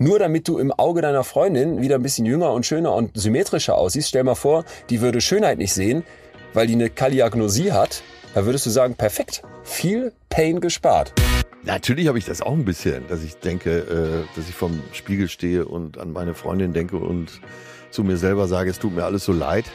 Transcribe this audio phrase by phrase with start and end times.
[0.00, 3.76] nur damit du im Auge deiner Freundin wieder ein bisschen jünger und schöner und symmetrischer
[3.76, 4.08] aussiehst.
[4.08, 6.04] Stell mal vor, die würde Schönheit nicht sehen,
[6.54, 8.02] weil die eine Kaliagnosie hat.
[8.34, 11.12] Da würdest du sagen, perfekt, viel Pain gespart.
[11.64, 15.28] Natürlich habe ich das auch ein bisschen, dass ich denke, äh, dass ich vom Spiegel
[15.28, 17.42] stehe und an meine Freundin denke und
[17.90, 19.66] zu mir selber sage, es tut mir alles so leid.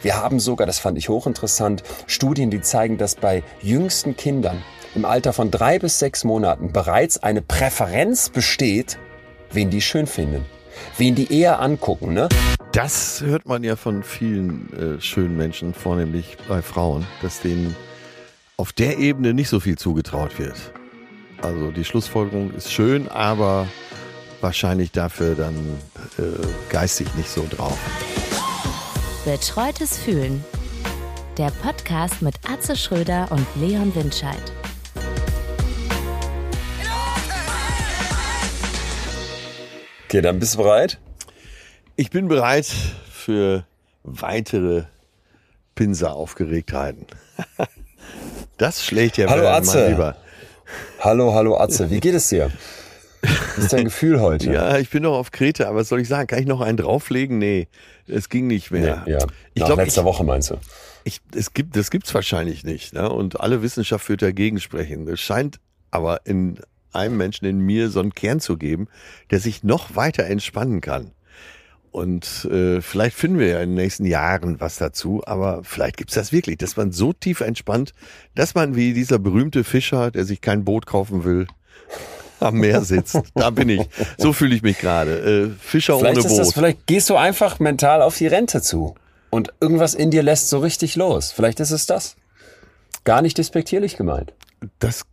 [0.00, 4.62] Wir haben sogar, das fand ich hochinteressant, Studien, die zeigen, dass bei jüngsten Kindern
[4.94, 8.96] im Alter von drei bis sechs Monaten bereits eine Präferenz besteht,
[9.54, 10.44] wen die schön finden,
[10.98, 12.12] wen die eher angucken.
[12.14, 12.28] Ne?
[12.72, 17.76] Das hört man ja von vielen äh, schönen Menschen, vornehmlich bei Frauen, dass denen
[18.56, 20.56] auf der Ebene nicht so viel zugetraut wird.
[21.42, 23.68] Also die Schlussfolgerung ist schön, aber
[24.40, 25.54] wahrscheinlich dafür dann
[26.18, 26.22] äh,
[26.70, 27.78] geistig nicht so drauf.
[29.24, 30.44] Betreutes Fühlen.
[31.38, 34.52] Der Podcast mit Atze Schröder und Leon Windscheid.
[40.14, 41.00] Okay, dann bist du bereit?
[41.96, 43.66] Ich bin bereit für
[44.04, 44.84] weitere
[45.74, 47.06] Pinseraufgeregtheiten.
[48.56, 49.88] Das schlägt ja Hallo, Atze.
[49.88, 50.16] Lieber.
[51.00, 52.52] Hallo, hallo Atze, wie geht es dir?
[53.22, 54.52] Was ist dein Gefühl heute?
[54.52, 56.28] Ja, ich bin noch auf Kreta, aber was soll ich sagen?
[56.28, 57.38] Kann ich noch einen drauflegen?
[57.38, 57.66] Nee,
[58.06, 59.02] es ging nicht mehr.
[59.06, 59.18] Nee, ja.
[59.54, 60.58] Ich Nach glaube, letzter ich, Woche meinst du?
[61.02, 62.94] ich, es gibt, das gibt's wahrscheinlich nicht.
[62.94, 63.10] Ne?
[63.10, 65.08] Und alle Wissenschaft wird dagegen sprechen.
[65.08, 65.58] Es scheint
[65.90, 66.60] aber in
[66.94, 68.88] einem Menschen in mir so einen Kern zu geben,
[69.30, 71.12] der sich noch weiter entspannen kann.
[71.90, 76.14] Und äh, vielleicht finden wir ja in den nächsten Jahren was dazu, aber vielleicht gibt's
[76.14, 77.92] das wirklich, dass man so tief entspannt,
[78.34, 81.46] dass man wie dieser berühmte Fischer, der sich kein Boot kaufen will,
[82.40, 83.20] am Meer sitzt.
[83.34, 83.82] Da bin ich.
[84.18, 85.18] So fühle ich mich gerade.
[85.18, 86.54] Äh, Fischer Vielleicht, ohne ist das, Boot.
[86.54, 88.96] vielleicht gehst du einfach mental auf die Rente zu.
[89.30, 91.32] Und irgendwas in dir lässt so richtig los.
[91.32, 92.16] Vielleicht ist es das.
[93.04, 94.32] Gar nicht despektierlich gemeint.
[94.78, 95.04] Das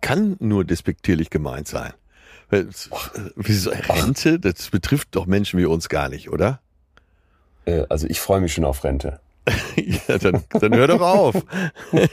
[0.00, 1.92] kann nur despektierlich gemeint sein.
[2.48, 2.66] Weil, äh,
[3.36, 4.38] Wieso Rente?
[4.40, 6.60] Das betrifft doch Menschen wie uns gar nicht, oder?
[7.64, 9.20] Äh, Also ich freue mich schon auf Rente.
[9.76, 11.34] ja, dann, dann hör doch auf.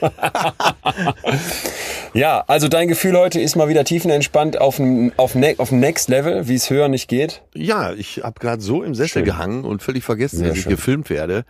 [2.14, 5.80] Ja, also dein Gefühl heute ist mal wieder tiefenentspannt auf dem, auf, ne, auf dem
[5.80, 7.42] Next Level, wie es höher nicht geht.
[7.54, 9.24] Ja, ich habe gerade so im Sessel Schön.
[9.24, 11.44] gehangen und völlig vergessen, Sehr dass ich gefilmt werde.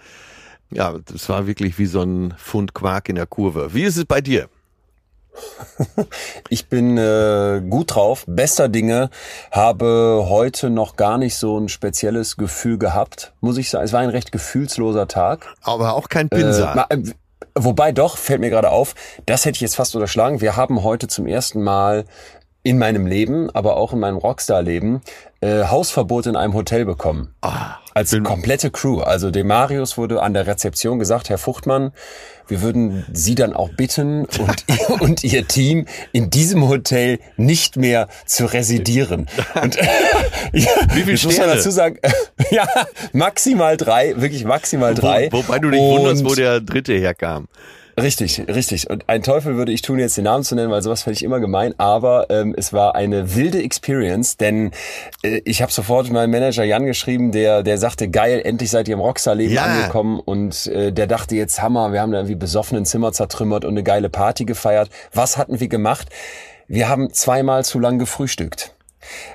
[0.71, 3.73] Ja, das war wirklich wie so ein Pfund Quark in der Kurve.
[3.73, 4.49] Wie ist es bei dir?
[6.49, 9.11] Ich bin äh, gut drauf, bester Dinge,
[9.51, 13.85] habe heute noch gar nicht so ein spezielles Gefühl gehabt, muss ich sagen.
[13.85, 15.47] Es war ein recht gefühlsloser Tag.
[15.63, 16.65] Aber auch kein Pinsel.
[16.65, 16.99] Äh, ma- äh,
[17.55, 18.95] wobei doch, fällt mir gerade auf,
[19.27, 20.41] das hätte ich jetzt fast unterschlagen.
[20.41, 22.05] Wir haben heute zum ersten Mal
[22.63, 25.01] in meinem Leben, aber auch in meinem Rockstar-Leben,
[25.41, 27.35] äh, Hausverbot in einem Hotel bekommen.
[27.43, 29.01] ah, Als komplette Crew.
[29.01, 31.91] Also dem Marius wurde an der Rezeption gesagt, Herr Fuchtmann,
[32.47, 34.65] wir würden Sie dann auch bitten und,
[35.01, 39.27] und Ihr Team in diesem Hotel nicht mehr zu residieren.
[39.61, 41.99] Und, ja, Wie viel jetzt muss man dazu sagen,
[42.51, 42.69] ja,
[43.13, 45.29] maximal drei, wirklich maximal drei.
[45.33, 47.49] Wo, wobei du dich Und- wunderst, wo der dritte herkam.
[48.03, 48.89] Richtig, richtig.
[48.91, 51.23] Und ein Teufel würde ich tun, jetzt den Namen zu nennen, weil sowas fände ich
[51.25, 51.75] immer gemein.
[51.79, 54.71] Aber ähm, es war eine wilde Experience, denn
[55.23, 58.95] äh, ich habe sofort meinem Manager Jan geschrieben, der der sagte, geil, endlich seid ihr
[58.95, 59.65] im Rockstar-Leben Ja.
[59.65, 60.21] angekommen.
[60.21, 63.83] Und äh, der dachte jetzt, Hammer, wir haben da irgendwie besoffenen Zimmer zertrümmert und eine
[63.83, 64.91] geile Party gefeiert.
[65.13, 66.09] Was hatten wir gemacht?
[66.69, 68.75] Wir haben zweimal zu lang gefrühstückt.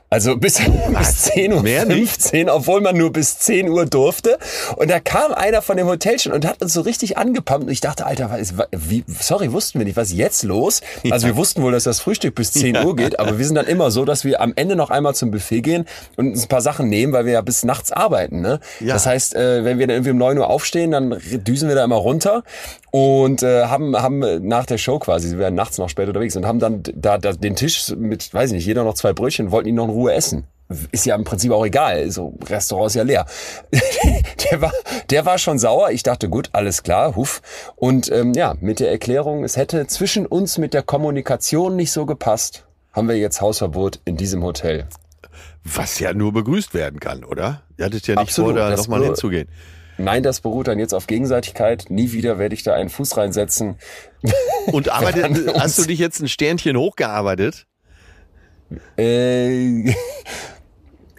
[0.10, 0.62] Also bis,
[0.98, 2.22] bis 10 Uhr Mehr nicht?
[2.22, 4.38] 15, obwohl man nur bis 10 Uhr durfte.
[4.76, 7.66] Und da kam einer von dem Hotel schon und hat uns so richtig angepumpt.
[7.66, 10.82] Und ich dachte, Alter, was ist, wie, sorry, wussten wir nicht, was ist jetzt los?
[11.10, 13.66] Also wir wussten wohl, dass das Frühstück bis 10 Uhr geht, aber wir sind dann
[13.66, 15.86] immer so, dass wir am Ende noch einmal zum Buffet gehen
[16.16, 18.42] und uns ein paar Sachen nehmen, weil wir ja bis nachts arbeiten.
[18.42, 18.60] Ne?
[18.80, 18.94] Ja.
[18.94, 21.84] Das heißt, äh, wenn wir dann irgendwie um 9 Uhr aufstehen, dann düsen wir da
[21.84, 22.44] immer runter
[22.92, 26.46] und äh, haben, haben nach der Show quasi, wir werden nachts noch später unterwegs und
[26.46, 29.63] haben dann da, da den Tisch mit, weiß ich nicht, jeder noch zwei Brötchen, wollten
[29.68, 30.48] ihn noch in Ruhe essen.
[30.92, 33.26] Ist ja im Prinzip auch egal, so Restaurant ist ja leer.
[34.52, 34.72] der, war,
[35.10, 35.92] der war schon sauer.
[35.92, 37.42] Ich dachte, gut, alles klar, huf.
[37.76, 42.06] Und ähm, ja, mit der Erklärung, es hätte zwischen uns mit der Kommunikation nicht so
[42.06, 44.88] gepasst, haben wir jetzt Hausverbot in diesem Hotel.
[45.64, 47.64] Was ja nur begrüßt werden kann, oder?
[47.78, 49.50] Ihr hattet ja nicht Absolut, vor, da nochmal hinzugehen.
[49.98, 51.86] Nein, das beruht dann jetzt auf Gegenseitigkeit.
[51.90, 53.76] Nie wieder werde ich da einen Fuß reinsetzen.
[54.72, 57.68] Und arbeitet, hast du dich jetzt ein Sternchen hochgearbeitet?
[58.98, 59.94] Äh,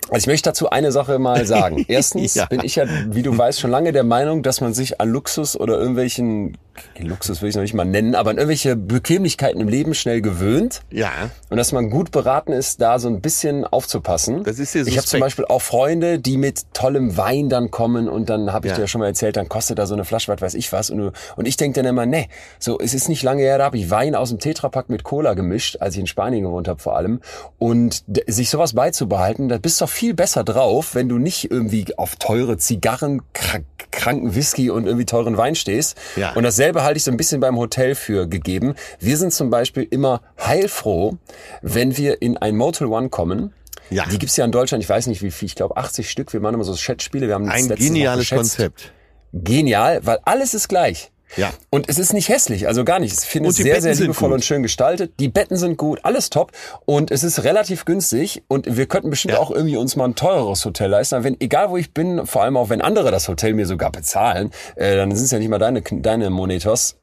[0.08, 1.84] also ich möchte dazu eine Sache mal sagen.
[1.88, 2.46] Erstens Ja.
[2.46, 5.58] bin ich ja, wie du weißt, schon lange der Meinung, dass man sich an Luxus
[5.58, 6.56] oder irgendwelchen
[6.98, 10.80] Luxus will ich noch nicht mal nennen, aber an irgendwelche Bequemlichkeiten im Leben schnell gewöhnt.
[10.90, 11.10] Ja.
[11.50, 14.42] Und dass man gut beraten ist, da so ein bisschen aufzupassen.
[14.44, 15.20] Das ist dir Ich habe zum.
[15.20, 18.76] Beispiel auch Freunde, die mit tollem Wein dann kommen und dann habe ich Ja.
[18.76, 20.90] dir ja schon mal erzählt, dann kostet da so eine Flasche, was weiß ich was.
[20.90, 22.28] Und, du, und ich denke dann immer, nee,
[22.58, 25.34] so es ist nicht lange her, da habe ich Wein aus dem Tetrapack mit Cola
[25.34, 27.20] gemischt, als ich in Spanien gewohnt habe vor allem.
[27.58, 31.86] Und sich sowas beizubehalten, da bist du doch viel besser drauf, wenn du nicht irgendwie
[31.96, 35.96] auf teure Zigarren, krank, kranken Whisky und irgendwie teuren Wein stehst.
[36.16, 36.32] Ja.
[36.34, 38.74] Und dasselbe halte ich so ein bisschen beim Hotel für gegeben.
[38.98, 41.18] Wir sind zum Beispiel immer heilfroh,
[41.60, 43.52] wenn wir in ein Motel One kommen.
[43.90, 44.06] Ja.
[44.06, 46.32] Die gibt's ja in Deutschland, ich weiß nicht wie viel, ich glaube 80 Stück.
[46.32, 47.26] Wir machen immer so Chatspiele.
[47.26, 48.30] Wir haben das Ein geniales.
[48.30, 48.92] Konzept.
[49.34, 51.12] Genial, weil alles ist gleich.
[51.36, 51.52] Ja.
[51.70, 53.12] Und es ist nicht hässlich, also gar nicht.
[53.12, 55.14] Ich finde es sehr, Betten sehr liebevoll und schön gestaltet.
[55.18, 56.52] Die Betten sind gut, alles top.
[56.84, 58.42] Und es ist relativ günstig.
[58.48, 59.40] Und wir könnten bestimmt Ja.
[59.40, 61.16] auch irgendwie uns mal ein teureres Hotel leisten.
[61.16, 63.90] Aber wenn, egal wo ich bin, vor allem auch wenn andere das Hotel mir sogar
[63.90, 66.96] bezahlen, äh, dann sind es ja nicht mal deine, deine Monetos.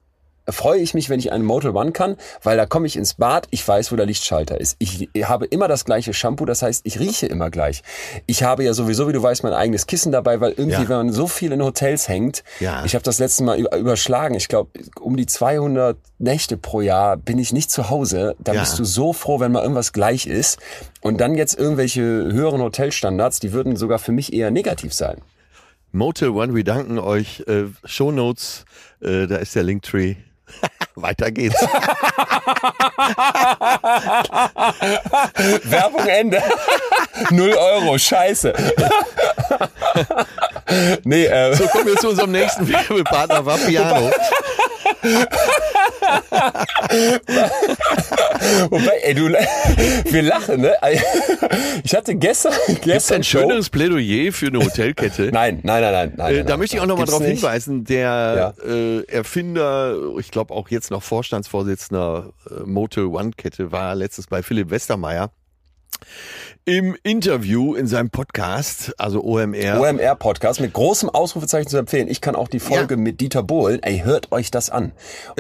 [0.50, 3.48] Freue ich mich, wenn ich einen Motel One kann, weil da komme ich ins Bad,
[3.52, 4.76] ich weiß, wo der Lichtschalter ist.
[4.80, 7.84] Ich habe immer das gleiche Shampoo, das heißt, ich rieche immer gleich.
[8.26, 10.90] Ich habe ja sowieso, wie du weißt, mein eigenes Kissen dabei, weil irgendwie, Ja.
[10.90, 12.84] wenn man so viel in Hotels hängt, Ja.
[12.86, 14.34] ich habe das letzte Mal über- überschlagen.
[14.36, 18.36] Ich glaube, um die 200 Nächte pro Jahr bin ich nicht zu Hause.
[18.40, 18.62] Da Ja.
[18.62, 20.58] bist du so froh, wenn mal irgendwas gleich ist.
[21.02, 25.22] Und dann jetzt irgendwelche höheren Hotelstandards, die würden sogar für mich eher negativ sein.
[25.92, 27.44] Motel One, wir danken euch.
[27.48, 28.66] Äh, Shownotes,
[29.02, 30.16] äh, da ist der Linktree.
[30.96, 31.62] Weiter geht's.
[35.64, 36.42] Werbung Ende.
[37.32, 38.54] Null Euro, scheiße.
[41.04, 44.12] nee, äh, So kommen wir zu unserem nächsten Werbepartner, Vapiano.
[48.70, 50.74] Wobei, ey, du, wir lachen, ne?
[51.84, 55.30] Ich hatte gestern, Gibt's gestern ein schöneres Plädoyer für eine Hotelkette?
[55.34, 56.14] Nein, nein, nein, nein.
[56.18, 56.90] nein, Äh, da nein, möchte ich auch nein.
[56.90, 57.40] noch mal Gibt's darauf nicht.
[57.42, 63.96] hinweisen, der äh, Erfinder, ich glaube auch jetzt noch Vorstandsvorsitzender äh, Motel One Kette, war
[63.96, 65.32] letztes bei Philipp Westermeier
[66.66, 69.80] im Interview in seinem Podcast, also OMR.
[69.82, 72.08] OMR-Podcast mit großem Ausrufezeichen zu empfehlen.
[72.08, 73.00] Ich kann auch die Folge Ja.
[73.02, 74.92] mit Dieter Bohlen, ey, hört euch das an.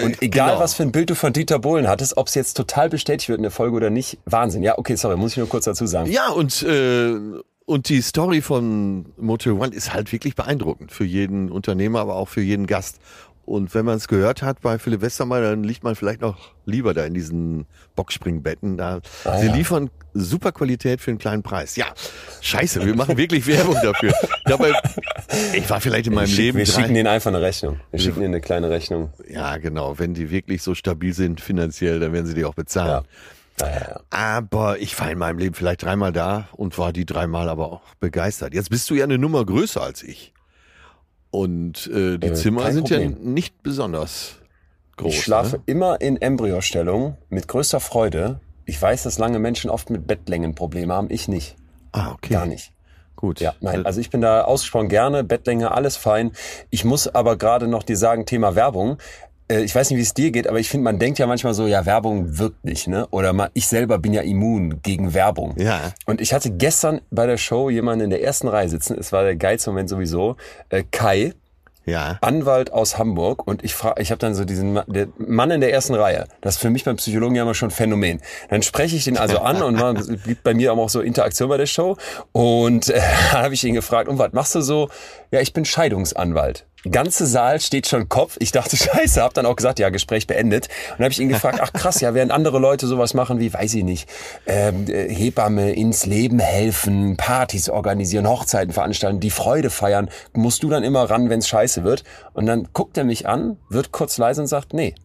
[0.01, 0.59] Und Äh, egal, genau.
[0.61, 3.37] was für ein Bild du von Dieter Bohlen hattest, ob es jetzt total bestätigt wird
[3.37, 4.63] in der Folge oder nicht, Wahnsinn.
[4.63, 6.09] Ja, okay, sorry, muss ich nur kurz dazu sagen.
[6.11, 7.13] Ja, und, äh,
[7.65, 12.27] und die Story von Motel One ist halt wirklich beeindruckend für jeden Unternehmer, aber auch
[12.29, 12.97] für jeden Gast.
[13.51, 16.93] Und wenn man es gehört hat bei Philipp Westermeier, dann liegt man vielleicht noch lieber
[16.93, 17.65] da in diesen
[17.95, 18.77] Boxspringbetten.
[18.77, 19.53] Da, Ah, sie ja.
[19.53, 21.75] liefern super Qualität für einen kleinen Preis.
[21.75, 21.87] Ja,
[22.39, 24.13] scheiße, wir machen wirklich Werbung dafür.
[24.45, 24.71] Dabei,
[25.53, 27.81] ich war vielleicht in meinem wir, Leben wir drei, schicken denen einfach eine Rechnung.
[27.91, 29.11] Wir schicken ihnen eine kleine Rechnung.
[29.27, 29.99] Ja, genau.
[29.99, 33.03] Wenn die wirklich so stabil sind finanziell, dann werden sie die auch bezahlen.
[33.59, 33.99] Ja, ja.
[34.11, 37.81] Aber ich war in meinem Leben vielleicht dreimal da und war die dreimal aber auch
[37.99, 38.53] begeistert.
[38.53, 40.33] Jetzt bist du ja eine Nummer größer als ich.
[41.31, 43.33] Und äh, die Äh, Zimmer sind ja Problem.
[43.33, 44.35] nicht besonders
[44.97, 45.13] groß.
[45.13, 45.63] Ich schlafe Ne?
[45.65, 48.39] immer in Embryostellung mit größter Freude.
[48.65, 51.07] Ich weiß, dass lange Menschen oft mit Bettlängenprobleme haben.
[51.09, 51.55] Ich nicht.
[51.93, 52.33] Ah, okay.
[52.33, 52.71] Gar nicht.
[53.15, 53.39] Gut.
[53.39, 56.31] Ja, nein, Äh, also ich bin da ausgesprochen gerne, Bettlänge, alles fein.
[56.69, 58.97] Ich muss aber gerade noch dir sagen, Thema Werbung.
[59.51, 61.53] Äh, Ich weiß nicht, wie es dir geht, aber ich finde, man denkt ja manchmal
[61.53, 63.07] so, ja, Werbung wirkt nicht, ne?
[63.11, 65.55] Oder man, ich selber bin ja immun gegen Werbung.
[65.57, 65.93] Ja.
[66.05, 69.23] Und ich hatte gestern bei der Show jemanden in der ersten Reihe sitzen, es war
[69.23, 70.37] der geilste Moment sowieso,
[70.69, 71.33] äh, Kai,
[71.85, 72.19] ja.
[72.21, 75.73] Anwalt aus Hamburg und ich frage, ich habe dann so diesen der Mann in der
[75.73, 76.27] ersten Reihe.
[76.41, 78.21] Das ist für mich beim Psychologen ja immer schon ein Phänomen.
[78.49, 79.95] Dann spreche ich den also an und man
[80.25, 81.97] gibt bei mir auch so Interaktion bei der Show
[82.33, 83.01] und äh,
[83.31, 84.89] habe ich ihn gefragt, und was machst du so?
[85.31, 86.65] Ja, ich bin Scheidungsanwalt.
[86.89, 88.35] Ganze Saal steht schon Kopf.
[88.39, 90.67] Ich dachte, scheiße, hab dann auch gesagt, ja, Gespräch beendet.
[90.91, 93.75] Und habe ich ihn gefragt, ach krass, ja, während andere Leute sowas machen wie, weiß
[93.75, 94.09] ich nicht,
[94.45, 100.69] ähm, äh, Hebamme ins Leben helfen, Partys organisieren, Hochzeiten veranstalten, die Freude feiern, musst du
[100.69, 102.03] dann immer ran, wenn's scheiße wird.
[102.33, 104.95] Und dann guckt er mich an, wird kurz leise und sagt, nee,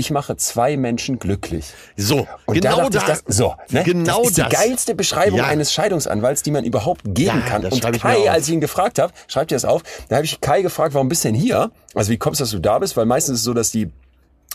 [0.00, 1.66] ich mache zwei Menschen glücklich.
[1.96, 3.22] So, Und da genau ich, das.
[3.28, 3.82] so, ne?
[3.84, 4.50] Genau das ist die das.
[4.50, 5.44] geilste Beschreibung Ja.
[5.46, 7.64] eines Scheidungsanwalts, die man überhaupt geben Ja, kann.
[7.66, 10.62] Und Kai, als ich ihn gefragt habe, schreibt ihr das auf, da habe ich Kai
[10.62, 11.70] gefragt, warum bist du denn hier?
[11.94, 12.96] Also wie kommst du, dass du da bist?
[12.96, 13.90] Weil meistens ist es so, dass die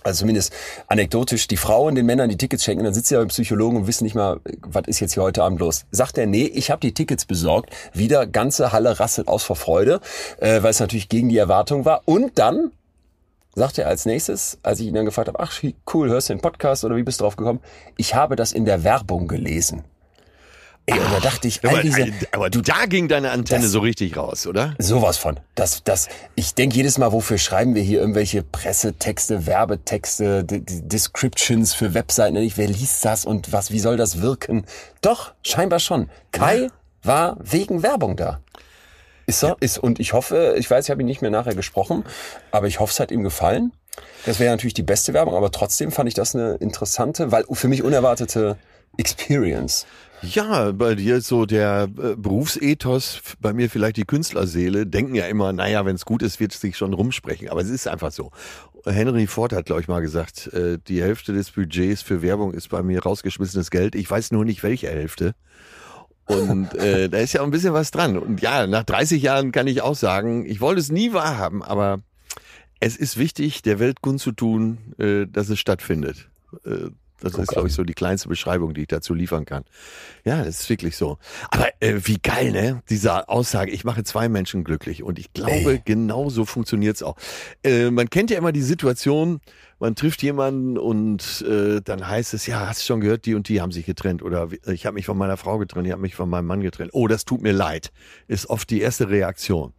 [0.04, 0.54] also zumindest
[0.88, 3.88] anekdotisch, die Frauen den Männern die Tickets schenken, dann sitzen sie ja beim Psychologen und
[3.88, 5.86] wissen nicht mal, was ist jetzt hier heute Abend los.
[5.90, 7.72] Sagt er, nee, ich habe die Tickets besorgt.
[7.92, 10.02] Wieder ganze Halle rasselt aus vor Freude,
[10.40, 12.04] äh, weil es natürlich gegen die Erwartung war.
[12.06, 12.72] Und dann
[13.56, 15.54] sagt er als nächstes, als ich ihn dann gefragt habe, ach
[15.94, 17.62] cool, hörst du den Podcast oder wie bist du drauf gekommen?
[17.98, 19.84] Ich habe das in der Werbung gelesen.
[20.88, 23.80] Ey, und da dachte ich, all Aber, diese, aber da ging deine Antenne Das- so
[23.80, 24.76] richtig raus, oder?
[24.78, 25.40] Sowas von.
[25.56, 31.74] Das, das, ich denke jedes Mal, wofür schreiben wir hier irgendwelche Pressetexte, Werbetexte, D Descriptions
[31.74, 32.36] für Webseiten?
[32.36, 34.66] Nicht, wer liest das und was, wie soll das wirken?
[35.02, 36.08] Doch, scheinbar schon.
[36.32, 36.68] Kai
[37.02, 38.42] war wegen Werbung da.
[39.28, 42.04] Ist so, ist, und ich hoffe, ich weiß, ich habe ihn nicht mehr nachher gesprochen,
[42.52, 43.72] aber ich hoffe, es hat ihm gefallen.
[44.26, 47.68] Das wäre natürlich die beste Werbung, aber trotzdem fand ich das eine interessante, weil für
[47.68, 48.58] mich unerwartete
[48.98, 49.86] Experience.
[50.22, 55.54] Ja, bei dir so der äh, Berufsethos, bei mir vielleicht die Künstlerseele, denken ja immer,
[55.54, 57.50] naja, wenn es gut ist, wird es sich schon rumsprechen.
[57.50, 58.32] Aber es ist einfach so.
[58.86, 62.70] Henry Ford hat, glaube ich, mal gesagt, äh, die Hälfte des Budgets für Werbung ist
[62.70, 63.94] bei mir rausgeschmissenes Geld.
[63.96, 65.36] Ich weiß nur nicht, welche Hälfte.
[66.26, 68.18] Und äh, da ist ja auch ein bisschen was dran.
[68.18, 72.00] Und ja, nach 30 Jahren kann ich auch sagen, ich wollte es nie wahrhaben, aber
[72.80, 76.30] es ist wichtig, der Welt Gunst zu tun, äh, dass es stattfindet.
[76.66, 76.90] Äh,
[77.22, 77.44] das okay.
[77.44, 79.64] ist, glaube ich, so die kleinste Beschreibung, die ich dazu liefern kann.
[80.26, 81.18] Ja, das ist wirklich so.
[81.50, 82.84] Aber äh, wie geil, ne?
[82.90, 85.02] Diese Aussage, ich mache zwei Menschen glücklich.
[85.02, 85.82] Und ich glaube, Ey.
[85.84, 87.16] genau so funktioniert's auch.
[87.64, 89.40] Äh, man kennt ja immer die Situation,
[89.80, 93.50] man trifft jemanden und äh, dann heißt es, ja, hast du schon gehört, die und
[93.50, 94.24] die haben sich getrennt.
[94.24, 96.92] Oder ich habe mich von meiner Frau getrennt, ich habe mich von meinem Mann getrennt.
[96.94, 97.92] Oh, das tut mir leid.
[98.28, 99.74] Ist oft die erste Reaktion.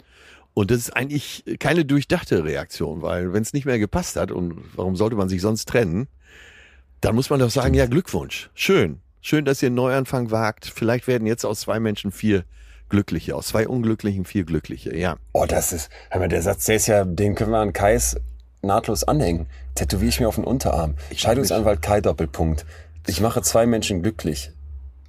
[0.53, 4.57] Und das ist eigentlich keine durchdachte Reaktion, weil wenn es nicht mehr gepasst hat und
[4.75, 6.09] warum sollte man sich sonst trennen,
[7.01, 8.51] dann muss man doch sagen, ja, Glückwunsch.
[8.55, 9.01] Schön.
[9.21, 10.67] Schön, dass ihr einen Neuanfang wagt.
[10.67, 12.45] Vielleicht werden jetzt aus zwei Menschen vier
[12.89, 15.17] Glückliche, aus zwei Unglücklichen vier Glückliche, ja.
[15.33, 18.17] Oh, das ist, hör mal, der Satz, der ist ja, den können wir an Kais
[18.67, 19.47] nahtlos anhängen.
[19.75, 20.95] Tätowiere ich mir auf den Unterarm.
[21.15, 22.67] Scheidungsanwalt Kai Doppelpunkt.
[23.07, 24.51] Ich mache zwei Menschen glücklich.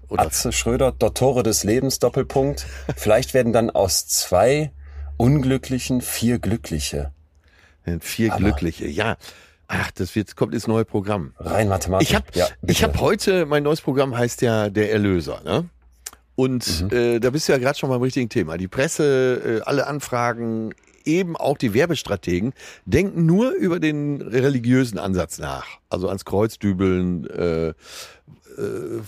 [0.10, 2.66] Oder Atze Schröder, Dottore des Lebens Doppelpunkt.
[2.96, 4.72] Vielleicht werden dann aus zwei
[5.18, 7.12] Unglücklichen vier Glückliche.
[8.00, 9.18] Vier Aber Glückliche, ja.
[9.68, 11.34] Ach, das wird, kommt ins neue Programm.
[11.40, 12.10] Rein Mathematik.
[12.10, 15.42] Ich habe ja, ich hab heute, mein neues Programm heißt ja Der Erlöser.
[15.44, 15.70] Ne?
[16.36, 16.96] Und mhm.
[16.96, 18.58] äh, da bist du ja gerade schon beim richtigen Thema.
[18.58, 20.74] Die Presse, äh, alle Anfragen,
[21.08, 22.54] eben auch die Werbestrategen
[22.86, 25.66] denken nur über den religiösen Ansatz nach.
[25.90, 27.74] Also ans Kreuzdübeln, äh, äh,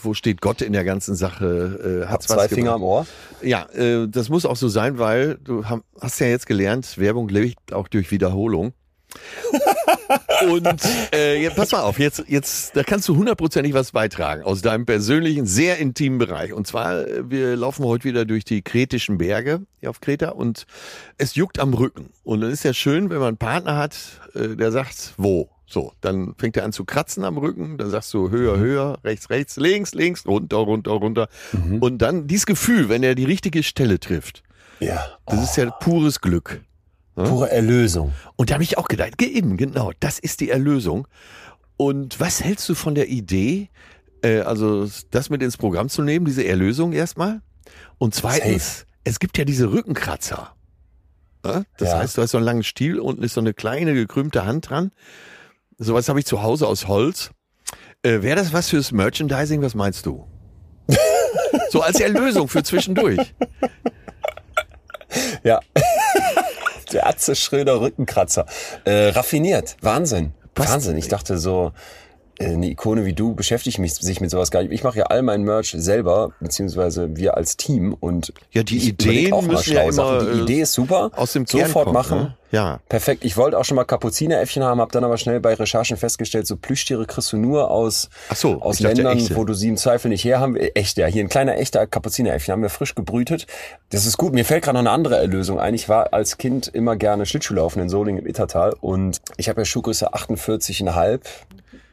[0.02, 2.04] wo steht Gott in der ganzen Sache?
[2.06, 3.06] Äh, hat zwei Finger am Ohr.
[3.42, 7.74] Ja, äh, das muss auch so sein, weil du hast ja jetzt gelernt, Werbung lebt
[7.74, 8.74] auch durch Wiederholung.
[10.50, 10.68] Und
[11.14, 14.86] äh, jetzt, pass mal auf, jetzt, jetzt, da kannst du hundertprozentig was beitragen aus deinem
[14.86, 16.54] persönlichen, sehr intimen Bereich.
[16.54, 20.66] Und zwar, äh, wir laufen heute wieder durch die kretischen Berge hier auf Kreta und
[21.18, 22.12] es juckt am Rücken.
[22.24, 23.96] Und dann ist ja schön, wenn man einen Partner hat,
[24.34, 25.50] äh, der sagt, wo?
[25.72, 28.62] So, dann fängt er an zu kratzen am Rücken, dann sagst du höher, mhm.
[28.62, 31.28] höher, rechts, rechts, links, links, runter, runter, runter.
[31.52, 31.78] Mhm.
[31.78, 34.42] Und dann dieses Gefühl, wenn er die richtige Stelle trifft.
[34.80, 35.06] Ja.
[35.28, 35.32] Oh.
[35.36, 36.62] Das ist ja pures Glück.
[37.24, 38.14] Pure Erlösung.
[38.36, 41.08] Und da habe ich auch gedacht, eben, genau, das ist die Erlösung.
[41.78, 43.70] Und was hältst du von der Idee,
[44.22, 47.42] äh, also das mit ins Programm zu nehmen, diese Erlösung erstmal?
[47.98, 48.86] Und zweitens, Safe.
[49.04, 50.56] es gibt ja diese Rückenkratzer.
[51.46, 51.64] Ja?
[51.78, 51.98] Das ja.
[52.00, 54.92] heißt, du hast so einen langen Stiel, unten ist so eine kleine gekrümmte Hand dran.
[55.78, 57.32] Sowas habe ich zu Hause aus Holz.
[58.04, 59.62] Äh, Wäre das was fürs Merchandising?
[59.62, 60.28] Was meinst du?
[61.70, 63.34] so als Erlösung für zwischendurch.
[65.44, 65.60] Ja.
[66.92, 68.46] Der Atze Schröder Rückenkratzer.
[68.86, 69.78] Äh, raffiniert.
[69.82, 70.34] Wahnsinn.
[70.56, 70.72] Was?
[70.72, 70.98] Wahnsinn.
[70.98, 71.72] Ich dachte so,
[72.40, 74.72] eine Ikone wie du beschäftigt mich sich mit sowas gar nicht.
[74.72, 79.34] Ich mache ja all mein Merch selber, beziehungsweise wir als Team und ja, die Ideen
[79.34, 81.12] auch müssen ja immer, Die Idee ist super.
[81.16, 82.18] Aus dem Kern Sofort kommt, machen.
[82.20, 82.36] Ne?
[82.52, 82.80] Ja.
[82.90, 83.26] Perfekt.
[83.26, 86.56] Ich wollte auch schon mal Kapuzineräffchen haben, habe dann aber schnell bei Recherchen festgestellt, so
[86.56, 90.24] Plüschtiere kriegst du nur aus, Ach so, aus Ländern, wo du sie im Zweifel nicht
[90.24, 90.56] her haben.
[90.56, 91.08] Echt, ja.
[91.08, 93.46] Hier ein kleiner echter Kapuzineräffchen haben wir frisch gebrütet.
[93.90, 94.34] Das ist gut.
[94.34, 95.74] Mir fällt gerade noch eine andere Erlösung ein.
[95.74, 99.66] Ich war als Kind immer gerne Schlittschuhlaufen in Solingen im Ittertal und ich habe ja
[99.66, 101.20] Schuhgröße 48,5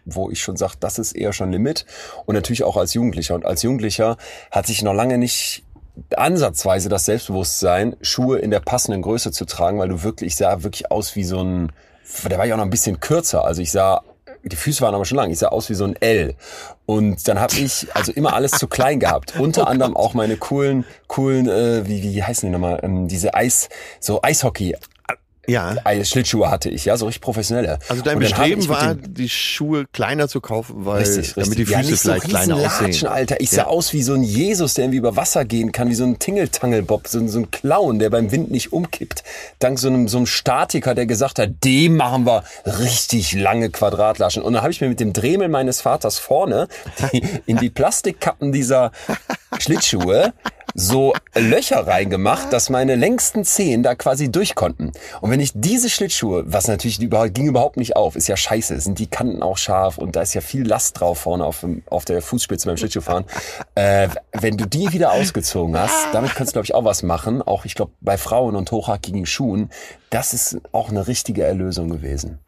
[0.07, 1.85] wo ich schon sage, das ist eher schon Limit.
[2.25, 3.35] Und natürlich auch als Jugendlicher.
[3.35, 4.17] Und als Jugendlicher
[4.51, 5.65] hat sich noch lange nicht
[6.17, 10.63] ansatzweise das Selbstbewusstsein, Schuhe in der passenden Größe zu tragen, weil du wirklich, ich sah
[10.63, 11.73] wirklich aus wie so ein,
[12.29, 13.45] der war ja auch noch ein bisschen kürzer.
[13.45, 14.03] Also ich sah
[14.47, 15.31] die Füße waren aber schon lang.
[15.31, 16.35] Ich sah aus wie so ein L.
[16.87, 19.35] Und dann habe ich also immer alles zu klein gehabt.
[19.41, 22.81] Unter oh anderem auch meine coolen, coolen, äh, wie, wie heißen die nochmal?
[22.83, 24.77] Ähm, diese Eis, so Eishockey
[25.47, 25.77] ja.
[26.05, 27.79] Schlittschuhe hatte ich, ja, so richtig professionelle.
[27.89, 31.83] Also dein Bestreben war, die Schuhe kleiner zu kaufen, weil richtig, damit die Füße ja,
[31.83, 33.09] nicht vielleicht so kleiner Latschen, aussehen.
[33.09, 33.41] Alter.
[33.41, 33.67] Ich sah ja.
[33.67, 37.09] aus wie so ein Jesus, der irgendwie über Wasser gehen kann, wie so ein Tingeltangelbob,
[37.09, 39.25] so, so ein Clown, der beim Wind nicht umkippt.
[39.59, 44.43] Dank so einem, so einem Statiker, der gesagt hat, dem machen wir richtig lange Quadratlaschen.
[44.43, 46.69] Und dann habe ich mir mit dem Dremel meines Vaters vorne
[47.13, 48.93] die, in die Plastikkappen dieser
[49.59, 50.33] Schlittschuhe
[50.77, 54.93] so Löcher reingemacht, dass meine längsten Zehen da quasi durch konnten.
[55.23, 58.79] Und wenn ich diese Schlittschuhe, was natürlich überhaupt, ging überhaupt nicht auf, ist ja scheiße,
[58.81, 61.83] sind die Kanten auch scharf und da ist ja viel Last drauf vorne auf, dem,
[61.87, 63.25] auf der Fußspitze beim Schlittschuhfahren.
[63.75, 67.43] Äh, wenn du die wieder ausgezogen hast, damit kannst du glaube ich auch was machen.
[67.43, 69.71] Auch ich glaube bei Frauen und hochhackigen Schuhen,
[70.09, 72.39] das ist auch eine richtige Erlösung gewesen.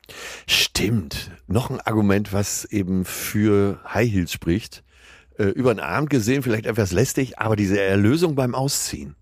[0.46, 1.30] Stimmt.
[1.46, 4.82] Noch ein Argument, was eben für High Heels spricht
[5.38, 9.14] äh, über den Abend gesehen, vielleicht etwas lästig, aber diese Erlösung beim Ausziehen.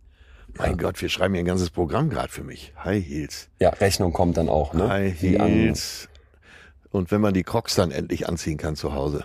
[0.58, 0.76] Mein ja.
[0.76, 2.72] Gott, wir schreiben hier ein ganzes Programm gerade für mich.
[2.82, 3.48] High Heels.
[3.60, 4.88] Ja, Rechnung kommt dann auch, ne?
[4.88, 6.08] High Heels.
[6.90, 9.24] und wenn man die Crocs dann endlich anziehen kann zu Hause.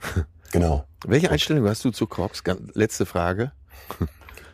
[0.52, 0.84] Genau.
[1.06, 2.42] Welche Einstellung hast du zu Crocs?
[2.74, 3.52] Letzte Frage.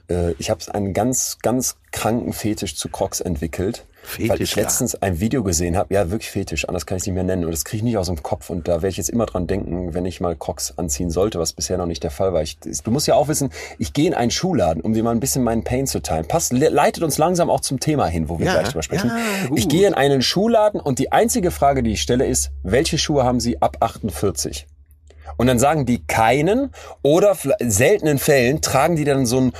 [0.09, 3.85] Äh, ich habe einen ganz, ganz kranken Fetisch zu Crocs entwickelt.
[4.09, 4.63] Fetisch, weil ich ja.
[4.63, 7.45] letztens ein Video gesehen habe, ja wirklich Fetisch, anders kann ich es nicht mehr nennen.
[7.45, 8.51] Und das kriege ich nicht aus dem Kopf.
[8.51, 11.53] Und da werde ich jetzt immer dran denken, wenn ich mal Crocs anziehen sollte, was
[11.53, 12.43] bisher noch nicht der Fall war.
[12.43, 15.21] Ich, du musst ja auch wissen, ich gehe in einen Schuhladen, um dir mal ein
[15.21, 16.27] bisschen meinen Pain zu teilen.
[16.27, 19.09] Passt, le- leitet uns langsam auch zum Thema hin, wo wir Ja, gleich drüber sprechen.
[19.09, 19.17] ja,
[19.55, 23.25] ich gehe in einen Schuhladen und die einzige Frage, die ich stelle, ist, welche Schuhe
[23.25, 24.67] haben Sie ab 48?
[25.37, 26.71] Und dann sagen die keinen
[27.03, 29.53] oder seltenen Fällen tragen die dann so einen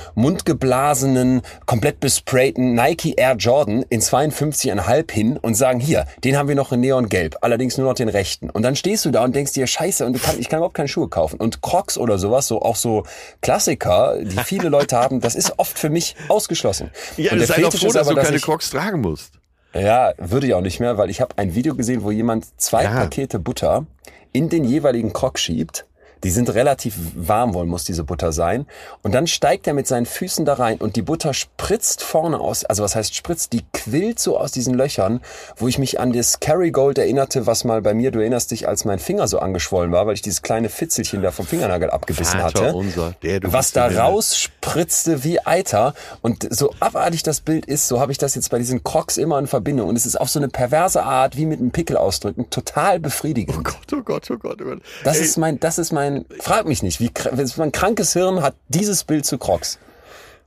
[0.53, 6.55] mundgeblasenen, komplett besprayten Nike Air Jordan in 52,5 hin und sagen, hier, den haben wir
[6.55, 8.49] noch in Neongelb, allerdings nur noch den rechten.
[8.49, 10.75] Und dann stehst du da und denkst dir, scheiße, und du kann, ich kann überhaupt
[10.75, 11.39] keine Schuhe kaufen.
[11.39, 13.03] Und Crocs oder sowas, so auch so
[13.41, 16.91] Klassiker, die viele Leute haben, das ist oft für mich ausgeschlossen.
[17.17, 19.01] Ja, und der sei doch Fetisch froh, ist dass aber, du keine ich- Crocs tragen
[19.01, 19.33] musst.
[19.73, 22.83] ja, würde ich auch nicht mehr, weil ich habe ein Video gesehen, wo jemand zwei
[22.83, 22.91] Ja.
[22.91, 23.85] Pakete Butter
[24.31, 25.85] in den jeweiligen Krog schiebt.
[26.23, 28.65] Die sind relativ warm wohl, muss diese Butter sein.
[29.03, 32.65] Und dann steigt er mit seinen Füßen da rein und die Butter spritzt vorne aus.
[32.65, 33.53] Also was heißt spritzt?
[33.53, 35.21] Die quillt so aus diesen Löchern,
[35.57, 38.85] wo ich mich an das Kerrygold erinnerte, was mal bei mir, du erinnerst dich, als
[38.85, 42.65] mein Finger so angeschwollen war, weil ich dieses kleine Fitzelchen da vom Fingernagel abgebissen Vater
[42.65, 45.93] hatte unser, was da rausspritzte wie Eiter.
[46.21, 49.39] Und so abartig das Bild ist, so habe ich das jetzt bei diesen Crocs immer
[49.39, 49.89] in Verbindung.
[49.89, 53.57] Und es ist auf so eine perverse Art, wie mit einem Pickel ausdrücken, total befriedigend.
[53.57, 54.79] Oh Gott, oh Gott, oh Gott, oh Gott.
[55.03, 56.08] Das Ey, ist mein, das ist mein,
[56.39, 57.11] frag mich nicht, wie,
[57.57, 59.79] mein krankes Hirn hat dieses Bild zu Crocs.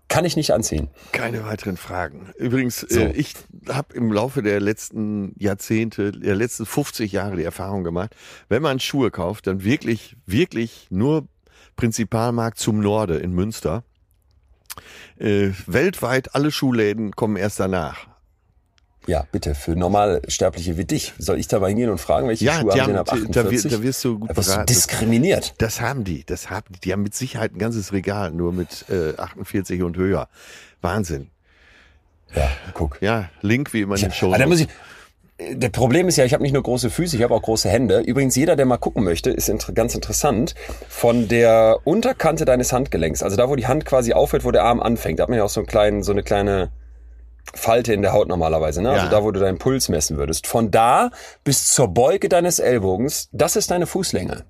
[0.09, 0.91] Kann ich nicht anziehen.
[1.13, 2.33] Keine weiteren Fragen.
[2.37, 3.01] Übrigens, So.
[3.01, 3.35] äh, ich
[3.69, 8.15] habe im Laufe der letzten Jahrzehnte, der letzten 50 Jahre die Erfahrung gemacht,
[8.51, 11.27] wenn man Schuhe kauft, dann wirklich, wirklich nur
[11.77, 13.85] Prinzipalmarkt zum Norde in Münster.
[15.19, 18.07] Äh, weltweit alle Schuhläden kommen erst danach.
[19.07, 21.13] Ja, bitte, für Normalsterbliche wie dich.
[21.19, 23.13] Soll ich da mal hingehen und fragen, welche Ja, Schuhe die haben denn ab da,
[23.15, 23.65] 48?
[23.71, 25.55] wir- da wirst du gut da wirst du diskriminiert.
[25.59, 26.81] Das haben die, das haben die.
[26.81, 30.29] Die haben mit Sicherheit ein ganzes Regal nur mit äh, 48 und höher.
[30.81, 31.31] Wahnsinn.
[32.35, 32.99] Ja, guck.
[33.03, 34.29] Ja, Link wie immer in den Show.
[34.29, 34.69] Aber da muss ich,
[35.51, 38.01] der Problem ist ja, ich habe nicht nur große Füße, ich habe auch große Hände.
[38.01, 40.55] Übrigens, jeder, der mal gucken möchte, ist inter ganz interessant.
[40.89, 44.81] Von der Unterkante deines Handgelenks, also da, wo die Hand quasi aufhört, wo der Arm
[44.81, 46.71] anfängt, da hat man ja auch so, einen kleinen, so eine kleine
[47.55, 48.91] Falte in der Haut normalerweise, ne?
[48.91, 49.11] Also Ja.
[49.11, 50.47] da, wo du deinen Puls messen würdest.
[50.47, 51.11] Von da
[51.45, 54.45] bis zur Beuge deines Ellbogens, das ist deine Fußlänge.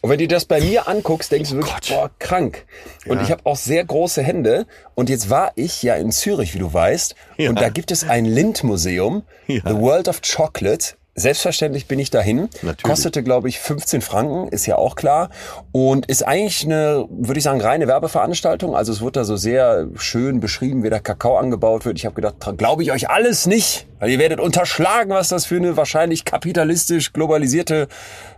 [0.00, 2.66] Und wenn du das bei mir anguckst, denkst du wirklich, boah, krank.
[3.08, 3.22] Und Ja.
[3.24, 4.66] ich habe auch sehr große Hände.
[4.94, 7.16] Und jetzt war ich ja in Zürich, wie du weißt.
[7.36, 7.50] Ja.
[7.50, 9.60] Und da gibt es ein Lind-Museum, Ja.
[9.66, 10.94] The World of Chocolate.
[11.18, 12.48] Selbstverständlich bin ich dahin.
[12.62, 12.82] Natürlich.
[12.82, 15.30] Kostete, glaube ich, 15 Franken, ist ja auch klar.
[15.72, 18.74] Und ist eigentlich eine, würde ich sagen, reine Werbeveranstaltung.
[18.74, 21.98] Also es wurde da so sehr schön beschrieben, wie der Kakao angebaut wird.
[21.98, 25.56] Ich habe gedacht, glaube ich euch alles nicht, weil ihr werdet unterschlagen, was das für
[25.56, 27.88] eine wahrscheinlich kapitalistisch globalisierte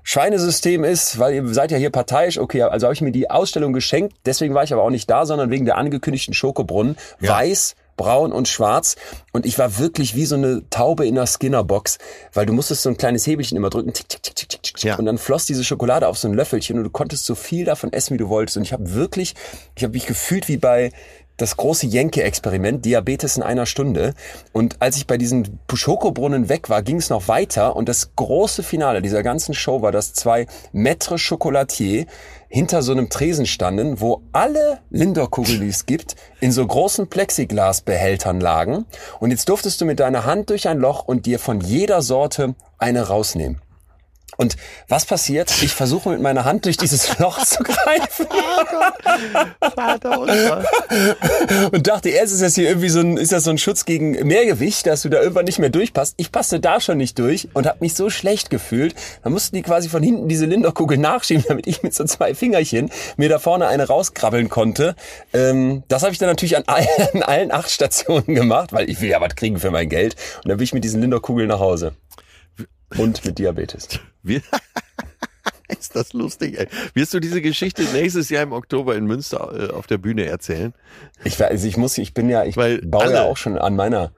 [0.02, 2.38] Schweinesystem ist, weil ihr seid ja hier parteiisch.
[2.38, 4.16] Okay, also habe ich mir die Ausstellung geschenkt.
[4.24, 6.96] Deswegen war ich aber auch nicht da, sondern wegen der angekündigten Schokobrunnen.
[7.20, 7.34] Ja.
[7.34, 8.96] Weiß, braun und schwarz.
[9.32, 11.98] Und ich war wirklich wie so eine Taube in einer Skinnerbox,
[12.32, 14.82] weil du musstest so ein kleines Hebelchen immer drücken, tick, tick, tick, tick, tick, tick,
[14.84, 14.96] Ja.
[14.96, 17.92] und dann floss diese Schokolade auf so ein Löffelchen und du konntest so viel davon
[17.92, 18.56] essen, wie du wolltest.
[18.56, 19.34] Und ich habe wirklich,
[19.76, 20.90] ich habe mich gefühlt wie bei
[21.36, 24.12] das große Jenke-Experiment, Diabetes in einer Stunde.
[24.52, 27.76] Und als ich bei diesen Schokobrunnen weg war, ging es noch weiter.
[27.76, 32.04] Und das große Finale dieser ganzen Show war, dass zwei Maître Chocolatier
[32.50, 38.40] hinter so einem Tresen standen, wo alle Lindor-Kugeln, die es gibt, in so großen Plexiglasbehältern
[38.40, 38.86] lagen.
[39.20, 42.56] Und jetzt durftest du mit deiner Hand durch ein Loch und dir von jeder Sorte
[42.76, 43.62] eine rausnehmen.
[44.40, 44.56] Und
[44.88, 45.52] was passiert?
[45.60, 48.26] Ich versuche mit meiner Hand durch dieses Loch zu greifen
[49.74, 50.64] Vater unser.
[51.72, 54.12] und dachte, erst ist das hier irgendwie so ein, ist das so ein Schutz gegen
[54.26, 56.14] Mehrgewicht, dass du da irgendwann nicht mehr durchpasst.
[56.16, 58.94] Ich passte da schon nicht durch und habe mich so schlecht gefühlt.
[59.22, 62.90] Da mussten die quasi von hinten diese Linderkugel nachschieben, damit ich mit so zwei Fingerchen
[63.18, 64.96] mir da vorne eine rauskrabbeln konnte.
[65.34, 69.02] Ähm, das habe ich dann natürlich an allen, an allen acht Stationen gemacht, weil ich
[69.02, 70.16] will ja was kriegen für mein Geld.
[70.36, 71.92] Und dann bin ich mit diesen Linderkugeln nach Hause.
[72.96, 74.00] Und mit Diabetes.
[74.22, 74.42] Wir
[75.78, 76.66] ist das lustig, ey.
[76.94, 80.72] Wirst du diese Geschichte nächstes Jahr im Oktober in Münster äh, auf der Bühne erzählen?
[81.24, 83.58] Ich, weiß, also ich muss, ich bin ja, ich Weil baue alle- ja auch schon
[83.58, 84.12] an meiner,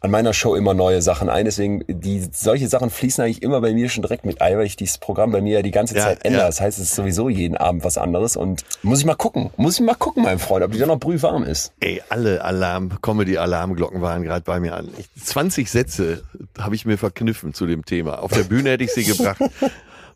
[0.00, 1.44] an meiner Show immer neue Sachen ein.
[1.44, 4.76] Deswegen, die, solche Sachen fließen eigentlich immer bei mir schon direkt mit ein, weil ich
[4.76, 6.42] dieses Programm bei mir ja die ganze Ja, Zeit ändere.
[6.42, 6.46] ja.
[6.48, 9.74] Das heißt, es ist sowieso jeden Abend was anderes und muss ich mal gucken, muss
[9.78, 11.72] ich mal gucken, mein Freund, ob die dann noch brühwarm ist.
[11.80, 14.88] Ey, alle Alarm, Comedy-Alarmglocken waren gerade bei mir an.
[14.98, 16.22] Ich, 20 Sätze
[16.58, 18.22] habe ich mir verkniffen zu dem Thema.
[18.22, 19.38] Auf der Bühne hätte ich sie gebracht.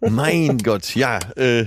[0.08, 1.18] Mein Gott, ja.
[1.36, 1.66] Äh,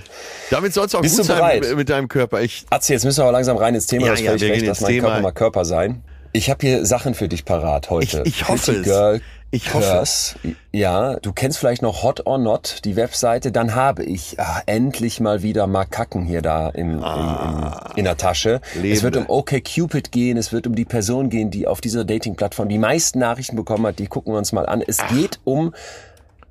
[0.49, 1.75] damit soll es auch Bist gut du sein bereit?
[1.75, 2.41] mit, deinem Körper.
[2.41, 4.05] Ich, Atze, jetzt müssen wir aber langsam rein ins Thema.
[4.07, 5.07] Ja, das ja, wir recht, gehen dass mein Thema.
[5.07, 6.03] Körper mal Körper sein.
[6.33, 8.21] Ich habe hier Sachen für dich parat heute.
[8.25, 8.85] Ich- ich hoffe Pretty es.
[8.85, 9.21] Girl
[9.51, 9.85] Ich hoffe.
[9.87, 10.35] Curse.
[10.73, 13.53] Ja, du kennst vielleicht noch Hot or Not, die Webseite.
[13.53, 18.17] Dann habe ich ah, endlich mal wieder Makaken hier da im, im, im, in der
[18.17, 18.59] Tasche.
[18.75, 19.03] Es Lebende.
[19.03, 22.79] wird um OkCupid gehen, es wird um die Person gehen, die auf dieser Dating-Plattform die
[22.79, 23.99] meisten Nachrichten bekommen hat.
[23.99, 24.81] Die gucken wir uns mal an.
[24.85, 25.73] Es geht um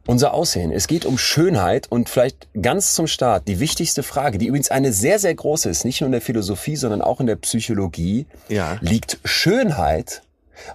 [0.07, 0.71] unser Aussehen.
[0.71, 4.93] Es geht um Schönheit und vielleicht ganz zum Start die wichtigste Frage, die übrigens eine
[4.93, 8.27] sehr, sehr große ist, nicht nur in der Philosophie, sondern auch in der Psychologie.
[8.49, 8.79] Ja.
[8.81, 10.23] Liegt Schönheit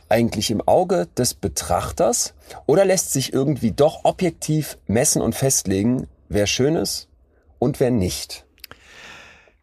[0.09, 2.33] eigentlich im Auge des Betrachters
[2.65, 7.07] oder lässt sich irgendwie doch objektiv messen und festlegen, wer schön ist
[7.59, 8.45] und wer nicht?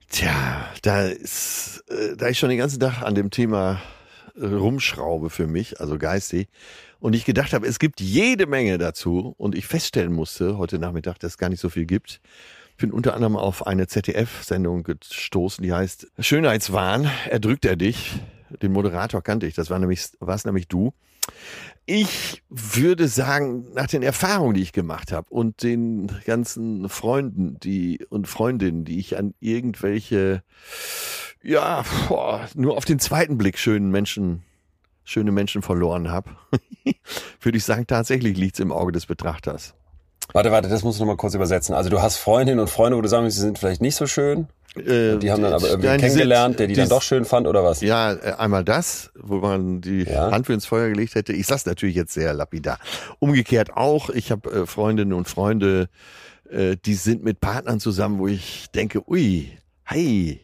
[0.08, 3.82] Tja, da ist, äh, da ich schon den ganzen Tag an dem Thema
[4.36, 6.48] äh, rumschraube für mich, also geistig,
[7.00, 11.18] und ich gedacht habe, es gibt jede Menge dazu und ich feststellen musste heute Nachmittag,
[11.18, 12.20] dass es gar nicht so viel gibt.
[12.70, 18.20] Ich bin unter anderem auf eine ZDF-Sendung gestoßen, die heißt Schönheitswahn, erdrückt er dich.
[18.62, 20.92] Den Moderator kannte ich, das war nämlich, war's nämlich du.
[21.86, 28.04] Ich würde sagen, nach den Erfahrungen, die ich gemacht habe und den ganzen Freunden, die
[28.08, 30.42] und Freundinnen, die ich an irgendwelche,
[31.42, 34.42] ja, boah, nur auf den zweiten Blick schönen Menschen,
[35.06, 36.30] schöne Menschen verloren habe,
[37.40, 39.72] würde ich sagen, tatsächlich liegt's im Auge des Betrachters.
[40.34, 41.74] Warte, warte, das muss ich noch mal kurz übersetzen.
[41.74, 44.48] Also du hast Freundinnen und Freunde, wo du sagen, sie sind vielleicht nicht so schön.
[44.74, 47.46] Äh, Die haben dann aber irgendwie nein, kennengelernt, sind- der die, dann doch schön fand
[47.46, 47.80] oder was?
[47.80, 50.32] Ja, äh, einmal das, wo man die Ja.
[50.32, 51.32] Hand für ins Feuer gelegt hätte.
[51.32, 52.78] Ich sag's natürlich jetzt sehr lapidar.
[53.20, 54.10] Umgekehrt auch.
[54.10, 55.88] Ich habe äh, Freundinnen und Freunde,
[56.50, 59.50] äh, die sind mit Partnern zusammen, wo ich denke, ui,
[59.84, 60.40] hey,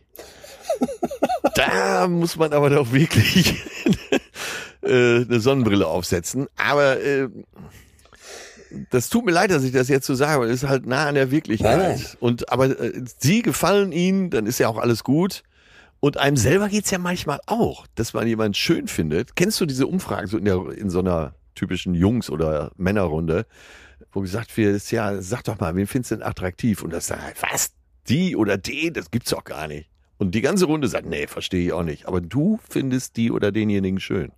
[1.57, 3.57] da muss man aber doch wirklich
[4.83, 6.47] äh, eine Sonnenbrille aufsetzen.
[6.57, 7.29] Aber äh,
[8.90, 11.07] das tut mir leid, dass ich das jetzt so sage, aber es ist halt nah
[11.07, 11.79] an der Wirklichkeit.
[11.79, 12.07] Nein, nein.
[12.21, 15.42] Und aber äh, sie gefallen ihnen, dann ist ja auch alles gut.
[16.01, 19.37] Und einem selber geht's ja manchmal auch, dass man jemanden schön findet.
[19.37, 23.47] Kennst du diese Umfragen so in, der, in so einer typischen Jungs- oder Männerrunde,
[24.11, 26.83] wo gesagt wird, ja, sag doch mal, wen findest du denn attraktiv?
[26.83, 27.71] Und das sagt, was?
[28.09, 28.95] Die oder den?
[28.95, 29.88] Das gibt's doch gar nicht.
[30.18, 32.07] Und die ganze Runde sagt, nee, verstehe ich auch nicht.
[32.07, 34.33] Aber du findest die oder denjenigen schön.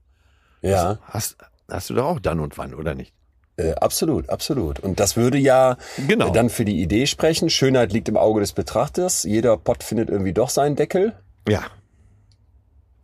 [0.71, 0.99] Ja.
[1.03, 1.37] Hast,
[1.69, 3.13] hast du doch auch dann und wann, oder nicht?
[3.57, 4.81] Äh, absolut, absolut.
[4.81, 5.77] Und das würde ja
[6.09, 6.29] Genau.
[6.29, 7.51] äh, dann für die Idee sprechen.
[7.51, 9.23] Schönheit liegt im Auge des Betrachters.
[9.23, 11.13] Jeder Pott findet irgendwie doch seinen Deckel.
[11.49, 11.63] Ja.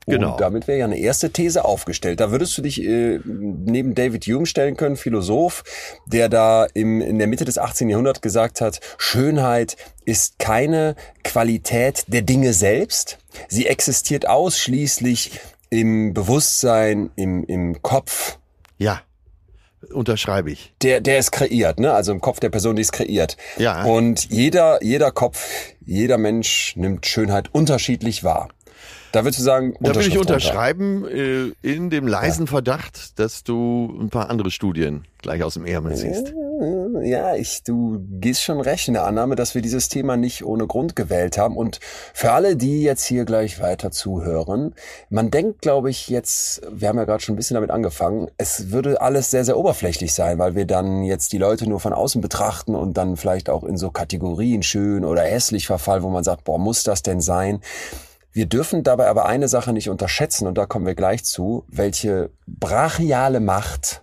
[0.06, 0.32] Genau.
[0.32, 2.18] Und damit wäre ja eine erste These aufgestellt.
[2.18, 5.62] Da würdest du dich äh, neben David Hume stellen können, Philosoph,
[6.06, 7.88] der da im, in der Mitte des 18.
[7.88, 13.18] Jahrhunderts gesagt hat, Schönheit ist keine Qualität der Dinge selbst.
[13.48, 15.38] Sie existiert ausschließlich
[15.70, 18.38] im Bewusstsein, im, im Kopf
[18.78, 19.02] Ja.
[19.92, 20.74] Unterschreibe ich.
[20.82, 21.92] der, der ist kreiert, ne?
[21.92, 23.38] Also im Kopf der Person, die ist kreiert.
[23.56, 23.84] Ja.
[23.84, 25.48] Und jeder, jeder Kopf,
[25.80, 28.48] jeder Mensch nimmt Schönheit unterschiedlich wahr.
[29.12, 33.92] Da würdest du sagen, Da will ich unterschreiben, äh, in dem leisen Verdacht, dass du
[34.00, 36.32] ein paar andere Studien gleich aus dem Ärmel ziehst.
[37.02, 40.66] Ja, ich, du gehst schon recht in der Annahme, dass wir dieses Thema nicht ohne
[40.66, 41.56] Grund gewählt haben.
[41.56, 41.80] Und
[42.14, 44.74] für alle, die jetzt hier gleich weiter zuhören,
[45.08, 48.70] man denkt, glaube ich, jetzt, wir haben ja gerade schon ein bisschen damit angefangen, es
[48.70, 52.20] würde alles sehr, sehr oberflächlich sein, weil wir dann jetzt die Leute nur von außen
[52.20, 56.44] betrachten und dann vielleicht auch in so Kategorien schön oder hässlich verfallen, wo man sagt,
[56.44, 57.60] boah, muss das denn sein?
[58.32, 62.30] Wir dürfen dabei aber eine Sache nicht unterschätzen, und da kommen wir gleich zu, welche
[62.46, 64.02] brachiale Macht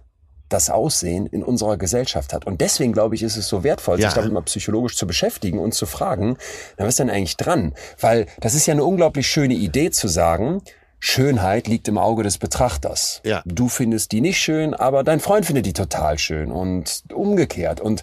[0.49, 2.45] das Aussehen in unserer Gesellschaft hat.
[2.45, 4.07] Und deswegen, glaube ich, ist es so wertvoll, Ja.
[4.09, 6.37] sich damit mal psychologisch zu beschäftigen und zu fragen,
[6.77, 7.73] na, was ist denn eigentlich dran?
[7.99, 10.61] Weil das ist ja eine unglaublich schöne Idee zu sagen,
[10.99, 13.21] Schönheit liegt im Auge des Betrachters.
[13.23, 13.43] Ja.
[13.45, 17.79] Du findest die nicht schön, aber dein Freund findet die total schön und umgekehrt.
[17.81, 18.01] Und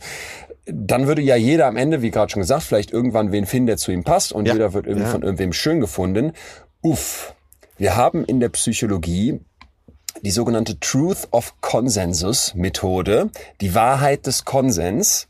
[0.66, 3.76] dann würde ja jeder am Ende, wie gerade schon gesagt, vielleicht irgendwann wen finden, der
[3.76, 4.54] zu ihm passt und Ja.
[4.54, 5.10] jeder wird irgendwie Ja.
[5.12, 6.32] von irgendwem schön gefunden.
[6.82, 7.34] Uff.
[7.76, 9.40] Wir haben in der Psychologie
[10.22, 15.28] die sogenannte Truth of Consensus Methode, die Wahrheit des Konsens,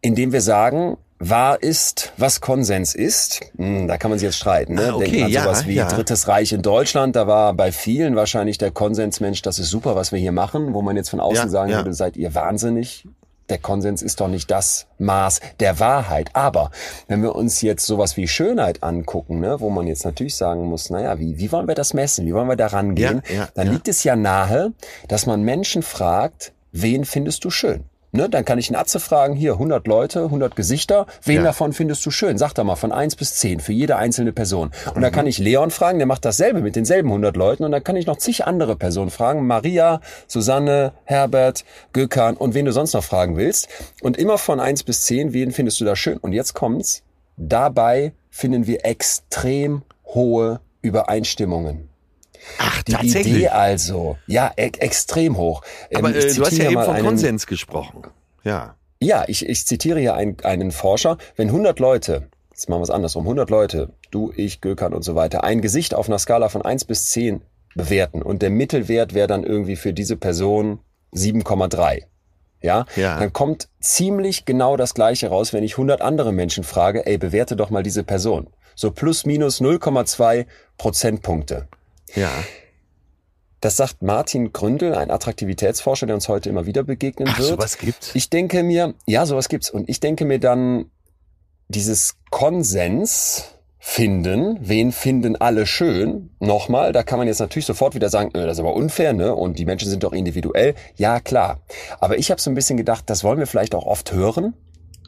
[0.00, 3.40] indem wir sagen, wahr ist, was Konsens ist.
[3.56, 4.74] Hm, da kann man sich jetzt streiten.
[4.74, 4.88] Ne?
[4.90, 5.86] Ah, okay, Denken an ja, sowas wie ja.
[5.86, 7.14] Drittes Reich in Deutschland.
[7.14, 10.82] Da war bei vielen wahrscheinlich der Konsensmensch, das ist super, was wir hier machen, wo
[10.82, 11.76] man jetzt von außen Ja, sagen ja.
[11.78, 13.06] würde, seid ihr wahnsinnig.
[13.52, 16.30] Der Konsens ist doch nicht das Maß der Wahrheit.
[16.32, 16.70] Aber
[17.06, 20.88] wenn wir uns jetzt sowas wie Schönheit angucken, ne, wo man jetzt natürlich sagen muss,
[20.88, 22.24] naja, wie, wie wollen wir das messen?
[22.24, 23.20] Wie wollen wir da rangehen?
[23.28, 23.72] Ja, ja, dann ja.
[23.74, 24.72] liegt es ja nahe,
[25.06, 27.84] dass man Menschen fragt, wen findest du schön?
[28.14, 31.42] Ne, dann kann ich einen Atze fragen, hier 100 Leute, 100 Gesichter, wen Ja.
[31.44, 32.36] davon findest du schön?
[32.36, 34.70] Sag doch mal von 1 bis 10 für jede einzelne Person.
[34.88, 35.00] Und Mhm.
[35.00, 37.96] dann kann ich Leon fragen, der macht dasselbe mit denselben 100 Leuten und dann kann
[37.96, 43.02] ich noch zig andere Personen fragen, Maria, Susanne, Herbert, Gökhan und wen du sonst noch
[43.02, 43.68] fragen willst.
[44.02, 46.18] Und immer von 1 bis 10, wen findest du da schön?
[46.18, 47.02] Und jetzt kommt's,
[47.38, 51.88] dabei finden wir extrem hohe Übereinstimmungen.
[52.58, 53.34] Ach, Die tatsächlich.
[53.34, 55.62] Idee also, ja, e extrem hoch.
[55.94, 58.02] Aber Ähm, ich äh, du hast ja eben von einen- Konsens gesprochen.
[58.44, 58.76] Ja.
[59.00, 61.18] Ja, ich, ich zitiere hier einen, einen Forscher.
[61.36, 65.14] Wenn 100 Leute, jetzt machen wir es andersrum, 100 Leute, du, ich, Gökhan und so
[65.16, 67.42] weiter, ein Gesicht auf einer Skala von 1 bis 10
[67.74, 70.78] bewerten und der Mittelwert wäre dann irgendwie für diese Person
[71.14, 72.02] 7,3.
[72.60, 73.18] Ja, Ja.
[73.18, 77.56] dann kommt ziemlich genau das Gleiche raus, wenn ich 100 andere Menschen frage, ey, bewerte
[77.56, 78.46] doch mal diese Person.
[78.76, 80.46] So plus minus 0,2
[80.78, 81.66] Prozentpunkte.
[82.14, 82.30] Ja.
[83.60, 87.48] Das sagt Martin Gründel, ein Attraktivitätsforscher, der uns heute immer wieder begegnen Ach, wird.
[87.48, 88.10] sowas gibt's.
[88.14, 89.70] Ich denke mir, ja, sowas gibt's.
[89.70, 90.90] Und ich denke mir dann,
[91.68, 93.44] dieses Konsens
[93.78, 96.30] finden, wen finden alle schön?
[96.38, 99.34] Nochmal, da kann man jetzt natürlich sofort wieder sagen, äh, das ist aber unfair, ne?
[99.34, 100.74] Und die Menschen sind doch individuell.
[100.96, 101.60] Ja, klar.
[101.98, 104.54] Aber ich habe so ein bisschen gedacht, das wollen wir vielleicht auch oft hören.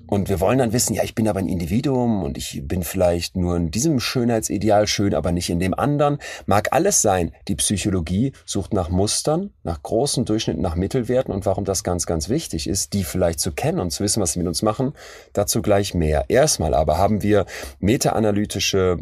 [0.06, 3.36] Und wir wollen dann wissen, ja, ich bin aber ein Individuum und ich bin vielleicht
[3.36, 6.18] nur in diesem Schönheitsideal schön, aber nicht in dem anderen.
[6.46, 7.32] Mag alles sein.
[7.48, 12.28] Die Psychologie sucht nach Mustern, nach großen Durchschnitten, nach Mittelwerten und warum das ganz, ganz
[12.28, 14.92] wichtig ist, die vielleicht zu kennen und zu wissen, was sie mit uns machen.
[15.32, 16.26] Dazu gleich mehr.
[16.28, 17.46] Erstmal aber haben wir
[17.80, 18.98] meta-analytische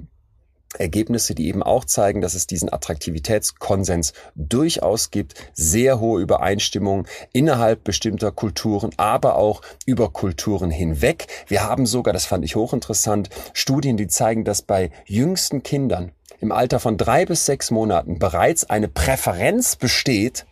[0.78, 7.84] Ergebnisse, die eben auch zeigen, dass es diesen Attraktivitätskonsens durchaus gibt, sehr hohe Übereinstimmung innerhalb
[7.84, 11.26] bestimmter Kulturen, aber auch über Kulturen hinweg.
[11.46, 16.52] Wir haben sogar, das fand ich hochinteressant, Studien, die zeigen, dass bei jüngsten Kindern im
[16.52, 20.46] Alter von drei bis sechs Monaten bereits eine Präferenz besteht,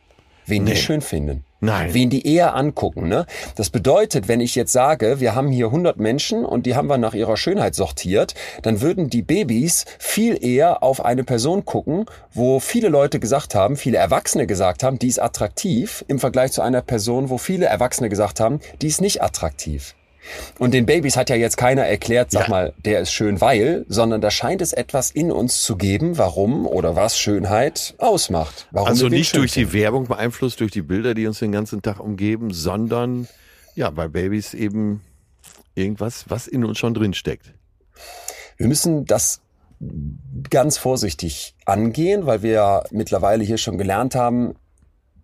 [0.46, 0.72] wen Nee.
[0.72, 1.44] die schön finden.
[1.60, 1.92] Nein.
[1.92, 3.08] Wen die eher angucken.
[3.08, 3.26] Ne?
[3.54, 6.96] Das bedeutet, wenn ich jetzt sage, wir haben hier 100 Menschen und die haben wir
[6.96, 12.60] nach ihrer Schönheit sortiert, dann würden die Babys viel eher auf eine Person gucken, wo
[12.60, 16.80] viele Leute gesagt haben, viele Erwachsene gesagt haben, die ist attraktiv, im Vergleich zu einer
[16.80, 19.94] Person, wo viele Erwachsene gesagt haben, die ist nicht attraktiv.
[20.58, 22.48] Und den Babys hat ja jetzt keiner erklärt, sag Ja.
[22.50, 26.66] mal, der ist schön, weil, sondern da scheint es etwas in uns zu geben, warum
[26.66, 28.68] oder was Schönheit ausmacht.
[28.70, 29.72] Warum Also nicht durch die finden.
[29.74, 33.28] Werbung beeinflusst, durch die Bilder, die uns den ganzen Tag umgeben, sondern
[33.74, 35.00] ja, bei Babys eben
[35.74, 37.54] irgendwas, was in uns schon drin steckt.
[38.56, 39.40] Wir müssen das
[40.50, 44.54] ganz vorsichtig angehen, weil wir ja mittlerweile hier schon gelernt haben,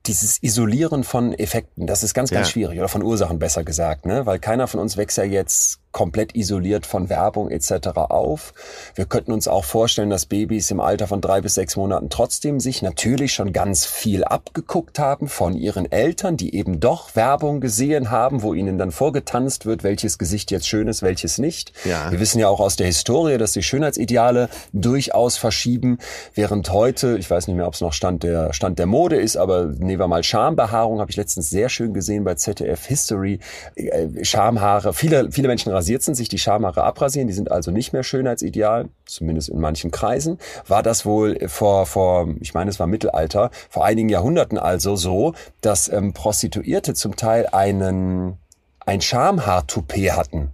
[0.07, 2.53] dieses Isolieren von Effekten, das ist ganz, ganz Ja.
[2.53, 4.27] schwierig oder von Ursachen besser gesagt, ne?
[4.27, 7.89] Weil keiner von uns wächst ja jetzt komplett isoliert von Werbung etc.
[7.97, 8.53] auf.
[8.95, 12.61] Wir könnten uns auch vorstellen, dass Babys im Alter von drei bis sechs Monaten trotzdem
[12.61, 18.11] sich natürlich schon ganz viel abgeguckt haben von ihren Eltern, die eben doch Werbung gesehen
[18.11, 21.73] haben, wo ihnen dann vorgetanzt wird, welches Gesicht jetzt schön ist, welches nicht.
[21.87, 22.11] Ja.
[22.11, 25.97] Wir wissen ja auch aus der Historie, dass die Schönheitsideale durchaus verschieben,
[26.35, 29.39] während heute, ich weiß nicht mehr, ob es noch Stand der, Stand der Mode ist,
[29.39, 33.41] aber nehmen wir mal Schambehaarung, habe ich letztens sehr schön gesehen bei ZDF History.
[33.77, 38.03] Äh, Schamhaare, viele, viele Menschen rasiert sich die Schamhaare abrasieren, die sind also nicht mehr
[38.03, 40.39] Schönheitsideal, zumindest in manchen Kreisen.
[40.67, 45.35] War das wohl vor, vor, ich meine, es war Mittelalter, vor einigen Jahrhunderten also so,
[45.61, 48.37] dass ähm, Prostituierte zum Teil einen,
[48.85, 50.51] ein Schamhaartoupet hatten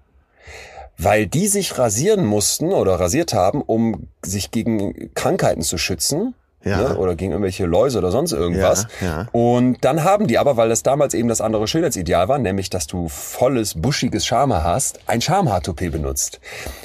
[0.99, 6.35] weil die sich rasieren mussten oder rasiert haben, um sich gegen Krankheiten zu schützen.
[6.65, 6.91] Ja.
[6.91, 8.87] Ne, oder gegen irgendwelche Läuse oder sonst irgendwas.
[9.01, 9.29] Ja, ja.
[9.33, 12.87] Und dann haben die aber, weil das damals eben das andere Schönheitsideal war, nämlich dass
[12.87, 16.41] du volles, buschiges Schamhaar hast, ein Schamhaartoupet benutzt.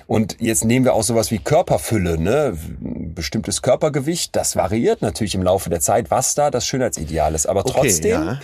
[0.07, 2.57] Und jetzt nehmen wir auch sowas wie Körperfülle, ne?
[2.79, 7.47] Bestimmtes Körpergewicht, das variiert natürlich im Laufe der Zeit, was da das Schönheitsideal ist.
[7.47, 8.39] Aber Okay, trotzdem.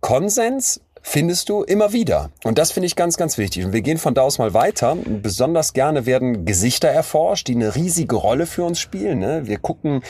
[0.00, 2.30] Konsens findest du immer wieder.
[2.44, 3.64] Und das finde ich ganz, ganz wichtig.
[3.64, 4.94] Und wir gehen von da aus mal weiter.
[5.22, 9.18] Besonders gerne werden Gesichter erforscht, die eine riesige Rolle für uns spielen.
[9.18, 9.46] Ne?
[9.46, 10.02] Wir gucken,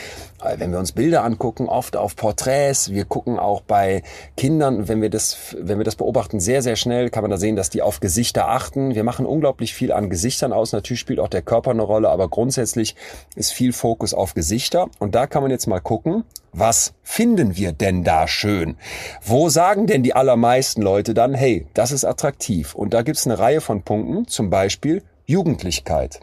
[0.43, 2.91] äh, wenn wir uns Bilder angucken, oft auf Porträts.
[2.91, 4.03] Wir gucken auch bei
[4.35, 7.55] Kindern, wenn wir das, wenn wir das beobachten, sehr, sehr schnell kann man da sehen,
[7.55, 8.93] dass die auf Gesichter achten.
[8.93, 10.73] Wir machen unglaublich viel an Gesichtern aus.
[10.73, 12.97] Natürlich spielt auch der Körper eine Rolle, aber grundsätzlich
[13.37, 14.89] ist viel Fokus auf Gesichter.
[14.99, 18.77] Und da kann man jetzt mal gucken, was finden wir denn da schön?
[19.23, 22.75] Wo sagen denn die allermeisten Leute dann, hey, das ist attraktiv?
[22.75, 26.19] Und da gibt's eine Reihe von Punkten, zum Beispiel Jugendlichkeit,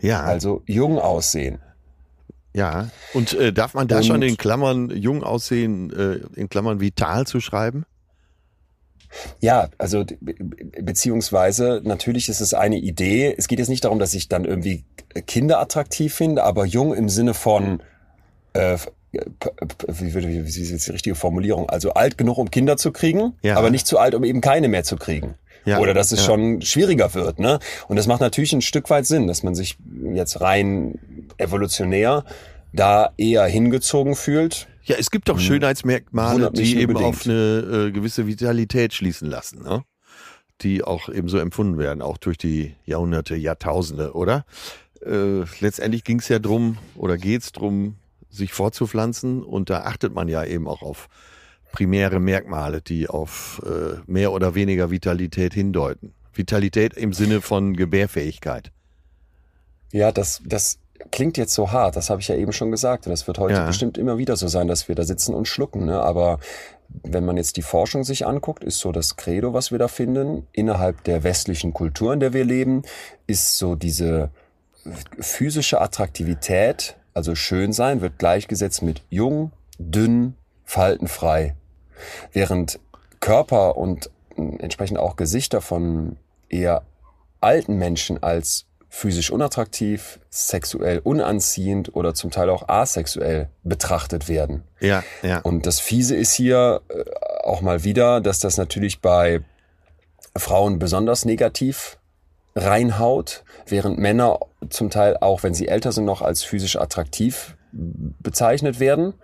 [0.00, 1.58] Ja, also jung aussehen.
[2.54, 2.88] ja.
[3.12, 7.26] Und äh, darf man da Und- schon in Klammern jung aussehen, äh, in Klammern vital
[7.26, 7.84] zu schreiben?
[9.40, 13.34] Ja, also be- be- beziehungsweise natürlich ist es eine Idee.
[13.36, 14.84] Es geht jetzt nicht darum, dass ich dann irgendwie
[15.26, 17.82] Kinder attraktiv finde, aber jung im Sinne von
[18.52, 18.76] äh,
[19.88, 21.68] wie, wie, wie ist jetzt die richtige Formulierung?
[21.68, 23.56] Also alt genug, um Kinder zu kriegen, Ja.
[23.56, 25.34] aber nicht zu alt, um eben keine mehr zu kriegen.
[25.64, 26.26] Ja, Oder dass es ja.
[26.26, 27.40] schon schwieriger wird.
[27.40, 27.58] Ne?
[27.88, 29.76] Und das macht natürlich ein Stück weit Sinn, dass man sich
[30.12, 30.94] jetzt rein
[31.38, 32.24] evolutionär
[32.72, 34.68] da eher hingezogen fühlt.
[34.84, 36.52] Ja, es gibt doch Schönheitsmerkmale, Hm.
[36.54, 37.16] Mich die eben unbedingt.
[37.16, 39.82] auf eine äh, gewisse Vitalität schließen lassen, ne?
[40.62, 44.44] die auch eben so empfunden werden, auch durch die Jahrhunderte, Jahrtausende, oder?
[45.04, 47.96] Äh, letztendlich ging es ja drum oder geht's drum,
[48.36, 51.08] sich fortzupflanzen und da achtet man ja eben auch auf
[51.72, 56.14] primäre Merkmale, die auf äh, mehr oder weniger Vitalität hindeuten.
[56.32, 58.72] Vitalität im Sinne von Gebärfähigkeit.
[59.92, 60.78] Ja, das, das
[61.10, 63.06] klingt jetzt so hart, das habe ich ja eben schon gesagt.
[63.06, 63.66] Und das wird heute Ja.
[63.66, 65.86] bestimmt immer wieder so sein, dass wir da sitzen und schlucken.
[65.86, 66.00] Ne?
[66.00, 66.38] Aber
[66.88, 70.46] wenn man jetzt die Forschung sich anguckt, ist so das Credo, was wir da finden,
[70.52, 72.82] innerhalb der westlichen Kultur, in der wir leben,
[73.26, 74.30] ist so diese
[75.18, 81.56] physische Attraktivität, also schön sein, wird gleichgesetzt mit jung, dünn, faltenfrei.
[82.32, 82.78] Während
[83.20, 86.16] Körper und äh, entsprechend auch Gesichter von
[86.48, 86.82] eher
[87.40, 94.62] alten Menschen als physisch unattraktiv, sexuell unanziehend oder zum Teil auch asexuell betrachtet werden.
[94.80, 95.40] Ja, ja.
[95.40, 97.02] Und das Fiese ist hier äh,
[97.44, 99.40] auch mal wieder, dass das natürlich bei
[100.36, 101.95] Frauen besonders negativ
[102.56, 104.40] reinhaut, während Männer
[104.70, 109.14] zum Teil auch, wenn sie älter sind, noch als physisch attraktiv bezeichnet werden,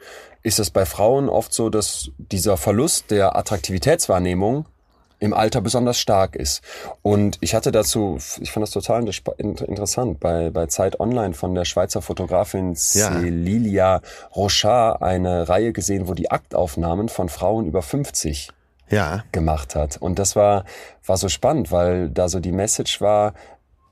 [0.43, 4.67] ist es bei Frauen oft so, dass dieser Verlust der Attraktivitätswahrnehmung
[5.21, 6.63] im Alter besonders stark ist.
[7.01, 11.33] Und ich hatte dazu, ich fand das total inter- inter- interessant, bei, bei Zeit Online
[11.33, 13.13] von der Schweizer Fotografin Ja.
[13.13, 14.03] Celilia
[14.35, 18.49] Rochard eine Reihe gesehen, wo die Aktaufnahmen von Frauen über 50
[18.93, 19.97] ja, gemacht hat.
[19.97, 20.65] Und das war,
[21.05, 23.35] war so spannend, weil da so die Message war,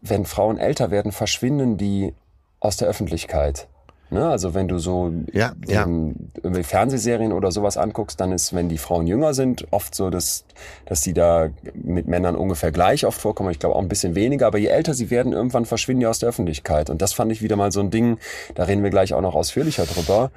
[0.02, 2.14] wenn Frauen älter werden, verschwinden die
[2.60, 3.66] aus der Öffentlichkeit.
[4.10, 4.28] Ne?
[4.28, 5.82] Also wenn du so Ja, ja.
[5.82, 10.44] irgendwie Fernsehserien oder sowas anguckst, dann ist, wenn die Frauen jünger sind, oft so, dass,
[10.84, 13.50] dass die da mit Männern ungefähr gleich oft vorkommen.
[13.50, 16.18] Ich glaube auch ein bisschen weniger, aber je älter sie werden, irgendwann verschwinden die aus
[16.18, 16.90] der Öffentlichkeit.
[16.90, 18.18] Und das fand ich wieder mal so ein Ding,
[18.56, 20.32] da reden wir gleich auch noch ausführlicher drüber.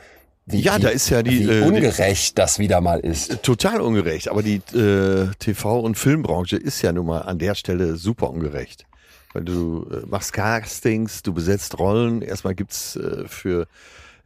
[0.45, 3.43] Wie, Ja, da ist ja die, wie äh, ungerecht das wieder mal ist.
[3.43, 4.27] total ungerecht.
[4.27, 8.85] Aber die äh, TV- und Filmbranche ist ja nun mal an der Stelle super ungerecht.
[9.33, 12.21] Weil du äh, machst Castings, du besetzt Rollen.
[12.21, 13.67] Erstmal gibt's äh, für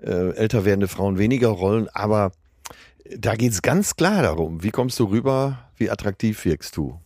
[0.01, 2.31] äh, älter werdende Frauen weniger Rollen, aber
[3.17, 6.99] da geht's ganz klar darum, wie kommst du rüber, wie attraktiv wirkst du.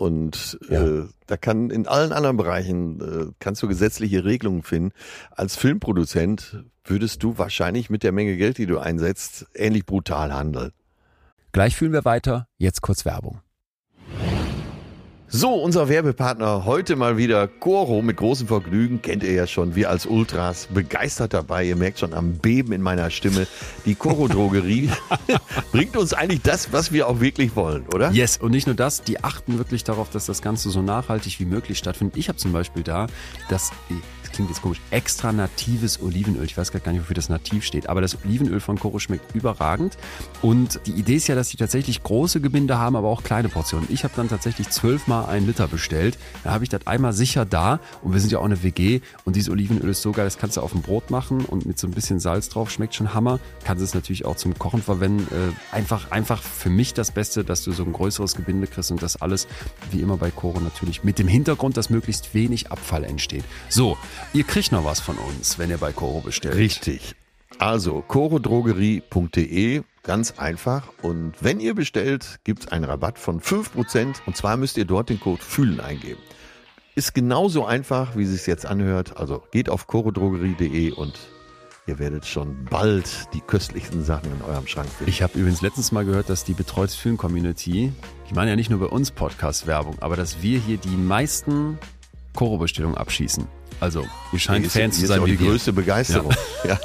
[0.00, 0.82] Und Ja.
[0.86, 4.92] äh, da kann in allen anderen Bereichen äh, kannst du gesetzliche Regelungen finden.
[5.30, 10.72] Als Filmproduzent würdest du wahrscheinlich mit der Menge Geld, die du einsetzt, ähnlich brutal handeln.
[11.52, 13.40] Gleich fühlen wir weiter, jetzt kurz Werbung.
[15.32, 19.00] So, unser Werbepartner heute mal wieder Coro mit großem Vergnügen.
[19.00, 21.64] Kennt ihr ja schon, wir als Ultras begeistert dabei.
[21.64, 23.46] Ihr merkt schon am Beben in meiner Stimme.
[23.84, 24.90] Die Coro Drogerie
[25.72, 28.10] bringt uns eigentlich das, was wir auch wirklich wollen, oder?
[28.10, 31.44] Yes, und nicht nur das, die achten wirklich darauf, dass das Ganze so nachhaltig wie
[31.44, 32.16] möglich stattfindet.
[32.16, 33.06] Ich habe zum Beispiel da
[33.48, 33.70] das,
[34.32, 36.44] klingt jetzt komisch, extra natives Olivenöl.
[36.44, 39.96] Ich weiß gar nicht, wofür das nativ steht, aber das Olivenöl von Coro schmeckt überragend.
[40.42, 43.86] Und die Idee ist ja, dass die tatsächlich große Gebinde haben, aber auch kleine Portionen.
[43.90, 46.18] Ich habe dann tatsächlich zwölfmal einen Liter bestellt.
[46.44, 49.36] Da habe ich das einmal sicher da und wir sind ja auch eine WG und
[49.36, 51.86] dieses Olivenöl ist so geil, das kannst du auf dem Brot machen und mit so
[51.86, 53.40] ein bisschen Salz drauf, schmeckt schon Hammer.
[53.64, 55.26] Kannst es natürlich auch zum Kochen verwenden.
[55.34, 59.02] Äh, einfach, einfach für mich das Beste, dass du so ein größeres Gebinde kriegst und
[59.02, 59.46] das alles,
[59.90, 63.44] wie immer bei Koro natürlich, mit dem Hintergrund, dass möglichst wenig Abfall entsteht.
[63.68, 63.96] So,
[64.32, 66.56] ihr kriegt noch was von uns, wenn ihr bei Koro bestellt.
[66.56, 67.14] Richtig.
[67.58, 70.88] Also, chorodrogerie.de, ganz einfach.
[71.02, 74.14] Und wenn ihr bestellt, gibt's einen Rabatt von 5%.
[74.26, 76.20] Und zwar müsst ihr dort den Code FÜHLEN eingeben.
[76.94, 79.16] Ist genauso einfach, wie es sich jetzt anhört.
[79.16, 81.18] Also geht auf chorodrogerie.de und
[81.86, 85.10] ihr werdet schon bald die köstlichsten Sachen in eurem Schrank finden.
[85.10, 87.92] Ich habe übrigens letztens mal gehört, dass die Betreutes Film Community,
[88.28, 91.78] die machen ja nicht nur bei uns Podcast-Werbung, aber dass wir hier die meisten
[92.34, 93.46] Koro-Bestellungen abschießen.
[93.80, 95.48] Also, ihr scheint ist- Fans hier zu sein auch wie die wir.
[95.50, 96.32] größte Begeisterung.
[96.64, 96.78] Ja.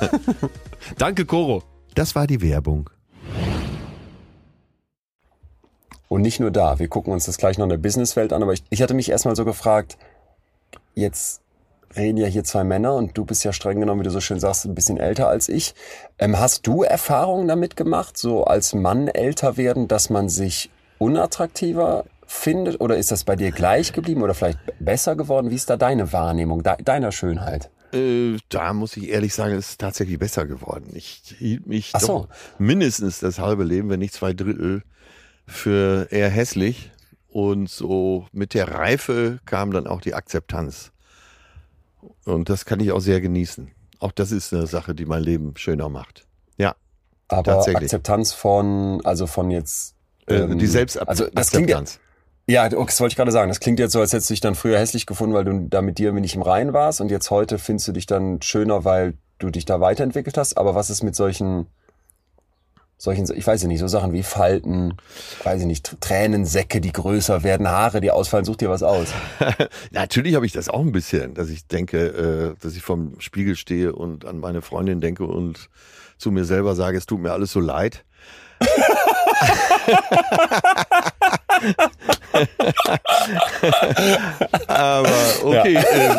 [0.98, 1.64] Danke, Koro.
[1.94, 2.90] Das war die Werbung.
[6.08, 6.80] Und nicht nur da.
[6.80, 9.10] Wir gucken uns das gleich noch in der Businesswelt an, aber ich, ich hatte mich
[9.10, 9.98] erstmal so gefragt,
[10.94, 11.42] jetzt
[11.98, 14.40] reden ja hier zwei Männer und du bist ja streng genommen, wie du so schön
[14.40, 15.74] sagst, ein bisschen älter als ich.
[16.20, 22.06] Ähm, hast du Erfahrungen damit gemacht, so als Mann älter werden, dass man sich unattraktiver
[22.36, 22.80] findet?
[22.82, 25.50] Oder ist das bei dir gleich geblieben oder vielleicht besser geworden?
[25.50, 27.70] Wie ist da deine Wahrnehmung de deiner Schönheit?
[27.94, 30.92] Äh, da muss ich ehrlich sagen, es ist tatsächlich besser geworden.
[30.94, 32.28] Ich hielt mich Ach so.
[32.58, 34.84] mindestens das halbe Leben, wenn nicht zwei Drittel,
[35.48, 36.92] für eher hässlich.
[37.28, 40.92] Und so mit der Reife kam dann auch die Akzeptanz.
[42.24, 43.72] Und das kann ich auch sehr genießen.
[44.00, 46.26] Auch das ist eine Sache, die mein Leben schöner macht.
[46.58, 46.76] Ja,
[47.28, 47.66] Aber.
[47.68, 49.96] Akzeptanz von, also von jetzt.
[50.28, 51.22] äh, ähm, die Selbstakzeptanz.
[51.22, 51.70] Also das klingt
[52.48, 53.50] ja, okay, das wollte ich gerade sagen.
[53.50, 55.82] Das klingt jetzt so, als hättest du dich dann früher hässlich gefunden, weil du da
[55.82, 59.16] mit dir nicht im Reinen warst und jetzt heute findest du dich dann schöner, weil
[59.40, 60.58] du dich da weiterentwickelt hast.
[60.58, 61.66] Aber was ist mit solchen,
[62.98, 64.96] solchen, ich weiß ja nicht, so Sachen wie Falten,
[65.44, 69.08] weiß ich nicht, Tränensäcke, die größer werden, Haare, die ausfallen, such dir was aus.
[69.92, 73.56] Natürlich habe ich das auch ein bisschen, dass ich denke, äh, dass ich vorm Spiegel
[73.56, 75.70] stehe und an meine Freundin denke und
[76.20, 78.06] zu mir selber sage, es tut mir alles so leid.
[84.68, 85.10] Aber
[85.44, 85.74] okay.
[85.74, 85.84] Ja.
[85.92, 86.18] Ähm,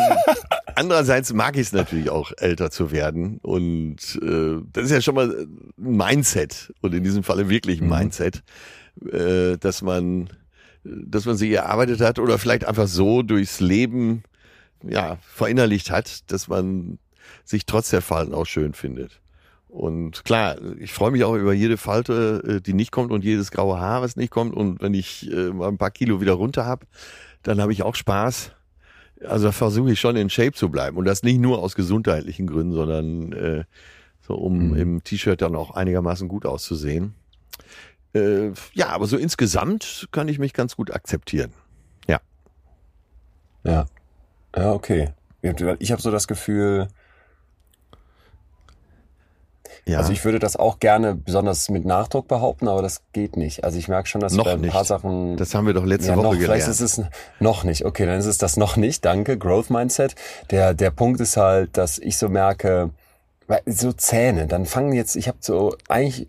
[0.75, 3.39] andererseits mag ich es natürlich auch, älter zu werden.
[3.41, 6.73] Und äh, das ist ja schon mal ein Mindset.
[6.81, 7.97] Und in diesem Falle wirklich ein mhm.
[7.97, 8.43] Mindset,
[9.11, 10.29] äh, dass man,
[10.83, 14.23] dass man sich erarbeitet hat oder vielleicht einfach so durchs Leben
[14.83, 16.99] ja, verinnerlicht hat, dass man
[17.43, 19.19] sich trotz der Falten auch schön findet.
[19.69, 23.51] Und klar, ich freue mich auch über jede Falte, äh, die nicht kommt und jedes
[23.51, 24.55] graue Haar, was nicht kommt.
[24.55, 26.85] Und wenn ich äh, mal ein paar Kilo wieder runter habe,
[27.43, 28.51] dann habe ich auch Spaß.
[29.27, 30.97] Also versuche ich schon in Shape zu bleiben.
[30.97, 33.63] Und das nicht nur aus gesundheitlichen Gründen, sondern äh,
[34.21, 34.75] so um mhm.
[34.75, 37.13] im T-Shirt dann auch einigermaßen gut auszusehen.
[38.13, 41.51] Äh, ja, aber so insgesamt kann ich mich ganz gut akzeptieren.
[42.07, 42.19] Ja.
[43.63, 43.85] Ja.
[44.55, 45.09] Ja, okay.
[45.79, 46.87] Ich habe so das Gefühl,
[49.87, 49.99] ja.
[49.99, 53.63] Also ich würde das auch gerne besonders mit Nachdruck behaupten, aber das geht nicht.
[53.63, 54.73] Also ich merke schon, dass noch bei ein nicht.
[54.73, 55.37] paar Sachen.
[55.37, 56.63] Das haben wir doch letzte ja, Woche noch, gelernt.
[56.63, 57.01] Vielleicht ist es
[57.39, 57.85] noch nicht.
[57.85, 59.05] Okay, dann ist es das noch nicht.
[59.05, 59.37] Danke.
[59.37, 60.15] Growth Mindset.
[60.51, 62.91] Der, der Punkt ist halt, dass ich so merke,
[63.65, 66.27] so Zähne, dann fangen jetzt, ich habe so eigentlich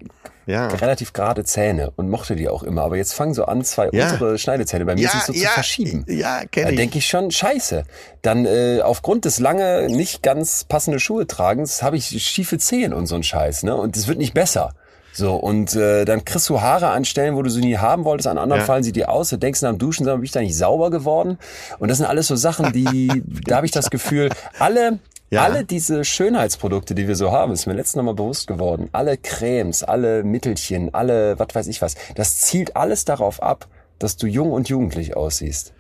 [0.49, 0.69] ja.
[0.69, 4.11] relativ gerade Zähne und mochte die auch immer, aber jetzt fangen so an, zwei ja.
[4.11, 6.05] untere Schneidezähne bei mir ja, sich so zu verschieben.
[6.09, 7.85] Ja, kenn Da denke ich schon, scheiße.
[8.23, 13.07] Dann äh, aufgrund des lange nicht ganz passende Schuhe tragens habe ich schiefe Zehen und
[13.07, 13.77] so ein Scheiß, ne?
[13.77, 14.73] Und es wird nicht besser.
[15.13, 18.29] So, und äh, dann kriegst du Haare an Stellen, wo du sie nie haben wolltest,
[18.29, 18.67] an anderen ja.
[18.67, 20.91] fallen sie dir aus, du denkst nach dem Duschen, sag, bin ich da nicht sauber
[20.91, 21.39] geworden?
[21.79, 24.99] Und das sind alles so Sachen, die, da habe ich das Gefühl, alle
[25.31, 25.45] ja.
[25.45, 28.89] Alle diese Schönheitsprodukte, die wir so haben, ist mir letztens nochmal bewusst geworden.
[28.93, 31.97] Alle Cremes, alle Mittelchen, alle, was weiß ich was.
[32.15, 33.69] Das zielt alles darauf ab,
[33.99, 35.73] dass du jung und jugendlich aussiehst.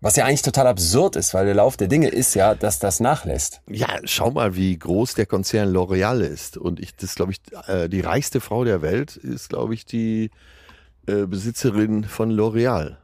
[0.00, 3.00] Was ja eigentlich total absurd ist, weil der Lauf der Dinge ist ja, dass das
[3.00, 3.62] nachlässt.
[3.70, 6.58] Ja, schau mal, wie groß der Konzern L'Oreal ist.
[6.58, 10.30] Und ich, das glaube ich, äh, die reichste Frau der Welt ist, glaube ich, die
[11.06, 12.96] äh, Besitzerin von L'Oreal.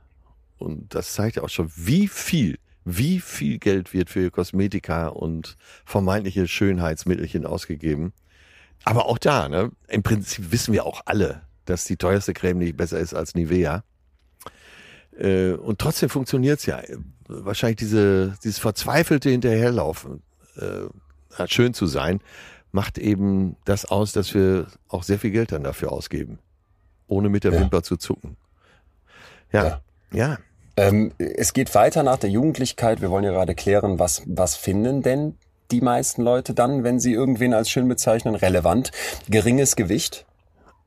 [0.59, 5.57] Und das zeigt ja auch schon, wie viel wie viel Geld wird für Kosmetika und
[5.85, 8.13] vermeintliche Schönheitsmittelchen ausgegeben.
[8.85, 12.77] Aber auch da, ne, im Prinzip wissen wir auch alle, dass die teuerste Creme nicht
[12.77, 13.85] besser ist als Nivea.
[15.19, 16.81] Äh, und trotzdem funktioniert's ja.
[17.29, 20.23] Wahrscheinlich diese, dieses verzweifelte Hinterherlaufen,
[20.57, 22.21] äh, schön zu sein,
[22.73, 26.39] macht eben das aus, dass wir auch sehr viel Geld dann dafür ausgeben.
[27.07, 27.61] Ohne mit der ja.
[27.61, 28.37] Wimper zu zucken.
[29.53, 29.65] ja.
[29.65, 29.81] ja.
[30.13, 30.39] ja.
[30.77, 33.01] Ähm, es geht weiter nach der Jugendlichkeit.
[33.01, 35.37] Wir wollen ja gerade klären, was, was finden denn
[35.71, 38.35] die meisten Leute dann, wenn sie irgendwen als schön bezeichnen?
[38.35, 38.91] Relevant.
[39.29, 40.27] Geringes Gewicht.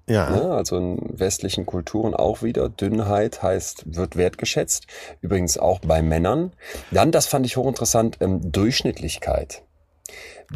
[0.08, 0.30] Ja.
[0.30, 0.30] ja.
[0.30, 2.70] Ne, also in westlichen Kulturen auch wieder.
[2.70, 4.88] Dünnheit heißt, wird wertgeschätzt.
[5.22, 6.52] Übrigens auch bei Männern.
[6.92, 9.64] Dann, das fand ich hochinteressant, ähm, Durchschnittlichkeit.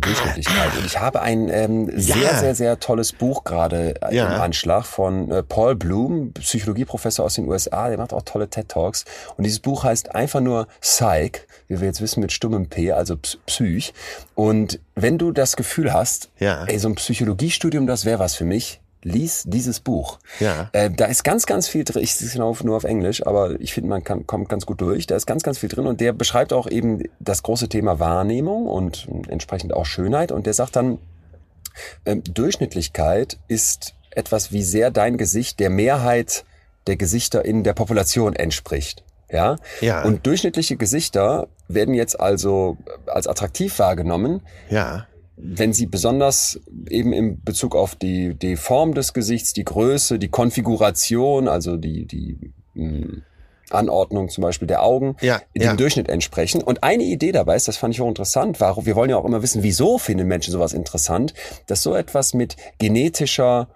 [0.01, 0.75] Durchschnittlichkeit.
[0.77, 1.99] Und ich habe ein ähm, ja.
[1.99, 4.27] sehr, sehr, sehr tolles Buch gerade äh, ja.
[4.27, 7.89] im Anschlag von äh, Paul Bloom, Psychologieprofessor aus den USA.
[7.89, 9.05] Der macht auch tolle TED Talks.
[9.35, 13.15] Und dieses Buch heißt einfach nur Psych, wie wir jetzt wissen mit stummem P, also
[13.45, 13.93] Psych.
[14.35, 16.65] Und wenn du das Gefühl hast, ja.
[16.65, 20.19] ey, so ein Psychologiestudium, das wäre was für mich, lies dieses Buch.
[20.39, 20.69] Ja.
[20.73, 22.03] Äh, da ist ganz, ganz viel drin.
[22.03, 24.81] Ich sehe es genau nur auf Englisch, aber ich finde, man kann, kommt ganz gut
[24.81, 25.07] durch.
[25.07, 28.67] Da ist ganz, ganz viel drin und der beschreibt auch eben das große Thema Wahrnehmung
[28.67, 30.31] und entsprechend auch Schönheit.
[30.31, 30.99] Und der sagt dann,
[32.05, 36.43] äh, Durchschnittlichkeit ist etwas, wie sehr dein Gesicht der Mehrheit
[36.87, 39.03] der Gesichter in der Population entspricht.
[39.29, 39.57] Ja?
[39.81, 40.03] ja.
[40.03, 44.41] Und durchschnittliche Gesichter werden jetzt also als attraktiv wahrgenommen.
[44.69, 46.59] Ja wenn sie besonders
[46.89, 52.05] eben in Bezug auf die, die Form des Gesichts, die Größe, die Konfiguration, also die,
[52.05, 53.21] die mh, hm,
[53.69, 55.75] Anordnung zum Beispiel der Augen, ja, dem ja.
[55.75, 56.63] Durchschnitt entsprechen.
[56.63, 59.25] Und eine Idee dabei ist, das fand ich auch interessant, war, wir wollen ja auch
[59.25, 61.33] immer wissen, wieso finden Menschen sowas interessant,
[61.67, 63.67] dass so etwas mit genetischer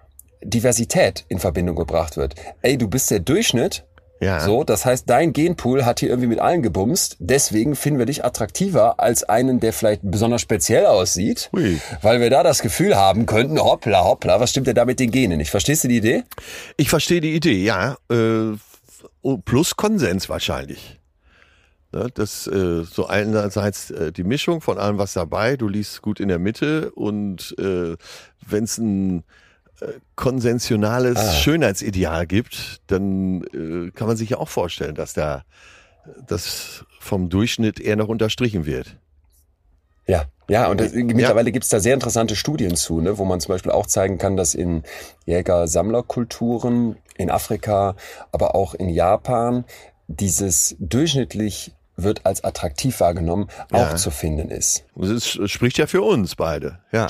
[0.42, 2.34] Diversität in Verbindung gebracht wird.
[2.62, 3.84] Ey, du bist der Durchschnitt
[4.22, 4.38] ja.
[4.38, 7.16] So, das heißt, dein Genpool hat hier irgendwie mit allen gebumst.
[7.18, 11.80] Deswegen finden wir dich attraktiver als einen, der vielleicht besonders speziell aussieht, Ui.
[12.02, 15.10] weil wir da das Gefühl haben könnten, hoppla, hoppla, was stimmt denn da mit den
[15.10, 15.50] Genen nicht?
[15.50, 16.22] Verstehst du die Idee?
[16.76, 17.96] Ich verstehe die Idee, ja.
[18.10, 18.56] Äh,
[19.44, 21.00] plus Konsens wahrscheinlich.
[21.90, 26.20] Ne, das äh, so einerseits äh, die Mischung von allem was dabei, du liest gut
[26.20, 27.96] in der Mitte und äh,
[28.46, 29.24] wenn es ein
[30.16, 31.32] konsensionales ah.
[31.32, 35.44] Schönheitsideal gibt, dann äh, kann man sich ja auch vorstellen, dass da
[36.26, 38.96] das vom Durchschnitt eher noch unterstrichen wird.
[40.06, 41.52] Ja, ja, und das, mittlerweile ja.
[41.52, 44.54] gibt's da sehr interessante Studien zu, ne, wo man zum Beispiel auch zeigen kann, dass
[44.54, 44.82] in
[45.26, 47.94] Jäger-Sammlerkulturen in Afrika,
[48.32, 49.64] aber auch in Japan
[50.08, 53.96] dieses durchschnittlich wird als attraktiv wahrgenommen, auch ja.
[53.96, 54.84] zu finden ist.
[54.96, 57.06] Das spricht ja für uns beide, ja.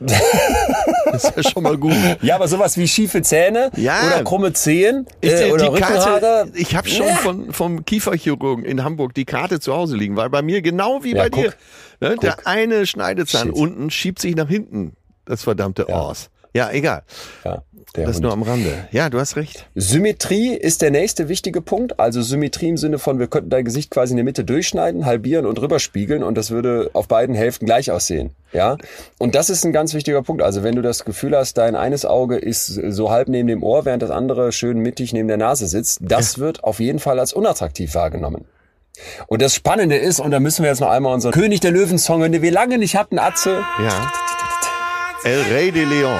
[1.12, 1.94] Das ist ja schon mal gut.
[2.22, 4.00] Ja, aber sowas wie schiefe Zähne Ja.
[4.06, 6.48] oder krumme Zehen Ich, äh, die oder Karte, Rückenhaare.
[6.54, 7.14] ich habe schon Ja.
[7.14, 11.12] von, vom Kieferchirurgen in Hamburg die Karte zu Hause liegen, weil bei mir genau wie
[11.14, 11.52] Ja, bei dir.
[12.00, 12.10] guck.
[12.10, 13.56] Ne, der eine Schneidezahn Shit.
[13.56, 14.96] unten schiebt sich nach hinten.
[15.24, 15.94] Das verdammte Ja.
[16.00, 16.30] Ors.
[16.54, 17.02] Ja, egal.
[17.44, 17.62] Ja,
[17.96, 18.22] der Das Hund.
[18.22, 18.86] nur am Rande.
[18.92, 19.66] Ja, du hast recht.
[19.74, 21.98] Symmetrie ist der nächste wichtige Punkt.
[21.98, 25.46] Also Symmetrie im Sinne von, wir könnten dein Gesicht quasi in der Mitte durchschneiden, halbieren
[25.46, 28.30] und rüberspiegeln und das würde auf beiden Hälften gleich aussehen.
[28.52, 28.76] Ja.
[29.18, 30.42] Und das ist ein ganz wichtiger Punkt.
[30.42, 33.84] Also wenn du das Gefühl hast, dein eines Auge ist so halb neben dem Ohr,
[33.84, 37.32] während das andere schön mittig neben der Nase sitzt, das wird auf jeden Fall als
[37.32, 38.44] unattraktiv wahrgenommen.
[39.26, 42.20] Und das Spannende ist, und da müssen wir jetzt noch einmal unseren König der Löwen-Song
[42.30, 43.64] den wir lange nicht hatten, Atze.
[43.82, 44.12] Ja.
[45.24, 46.18] El Rey de Leon.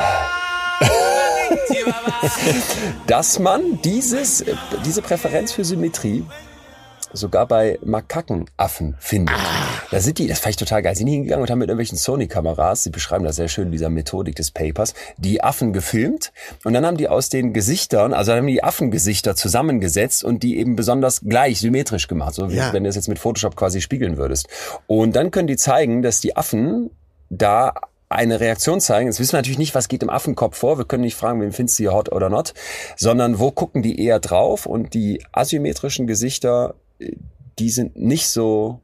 [3.06, 4.44] dass man dieses,
[4.84, 6.24] diese Präferenz für Symmetrie
[7.12, 9.36] sogar bei Makakenaffen findet.
[9.90, 12.82] Da sind die, das fand ich total geil, sind hingegangen und haben mit irgendwelchen Sony-Kameras,
[12.82, 16.32] sie beschreiben das sehr schön in dieser Methodik des Papers, die Affen gefilmt
[16.64, 20.74] und dann haben die aus den Gesichtern, also haben die Affengesichter zusammengesetzt und die eben
[20.74, 22.72] besonders gleich, symmetrisch gemacht, so wie Ja.
[22.72, 24.48] wenn du es jetzt mit Photoshop quasi spiegeln würdest.
[24.88, 26.90] Und dann können die zeigen, dass die Affen
[27.30, 27.74] da
[28.14, 29.08] eine Reaktion zeigen.
[29.08, 30.78] Jetzt wissen wir natürlich nicht, was geht im Affenkopf vor.
[30.78, 32.54] Wir können nicht fragen, wen findest du hier hot oder not,
[32.96, 37.12] sondern wo gucken die eher drauf und die asymmetrischen Gesichter, äh,
[37.58, 38.80] die sind nicht so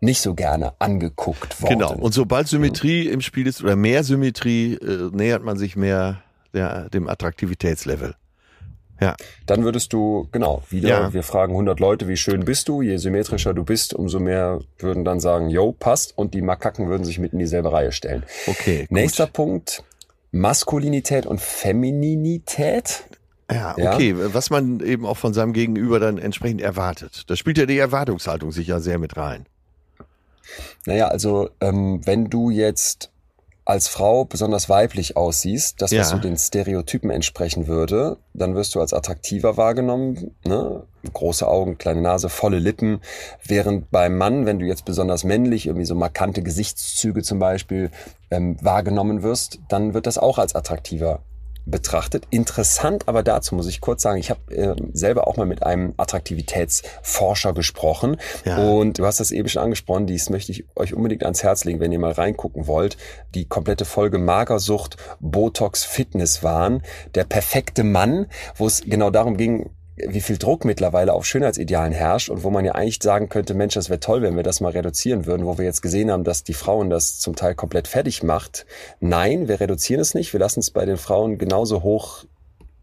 [0.00, 1.78] nicht so gerne angeguckt worden.
[1.78, 1.94] Genau.
[1.94, 6.90] Und sobald Symmetrie im Spiel ist oder mehr Symmetrie, äh, nähert man sich mehr der,
[6.90, 8.14] dem Attraktivitätslevel.
[9.00, 9.14] Ja.
[9.46, 11.12] Dann würdest du, genau, wieder, Ja.
[11.12, 12.80] wir fragen 100 Leute, wie schön bist du?
[12.82, 16.16] Je symmetrischer du bist, umso mehr würden dann sagen, yo, passt.
[16.16, 18.24] Und die Makaken würden sich mitten in dieselbe Reihe stellen.
[18.46, 18.80] Okay.
[18.82, 18.90] Gut.
[18.92, 19.82] Nächster Punkt,
[20.32, 23.04] Maskulinität und Femininität.
[23.50, 23.94] Ja, Ja.
[23.94, 24.14] okay.
[24.16, 27.24] Was man eben auch von seinem Gegenüber dann entsprechend erwartet.
[27.28, 29.46] Da spielt ja die Erwartungshaltung sicher sehr mit rein.
[30.86, 33.10] Naja, also ähm, wenn du jetzt
[33.66, 36.04] als Frau besonders weiblich aussiehst, das, was Ja.
[36.04, 40.36] so den Stereotypen entsprechen würde, dann wirst du als attraktiver wahrgenommen.
[40.44, 40.84] Ne?
[41.12, 43.00] Große Augen, kleine Nase, volle Lippen.
[43.44, 47.90] Während beim Mann, wenn du jetzt besonders männlich, irgendwie so markante Gesichtszüge zum Beispiel
[48.30, 51.20] ähm, wahrgenommen wirst, dann wird das auch als attraktiver
[51.66, 52.26] betrachtet.
[52.30, 55.94] Interessant, aber dazu muss ich kurz sagen, ich habe äh, selber auch mal mit einem
[55.96, 58.56] Attraktivitätsforscher gesprochen Ja.
[58.58, 61.80] und du hast das eben schon angesprochen, dies möchte ich euch unbedingt ans Herz legen,
[61.80, 62.96] wenn ihr mal reingucken wollt.
[63.34, 66.82] Die komplette Folge Magersucht, Botox, Fitnesswahn,
[67.14, 72.28] der perfekte Mann, wo es genau darum ging, wie viel Druck mittlerweile auf Schönheitsidealen herrscht
[72.28, 74.72] und wo man ja eigentlich sagen könnte, Mensch, das wäre toll, wenn wir das mal
[74.72, 78.22] reduzieren würden, wo wir jetzt gesehen haben, dass die Frauen das zum Teil komplett fertig
[78.22, 78.66] macht.
[79.00, 82.24] Nein, wir reduzieren es nicht, wir lassen es bei den Frauen genauso hoch,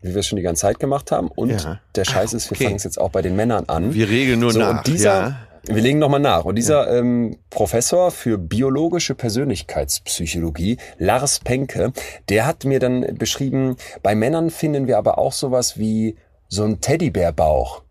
[0.01, 1.28] wie wir es schon die ganze Zeit gemacht haben.
[1.30, 1.80] Und Ja.
[1.95, 2.64] der Scheiß ist, wir okay.
[2.66, 3.93] fangen es jetzt auch bei den Männern an.
[3.93, 4.80] Wir regeln nur So, nach.
[4.80, 5.38] und dieser, ja.
[5.66, 6.45] wir legen nochmal nach.
[6.45, 11.93] Und dieser ähm, Professor für biologische Persönlichkeitspsychologie, Lars Penke,
[12.30, 16.16] der hat mir dann beschrieben, bei Männern finden wir aber auch sowas wie
[16.54, 17.82] so ein Teddybärbauch.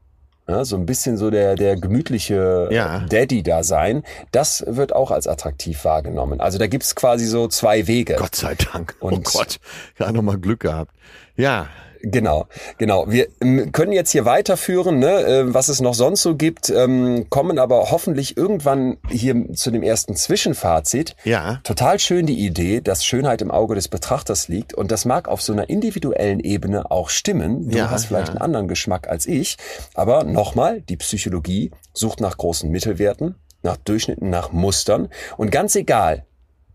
[0.48, 3.00] Ja, so ein bisschen so der, der gemütliche Ja.
[3.08, 4.02] Daddy da sein.
[4.32, 6.40] Das wird auch als attraktiv wahrgenommen.
[6.40, 8.16] Also da gibt's quasi so zwei Wege.
[8.18, 8.96] Gott sei Dank.
[9.00, 9.58] oh Und- Gott.
[9.98, 10.92] Ja, nochmal Glück gehabt.
[11.36, 11.68] Ja.
[12.03, 12.46] Genau,
[12.78, 13.09] genau.
[13.09, 17.26] Wir ähm, können jetzt hier weiterführen, ne, äh, was es noch sonst so gibt, ähm,
[17.30, 21.14] kommen aber hoffentlich irgendwann hier zu dem ersten Zwischenfazit.
[21.24, 21.61] Ja.
[21.62, 25.42] Total schön die Idee, dass Schönheit im Auge des Betrachters liegt und das mag auf
[25.42, 27.70] so einer individuellen Ebene auch stimmen.
[27.70, 28.34] Du Ja, hast vielleicht ja.
[28.34, 29.57] einen anderen Geschmack als ich,
[29.94, 36.26] aber nochmal, die Psychologie sucht nach großen Mittelwerten, nach Durchschnitten, nach Mustern und ganz egal,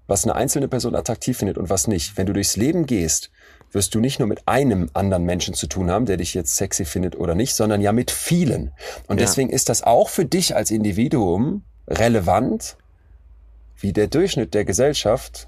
[0.07, 2.15] was eine einzelne Person attraktiv findet und was nicht.
[2.15, 3.29] Wenn du durchs Leben gehst,
[3.71, 6.85] wirst du nicht nur mit einem anderen Menschen zu tun haben, der dich jetzt sexy
[6.85, 8.71] findet oder nicht, sondern ja mit vielen.
[9.07, 9.25] Und Ja.
[9.25, 12.77] deswegen ist das auch für dich als Individuum relevant,
[13.79, 15.47] wie der Durchschnitt der Gesellschaft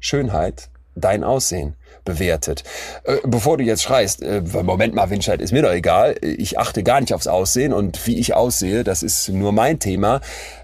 [0.00, 2.64] Schönheit, dein Aussehen bewertet.
[3.04, 6.82] Äh, bevor du jetzt schreist, äh, Moment mal, Winscheid, ist mir doch egal, ich achte
[6.82, 10.20] gar nicht aufs Aussehen und wie ich aussehe, das ist nur mein Thema.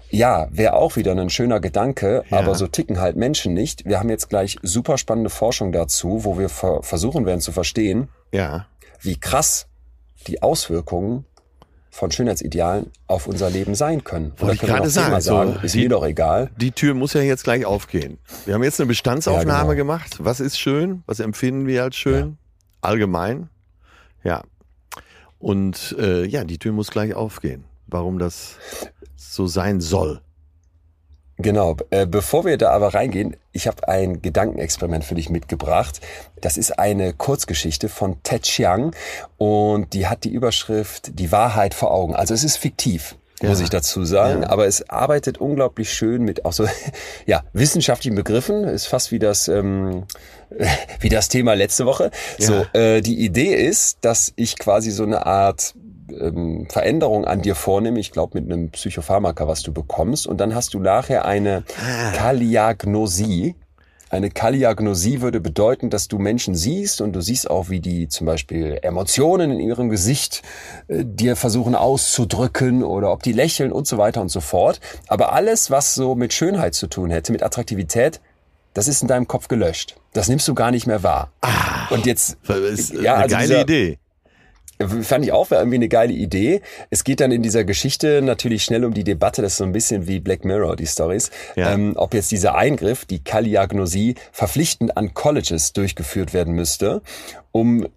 [0.09, 2.39] Ja, wäre auch wieder ein schöner Gedanke, Ja.
[2.39, 3.85] aber so ticken halt Menschen nicht.
[3.85, 8.07] Wir haben jetzt gleich super spannende Forschung dazu, wo wir ver versuchen werden zu verstehen,
[8.31, 8.67] Ja.
[9.01, 9.67] wie krass
[10.27, 11.25] die Auswirkungen
[11.89, 14.33] von Schönheitsidealen auf unser Leben sein können.
[14.37, 16.51] Wollte ich gerade zehnmal sagen, so, sagen, ist die- mir doch egal.
[16.57, 18.19] Die Tür muss ja jetzt gleich aufgehen.
[18.45, 19.75] Wir haben jetzt eine Bestandsaufnahme Ja, genau.
[19.75, 20.17] gemacht.
[20.19, 21.03] Was ist schön?
[21.07, 22.37] Was empfinden wir als schön?
[22.81, 23.49] Allgemein.
[24.23, 24.43] Ja.
[25.39, 27.63] Und äh, ja, die Tür muss gleich aufgehen.
[27.87, 28.57] Warum das
[29.17, 30.21] so sein soll.
[31.39, 36.01] Genau, äh, bevor wir da aber reingehen, ich habe ein Gedankenexperiment für dich mitgebracht.
[36.41, 38.95] Das ist eine Kurzgeschichte von Ted Chiang
[39.37, 42.15] und die hat die Überschrift Die Wahrheit vor Augen.
[42.15, 43.15] Also es ist fiktiv.
[43.43, 44.45] muss ich dazu sagen.
[44.45, 46.67] Aber es arbeitet unglaublich schön mit auch so
[47.27, 48.63] ja, wissenschaftlichen Begriffen.
[48.63, 50.05] Ist fast wie das, ähm,
[51.01, 52.09] wie das Thema letzte Woche.
[52.39, 55.75] So, äh, die Idee ist, dass ich quasi so eine Art
[56.11, 60.53] ähm, Veränderung an dir vornehme, ich glaube mit einem Psychopharmaka, was du bekommst, und dann
[60.55, 61.63] hast du nachher eine
[62.15, 63.55] Kaliagnosie.
[64.09, 68.25] Eine Kaliagnosie würde bedeuten, dass du Menschen siehst und du siehst auch, wie die zum
[68.25, 70.43] Beispiel Emotionen in ihrem Gesicht
[70.87, 74.79] äh, dir versuchen auszudrücken oder ob die lächeln und so weiter und so fort.
[75.07, 78.21] Aber alles, was so mit Schönheit zu tun hätte, mit Attraktivität,
[78.73, 79.97] das ist in deinem Kopf gelöscht.
[80.13, 81.31] Das nimmst du gar nicht mehr wahr.
[81.89, 83.97] und jetzt, ist ja, eine also geile dieser- Idee.
[84.79, 86.61] Fand ich auch, war irgendwie eine geile Idee.
[86.91, 89.71] Es geht dann in dieser Geschichte natürlich schnell um die Debatte, das ist so ein
[89.71, 91.73] bisschen wie Black Mirror, die Stories, Ja.
[91.73, 97.01] ähm, ob jetzt dieser Eingriff, die Kaliagnosie, verpflichtend an Colleges durchgeführt werden müsste,
[97.51, 97.87] um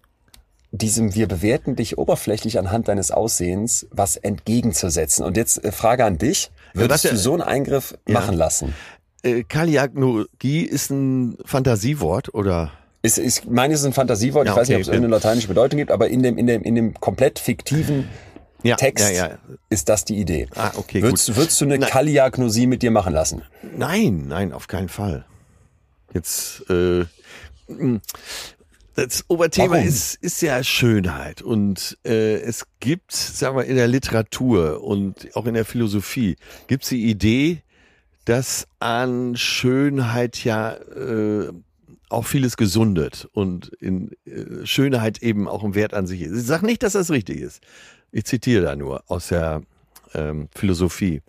[0.71, 5.23] diesem wir bewerten dich oberflächlich anhand deines Aussehens was entgegenzusetzen.
[5.25, 8.13] Und jetzt äh, Frage an dich, würdest ja- du so einen Eingriff Ja.
[8.15, 8.73] machen lassen?
[9.21, 9.43] Äh,
[10.63, 12.71] ist ein Fantasiewort oder?
[13.03, 14.81] Ist, ist, meine ist ein Fantasiewort, Ja, ich weiß nicht, okay.
[14.83, 18.07] ob es irgendeine lateinische Bedeutung gibt, aber in dem, in dem, in dem komplett fiktiven
[18.63, 19.37] Ja, Text ja, ja.
[19.69, 20.47] ist das die Idee.
[20.55, 21.37] Ah, okay, würdest, gut.
[21.37, 21.89] würdest du eine Nein.
[21.89, 23.41] Kaliagnosie mit dir machen lassen?
[23.75, 25.25] Nein, nein, auf keinen Fall.
[26.13, 27.05] Jetzt, äh,
[27.67, 28.01] mh,
[28.95, 29.87] das Oberthema Warum?
[29.87, 31.41] ist, ist ja Schönheit.
[31.41, 36.35] Und äh, es gibt, sagen wir, in der Literatur und auch in der Philosophie,
[36.67, 37.63] gibt es die Idee,
[38.25, 41.51] dass an Schönheit ja äh,
[42.11, 46.37] auch vieles gesundet und in äh, Schönheit eben auch ein Wert an sich ist.
[46.37, 47.61] Ich sage nicht, dass das richtig ist.
[48.11, 49.61] Ich zitiere da nur aus der
[50.13, 51.21] ähm, Philosophie.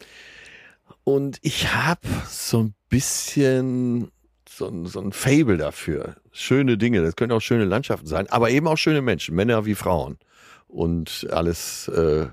[1.05, 4.11] Und ich habe so ein bisschen
[4.49, 6.16] so ein, so ein Fable dafür.
[6.30, 9.74] Schöne Dinge, das können auch schöne Landschaften sein, aber eben auch schöne Menschen, Männer wie
[9.74, 10.18] Frauen.
[10.68, 12.26] Und alles, äh,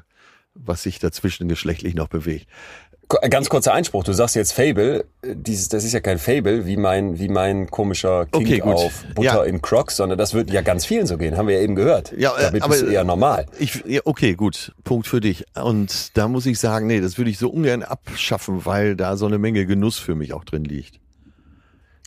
[0.54, 2.48] was sich dazwischen geschlechtlich noch bewegt.
[3.22, 6.66] Äh, Ganz kurzer Einspruch, du sagst jetzt Fable, äh, dieses, das ist ja kein Fable,
[6.66, 9.44] wie mein, wie mein komischer King Okay, auf Butter Ja.
[9.44, 12.14] in Crocs, sondern das wird ja ganz vielen so gehen, haben wir ja eben gehört.
[12.18, 13.46] Ja, äh, Damit aber- bist du eher normal.
[13.58, 15.46] Ich, ja, okay, gut, Punkt für dich.
[15.56, 19.26] Und da muss ich sagen, nee, das würde ich so ungern abschaffen, weil da so
[19.26, 21.00] eine Menge Genuss für mich auch drin liegt.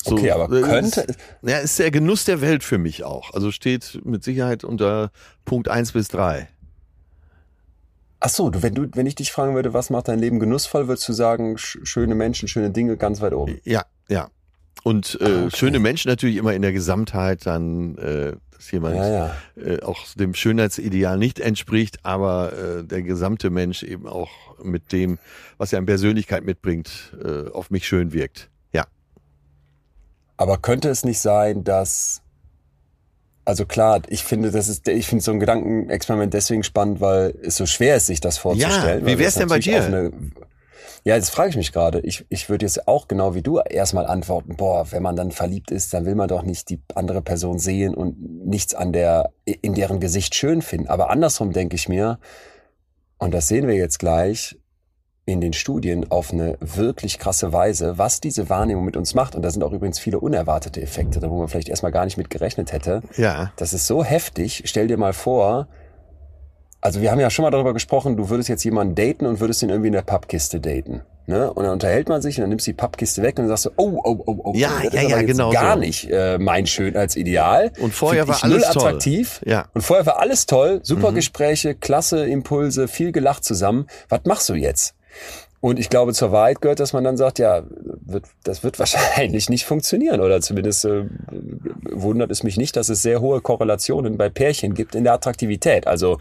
[0.05, 3.35] So, Okay, aber äh, könnte- Ist, ja, ist der Genuss der Welt für mich auch.
[3.35, 5.11] Also steht mit Sicherheit unter
[5.45, 6.49] Punkt eins bis drei.
[8.25, 10.87] Ach so, du, wenn du, wenn ich dich fragen würde, was macht dein Leben genussvoll,
[10.87, 13.59] würdest du sagen, sch schöne Menschen, schöne Dinge ganz weit oben.
[13.65, 14.29] Ja, ja.
[14.85, 15.57] Und äh, Ah, okay.
[15.57, 19.37] schöne Menschen natürlich immer in der Gesamtheit dann, äh, dass jemand Ja, ja.
[19.57, 24.31] Äh, auch dem Schönheitsideal nicht entspricht, aber äh, der gesamte Mensch eben auch
[24.63, 25.19] mit dem,
[25.59, 28.51] was er an Persönlichkeit mitbringt, äh, auf mich schön wirkt.
[28.73, 28.85] Ja.
[30.37, 32.23] Aber könnte es nicht sein, dass
[33.45, 37.57] also klar, ich finde, das ist, ich finde so ein Gedankenexperiment deswegen spannend, weil es
[37.57, 39.03] so schwer ist, sich das vorzustellen.
[39.03, 39.83] wie weil wär's das denn bei dir?
[39.83, 40.13] Eine,
[41.05, 42.01] ja, jetzt frage ich mich gerade.
[42.01, 45.73] Ich, ich würde jetzt auch genau wie du erstmal antworten, boah, wenn man dann verliebt
[45.73, 49.75] ist, dann will man doch nicht die andere Person sehen und nichts an der, in
[49.75, 50.87] deren Gesicht schön finden.
[50.87, 52.21] Aber andersrum denke ich mir,
[53.19, 54.57] und das sehen wir jetzt gleich,
[55.25, 59.37] in den Studien auf eine wirklich krasse Weise, was diese Wahrnehmung mit uns macht.
[59.37, 62.17] Und da sind auch übrigens viele unerwartete Effekte, da wo man vielleicht erstmal gar nicht
[62.17, 63.03] mit gerechnet hätte.
[63.17, 63.53] Ja.
[63.57, 64.63] Das ist so heftig.
[64.67, 65.69] Stell dir mal vor,
[66.81, 69.63] also wir haben ja schon mal darüber gesprochen, du würdest jetzt jemanden daten und würdest
[69.63, 71.03] ihn irgendwie in der Pappkiste daten.
[71.29, 71.53] Ne?
[71.53, 73.67] Und dann unterhält man sich und dann nimmst du die Pappkiste weg und dann sagst
[73.67, 75.79] du, oh, oh, oh, oh, Ja, das ja, ist ja, genau gar so.
[75.81, 77.71] nicht äh, mein Schönheitsideal.
[77.79, 78.83] Und vorher Find war ich null alles toll.
[78.89, 79.41] attraktiv.
[79.47, 79.67] Ja.
[79.73, 81.15] Und vorher war alles toll, super Mhm.
[81.15, 83.87] Gespräche, klasse Impulse, viel gelacht zusammen.
[84.09, 84.97] Was machst du jetzt?
[85.61, 87.63] Und ich glaube, zur Wahrheit gehört, dass man dann sagt, ja,
[88.05, 90.21] wird, das wird wahrscheinlich nicht funktionieren.
[90.21, 91.05] Oder zumindest äh,
[91.93, 95.87] wundert es mich nicht, dass es sehr hohe Korrelationen bei Pärchen gibt in der Attraktivität.
[95.87, 96.19] Also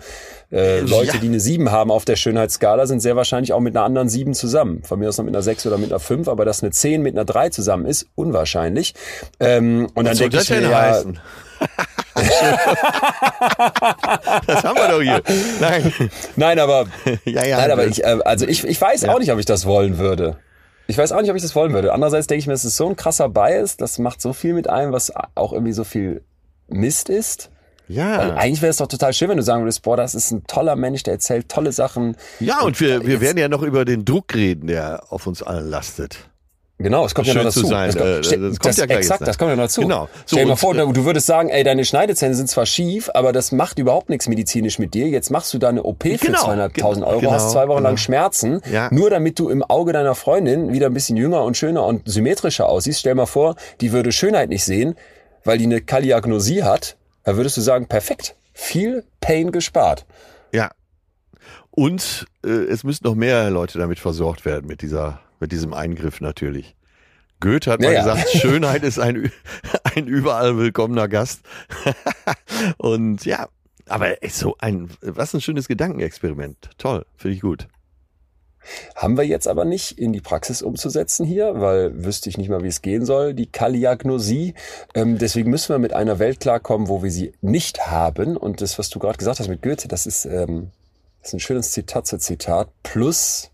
[0.52, 1.20] äh, Leute, Ja.
[1.22, 4.36] die eine 7 haben auf der Schönheitsskala, sind sehr wahrscheinlich auch mit einer anderen 7
[4.36, 4.84] zusammen.
[4.84, 7.02] Von mir aus noch mit einer 6 oder mit einer 5, aber dass eine 10
[7.02, 8.94] mit einer 3 zusammen ist, unwahrscheinlich.
[9.39, 11.20] Ähm, und dann Was soll denke ich mir, ja, heißen?
[14.47, 15.22] das haben wir doch hier.
[15.59, 15.93] Nein.
[16.36, 16.86] nein, aber
[17.26, 17.57] Ja, ja.
[17.57, 19.14] Nein, aber ich, äh, also ich, ich weiß Ja.
[19.14, 20.38] auch nicht, ob ich das wollen würde.
[20.88, 21.93] Ich weiß auch nicht, ob ich das wollen würde.
[21.93, 24.70] Andererseits denke ich mir, es ist so ein krasser Bias, das macht so viel mit
[24.70, 26.22] einem, was auch irgendwie so viel
[26.68, 27.49] Mist ist.
[27.88, 28.36] Weil ja.
[28.36, 30.76] eigentlich wäre es doch total schön, wenn du sagen würdest, boah, das ist ein toller
[30.78, 32.16] Mensch, der erzählt tolle Sachen.
[32.39, 35.70] Ja, und wir, wir werden ja noch über den Druck reden, der auf uns allen
[35.70, 36.30] lastet.
[36.84, 37.62] Genau, es kommt ja Schön noch dazu.
[37.62, 39.28] zu sein, das kommt, äh, das stell- kommt das, ja gleich exakt, ne?
[39.28, 39.82] das kommt ja noch dazu.
[39.82, 40.06] Genau.
[40.06, 43.10] So, Stell dir mal vor, du, du würdest sagen, ey, deine Schneidezähne sind zwar schief,
[43.14, 45.08] aber das macht überhaupt nichts medizinisch mit dir.
[45.08, 47.90] Jetzt machst du da eine OP für Genau, 200.000 Euro, genau, hast zwei Wochen genau.
[47.90, 48.90] lang Schmerzen, Ja.
[48.94, 52.68] nur damit du im Auge deiner Freundin wieder ein bisschen jünger und schöner und symmetrischer
[52.68, 53.00] aussiehst.
[53.02, 54.96] Stell dir mal vor, die würde Schönheit nicht sehen,
[55.44, 56.98] weil die eine Kaliagnosie hat.
[57.24, 60.06] Da würdest du sagen, perfekt, viel Pain gespart.
[60.52, 60.72] Ja.
[61.70, 66.22] Und äh, es müssen noch mehr Leute damit versorgt werden, mit dieser, mit diesem Eingriff
[66.22, 66.76] natürlich.
[67.42, 68.14] Goethe hat mal Ja, ja.
[68.14, 69.32] gesagt, Schönheit ist ein,
[69.96, 71.42] ein überall willkommener Gast.
[72.78, 73.50] Und ja,
[73.88, 76.70] aber so ein, was ein schönes Gedankenexperiment.
[76.78, 77.68] Toll, finde ich gut.
[78.96, 82.64] Haben wir jetzt aber nicht in die Praxis umzusetzen hier, weil wüsste ich nicht mal,
[82.64, 84.54] wie es gehen soll, die Kaliagnosie.
[84.94, 88.38] Ähm, deswegen müssen wir mit einer Welt klarkommen, wo wir sie nicht haben.
[88.38, 90.70] Und das, was du gerade gesagt hast mit Goethe, das ist, ähm,
[91.22, 92.70] das ist ein schönes Zitat zu Zitat.
[92.84, 93.51] Plus,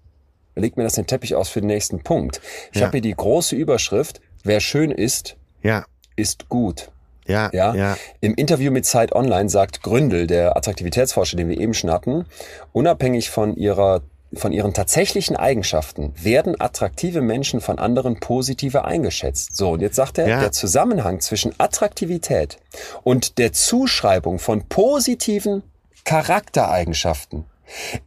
[0.59, 2.41] legt mir das den Teppich aus für den nächsten Punkt.
[2.71, 2.87] Ich Ja.
[2.87, 5.85] habe hier die große Überschrift, wer schön ist, Ja,
[6.15, 6.89] ist gut.
[7.27, 7.75] ja, Ja?
[7.75, 7.97] ja.
[8.21, 12.25] Im Interview mit Zeit Online sagt Gründel, der Attraktivitätsforscher, den wir eben schon hatten,
[12.73, 14.01] unabhängig von ihrer
[14.35, 19.55] von ihren tatsächlichen Eigenschaften werden attraktive Menschen von anderen positiver eingeschätzt.
[19.55, 20.39] So, und jetzt sagt er, Ja.
[20.41, 22.57] der Zusammenhang zwischen Attraktivität
[23.03, 25.63] und der Zuschreibung von positiven
[26.03, 27.45] Charaktereigenschaften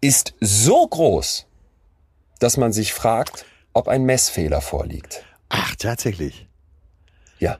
[0.00, 1.46] ist so groß,
[2.40, 5.22] dass man sich fragt, ob ein Messfehler vorliegt.
[5.48, 6.48] Ach, tatsächlich.
[7.38, 7.56] Ja,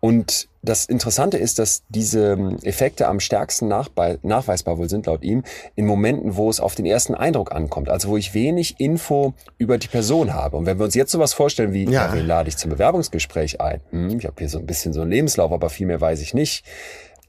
[0.00, 5.42] und das Interessante ist, dass diese ähm, Effekte am stärksten nachweisbar wohl sind, laut ihm,
[5.74, 7.88] in Momenten, wo es auf den ersten Eindruck ankommt.
[7.88, 10.58] Also wo ich wenig Info über die Person habe.
[10.58, 12.12] Und wenn wir uns jetzt sowas vorstellen wie, Ja.
[12.12, 13.80] wen lade ich zum Bewerbungsgespräch ein?
[13.90, 16.34] Hm, ich habe hier so ein bisschen so einen Lebenslauf, aber viel mehr weiß ich
[16.34, 16.66] nicht.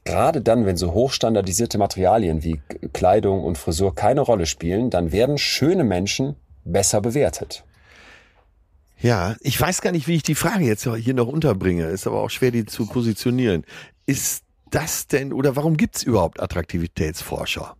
[0.04, 2.60] Gerade dann, wenn so hochstandardisierte Materialien wie
[2.92, 7.64] Kleidung und Frisur keine Rolle spielen, dann werden schöne Menschen besser bewertet.
[9.00, 11.86] Ja, ich weiß gar nicht, wie ich die Frage jetzt hier noch unterbringe.
[11.86, 13.64] Ist aber auch schwer, die zu positionieren.
[14.06, 17.76] Ist das denn, oder warum gibt's überhaupt Attraktivitätsforscher?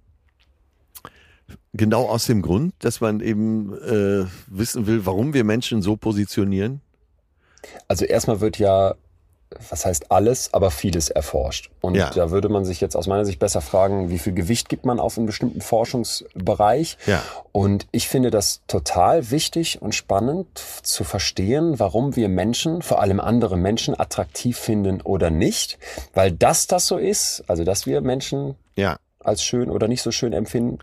[1.73, 6.81] Genau aus dem Grund, dass man eben äh, wissen will, warum wir Menschen so positionieren.
[7.89, 8.95] Also erstmal wird ja,
[9.71, 11.71] was heißt alles, aber vieles erforscht.
[11.81, 12.11] Und Ja.
[12.11, 15.01] da würde man sich jetzt aus meiner Sicht besser fragen, wie viel Gewicht gibt man
[15.01, 16.99] auf einen bestimmten Forschungsbereich?
[17.07, 17.23] Ja.
[17.53, 23.21] Und ich finde das total wichtig und spannend zu verstehen, warum wir Menschen, vor allem
[23.21, 25.79] andere Menschen, attraktiv finden oder nicht.
[26.13, 30.11] Weil das das so ist, also dass wir Menschen Ja, als schön oder nicht so
[30.11, 30.79] schön empfinden,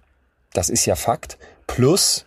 [0.53, 1.37] das ist ja Fakt.
[1.67, 2.25] Plus,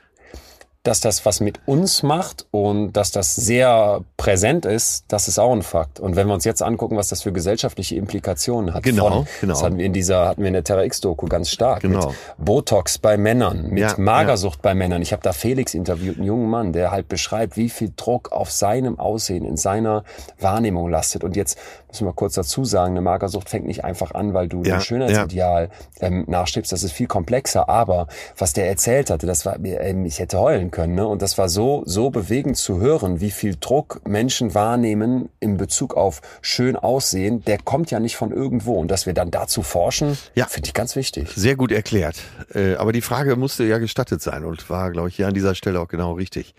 [0.84, 5.52] dass das was mit uns macht und dass das sehr präsent ist, das ist auch
[5.52, 5.98] ein Fakt.
[5.98, 8.82] Und wenn wir uns jetzt angucken, was das für gesellschaftliche Implikationen hat.
[8.82, 9.54] Genau, von, genau.
[9.54, 11.80] Das hatten wir in dieser, hatten wir in der Terra X-Doku ganz stark.
[11.80, 12.08] Genau.
[12.08, 15.00] Mit Botox bei Männern, mit Ja, Magersucht bei Männern.
[15.00, 18.50] Ich habe da Felix interviewt, einen jungen Mann, der halt beschreibt, wie viel Druck auf
[18.50, 20.04] seinem Aussehen, in seiner
[20.38, 21.24] Wahrnehmung lastet.
[21.24, 21.58] Und jetzt
[21.94, 24.80] müssen wir kurz dazu sagen, eine Magersucht fängt nicht einfach an, weil du Ja, dem
[24.80, 25.70] Schönheitsideal
[26.00, 26.72] ähm, nachstrebst.
[26.72, 27.68] Das ist viel komplexer.
[27.68, 30.96] Aber was der erzählt hatte, das war mir, ähm, ich hätte heulen können.
[30.96, 31.06] Ne?
[31.06, 35.94] Und das war so, so bewegend zu hören, wie viel Druck Menschen wahrnehmen in Bezug
[35.96, 37.44] auf schön aussehen.
[37.44, 38.74] Der kommt ja nicht von irgendwo.
[38.74, 40.46] Und dass wir dann dazu forschen, Ja.
[40.46, 41.28] finde ich ganz wichtig.
[41.36, 42.16] sehr gut erklärt.
[42.52, 45.54] Äh, aber die Frage musste ja gestattet sein und war, glaube ich, hier an dieser
[45.54, 46.54] Stelle auch genau richtig.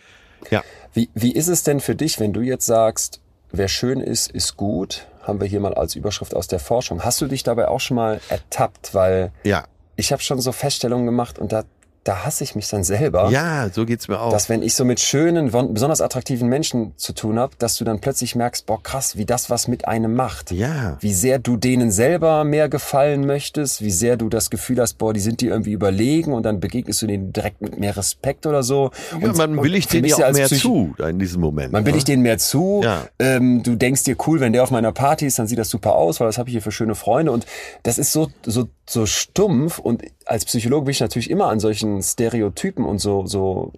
[0.49, 0.63] Ja,
[0.93, 3.19] Wie, wie ist es denn für dich, wenn du jetzt sagst,
[3.51, 5.07] wer schön ist, ist gut?
[5.25, 7.03] Haben wir hier mal als Überschrift aus der Forschung.
[7.03, 8.93] Hast du dich dabei auch schon mal ertappt?
[8.93, 9.65] Weil ja,
[9.95, 11.63] ich habe schon so Feststellungen gemacht und da,
[12.05, 13.29] da hasse ich mich dann selber.
[13.31, 14.31] ja, so geht's mir auch.
[14.31, 17.99] Dass wenn ich so mit schönen, besonders attraktiven Menschen zu tun habe, dass du dann
[17.99, 20.51] plötzlich merkst, boah krass, wie das was mit einem macht.
[20.51, 24.99] ja, Wie sehr du denen selber mehr gefallen möchtest, wie sehr du das Gefühl hast,
[24.99, 28.45] boah, die sind dir irgendwie überlegen und dann begegnest du denen direkt mit mehr Respekt
[28.45, 28.91] oder so.
[29.19, 31.71] ja und, man willigt für denen ja auch mehr Psych- zu in diesem Moment.
[31.71, 31.85] Man ne?
[31.89, 32.81] billigt denen mehr zu.
[32.83, 33.07] Ja.
[33.17, 35.95] Ähm, du denkst dir, cool, wenn der auf meiner Party ist, dann sieht das super
[35.95, 37.31] aus, weil das habe ich hier für schöne Freunde.
[37.31, 37.47] Und
[37.81, 39.79] das ist so, so, so stumpf.
[39.79, 43.73] Und als Psychologe bin ich natürlich immer an solchen Stereotypen und so, so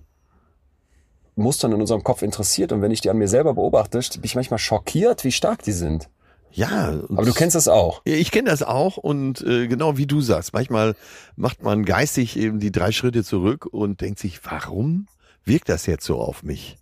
[1.36, 2.72] Mustern in unserem Kopf interessiert.
[2.72, 5.72] Und wenn ich die an mir selber beobachte, bin ich manchmal schockiert, wie stark die
[5.72, 6.10] sind.
[6.52, 8.02] Ja, Aber du kennst das auch.
[8.04, 10.96] Ich kenne das auch und äh, genau wie du sagst, manchmal
[11.36, 15.08] macht man geistig eben die drei Schritte zurück und denkt sich, warum
[15.44, 16.78] wirkt das jetzt so auf mich?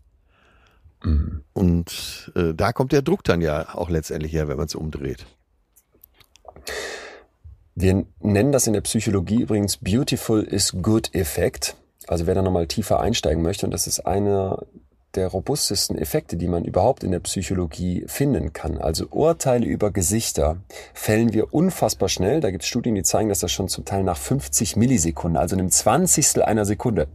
[1.53, 5.25] Und äh, da kommt der Druck dann ja auch letztendlich her, wenn man es umdreht.
[7.77, 11.75] Wir nennen das in der Psychologie übrigens Beautiful is Good Effekt.
[12.07, 14.63] Also wer da nochmal tiefer einsteigen möchte, und das ist einer
[15.15, 18.77] der robustesten Effekte, die man überhaupt in der Psychologie finden kann.
[18.77, 20.57] Also Urteile über Gesichter
[20.93, 22.39] fällen wir unfassbar schnell.
[22.39, 25.55] Da gibt es Studien, die zeigen, dass das schon zum Teil nach 50 Millisekunden, also
[25.57, 27.07] einem Zwanzigstel einer Sekunde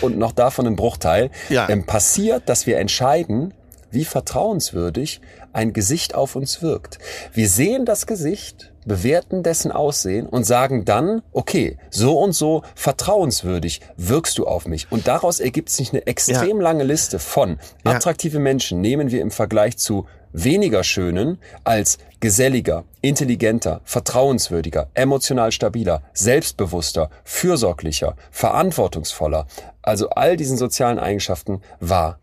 [0.00, 1.68] und noch davon ein Bruchteil, Ja.
[1.68, 3.52] ähm, passiert, dass wir entscheiden,
[3.90, 5.20] wie vertrauenswürdig
[5.52, 6.98] ein Gesicht auf uns wirkt.
[7.32, 13.80] Wir sehen das Gesicht bewerten dessen Aussehen und sagen dann, okay, so und so vertrauenswürdig
[13.96, 14.86] wirkst du auf mich.
[14.90, 17.92] Und daraus ergibt sich eine extrem lange Liste von Ja.
[17.92, 26.02] attraktive Menschen nehmen wir im Vergleich zu weniger schönen als geselliger, intelligenter, vertrauenswürdiger, emotional stabiler,
[26.12, 29.46] selbstbewusster, fürsorglicher, verantwortungsvoller.
[29.82, 32.18] Also all diesen sozialen Eigenschaften wahr.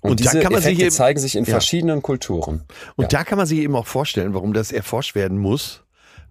[0.00, 1.50] Und, Und da diese kann man sich Effekte eben- zeigen sich in Ja.
[1.50, 2.62] verschiedenen Kulturen.
[2.96, 5.82] Und da kann man sich eben auch vorstellen, warum das erforscht werden muss.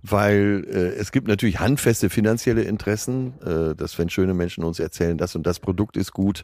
[0.02, 5.18] Weil äh, es gibt natürlich handfeste finanzielle Interessen, äh, dass wenn schöne Menschen uns erzählen,
[5.18, 6.44] das und das Produkt ist gut,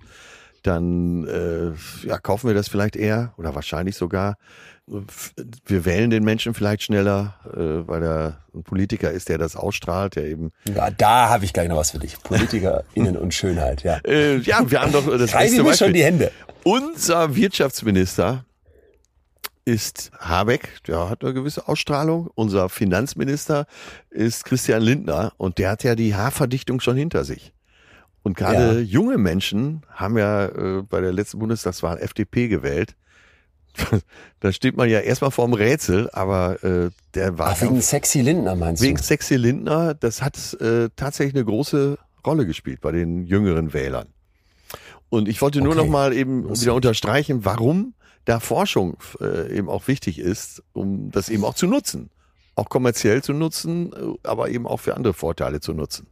[0.62, 1.72] dann äh,
[2.06, 4.36] ja, kaufen wir das vielleicht eher oder wahrscheinlich sogar.
[4.88, 10.16] Wir wählen den Menschen vielleicht schneller, äh, weil er ein Politiker ist, der das ausstrahlt,
[10.16, 10.52] der eben.
[10.74, 12.22] Ja, da habe ich gleich noch was für dich.
[12.22, 13.98] PolitikerInnen und Schönheit, ja.
[14.06, 16.32] Äh, ja, wir haben doch das beste mir schon die Hände.
[16.64, 18.46] Unser Wirtschaftsminister
[19.66, 22.30] ist Habeck, der hat eine gewisse Ausstrahlung.
[22.36, 23.66] Unser Finanzminister
[24.12, 27.52] ist Christian Lindner und der hat ja die Haarverdichtung schon hinter sich.
[28.22, 28.80] Und gerade Ja.
[28.80, 32.96] junge Menschen haben ja äh, bei der letzten Bundestagswahl FDP gewählt.
[34.40, 38.56] da steht man ja erstmal vorm Rätsel, aber äh, der war Ach, wegen sexy Lindner
[38.56, 39.04] meinst wegen du?
[39.04, 44.08] Sexy Lindner, das hat äh, tatsächlich eine große Rolle gespielt bei den jüngeren Wählern.
[45.10, 47.94] Und ich wollte nur noch mal eben wieder unterstreichen, warum
[48.26, 52.10] da Forschung äh, eben auch wichtig ist, um das eben auch zu nutzen.
[52.56, 56.08] Auch kommerziell zu nutzen, äh, aber eben auch für andere Vorteile zu nutzen.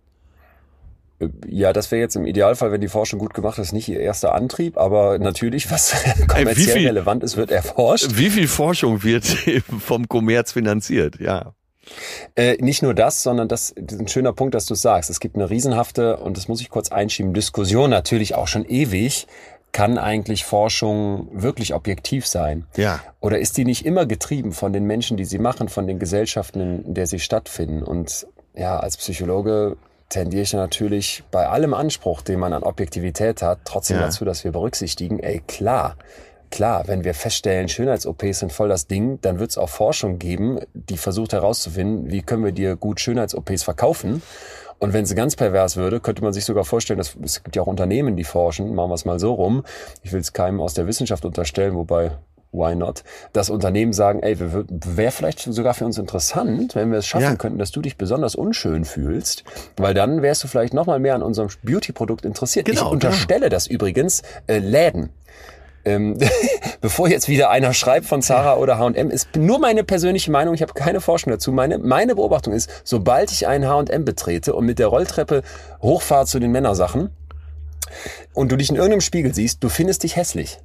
[1.47, 4.34] Ja, das wäre jetzt im Idealfall, wenn die Forschung gut gemacht ist, nicht ihr erster
[4.34, 5.93] Antrieb, aber natürlich, was
[6.28, 8.11] kommerziell viel- relevant ist, wird erforscht.
[8.17, 9.26] Wie viel Forschung wird
[9.80, 11.19] vom Kommerz finanziert?
[11.19, 11.53] Ja.
[12.36, 15.09] Äh, nicht nur das, sondern das ist ein schöner Punkt, dass du sagst.
[15.09, 19.28] Es gibt eine riesenhafte, und das muss ich kurz einschieben, Diskussion natürlich auch schon ewig.
[19.74, 22.65] Kann eigentlich Forschung wirklich objektiv sein?
[22.78, 23.01] Ja.
[23.21, 26.84] Oder ist die nicht immer getrieben von den Menschen, die sie machen, von den Gesellschaften,
[26.86, 27.82] in der sie stattfinden?
[27.82, 29.76] Und ja, als Psychologe
[30.14, 34.03] tendiere ich natürlich bei allem Anspruch, den man an Objektivität hat, trotzdem Ja.
[34.05, 35.97] dazu, dass wir berücksichtigen, ey, klar,
[36.51, 40.59] klar, wenn wir feststellen, Schönheits-OPs sind voll das Ding, dann wird es auch Forschung geben,
[40.74, 44.22] die versucht herauszufinden, wie können wir dir gut Schönheits-OPs verkaufen.
[44.78, 47.64] Und wenn sie ganz pervers würde, könnte man sich sogar vorstellen, dass es gibt ja
[47.64, 49.64] auch Unternehmen, die forschen, machen wir es mal so rum.
[50.03, 52.11] Ich will es keinem aus der Wissenschaft unterstellen, wobei
[52.54, 53.04] why not?
[53.34, 57.36] Das Unternehmen sagen, ey, wäre vielleicht sogar für uns interessant, wenn wir es schaffen Ja.
[57.36, 59.43] könnten, dass du dich besonders unschön fühlst,
[59.78, 62.66] weil dann wärst du vielleicht noch mal mehr an unserem Beauty-Produkt interessiert.
[62.68, 65.10] Genau, ich unterstelle das übrigens äh, Läden.
[65.86, 66.18] Ähm,
[66.82, 70.62] bevor jetzt wieder einer schreibt von Zara oder H&M, ist nur meine persönliche Meinung, ich
[70.62, 71.51] habe keine Forschung dazu.
[71.51, 75.43] Meine, meine Beobachtung ist, sobald ich einen H&M betrete und mit der Rolltreppe
[75.82, 77.10] hochfahre zu den Männersachen
[78.34, 80.60] und du dich in irgendeinem Spiegel siehst, du findest dich hässlich.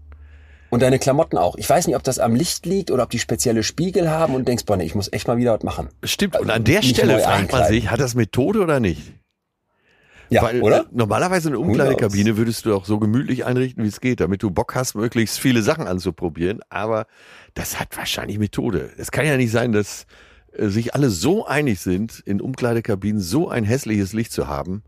[0.70, 1.56] Und deine Klamotten auch.
[1.56, 4.46] Ich weiß nicht, ob das am Licht liegt oder ob die spezielle Spiegel haben und
[4.46, 5.88] denkst, boah, nee, ich muss echt mal wieder was machen.
[6.02, 6.38] Stimmt.
[6.38, 9.14] Und an der Stelle fragt man sich, hat das Methode oder nicht?
[10.30, 10.80] Ja, Weil oder?
[10.80, 14.50] Äh, normalerweise eine Umkleidekabine würdest du auch so gemütlich einrichten, wie es geht, damit du
[14.50, 16.60] Bock hast, möglichst viele Sachen anzuprobieren.
[16.68, 17.06] Aber
[17.54, 18.90] das hat wahrscheinlich Methode.
[18.98, 20.06] Es kann ja nicht sein, dass
[20.52, 24.82] äh, sich alle so einig sind, in Umkleidekabinen so ein hässliches Licht zu haben,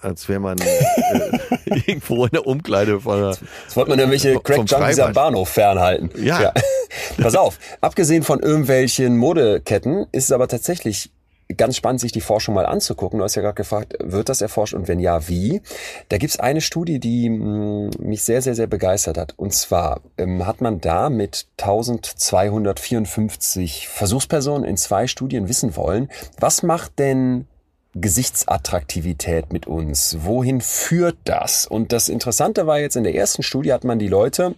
[0.00, 1.38] als wäre man äh,
[1.86, 5.12] irgendwo in der Umkleide von einer, Jetzt wollte man irgendwelche Crack-Junkies am.
[5.12, 6.10] Bahnhof fernhalten.
[6.22, 6.52] Ja.
[7.20, 11.10] Pass auf, abgesehen von irgendwelchen Modeketten ist es aber tatsächlich
[11.56, 13.18] ganz spannend, sich die Forschung mal anzugucken.
[13.18, 15.62] Du hast ja gerade gefragt, wird das erforscht und wenn ja, wie?
[16.08, 19.34] Da gibt's eine Studie, die mh, mich sehr, sehr, sehr begeistert hat.
[19.36, 26.62] Und zwar ähm, hat man da mit 1254 Versuchspersonen in zwei Studien wissen wollen, was
[26.62, 27.46] macht denn
[27.94, 30.18] Gesichtsattraktivität mit uns?
[30.20, 31.66] Wohin führt das?
[31.66, 34.54] Und das Interessante war jetzt, in der ersten Studie hat man die Leute,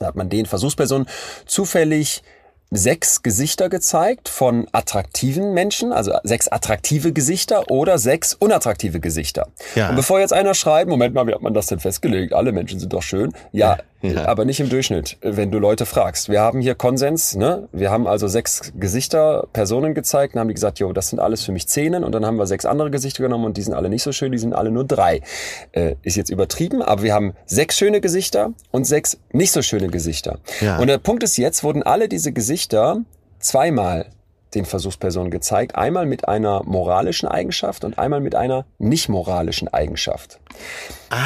[0.00, 1.06] hat man den Versuchspersonen
[1.46, 2.22] zufällig
[2.70, 9.48] sechs Gesichter gezeigt von attraktiven Menschen, also sechs attraktive Gesichter oder sechs unattraktive Gesichter.
[9.74, 9.90] Ja.
[9.90, 12.32] Und bevor jetzt einer schreibt, Moment mal, wie hat man das denn festgelegt?
[12.32, 13.32] Alle Menschen sind doch schön.
[13.50, 14.26] Ja, Ja.
[14.26, 16.28] aber nicht im Durchschnitt, wenn du Leute fragst.
[16.28, 17.68] Wir haben hier Konsens, ne?
[17.72, 21.44] Wir haben also sechs Gesichter, Personen gezeigt und haben die gesagt, jo, das sind alles
[21.44, 23.88] für mich Zehnen und dann haben wir sechs andere Gesichter genommen und die sind alle
[23.88, 25.20] nicht so schön, die sind alle nur drei.
[25.72, 29.88] Äh, ist jetzt übertrieben, aber wir haben sechs schöne Gesichter und sechs nicht so schöne
[29.88, 30.38] Gesichter.
[30.60, 30.78] Ja.
[30.78, 33.02] Und der Punkt ist jetzt, wurden alle diese Gesichter
[33.38, 34.06] zweimal
[34.54, 35.76] den Versuchspersonen gezeigt.
[35.76, 40.40] Einmal mit einer moralischen Eigenschaft und einmal mit einer nicht moralischen Eigenschaft.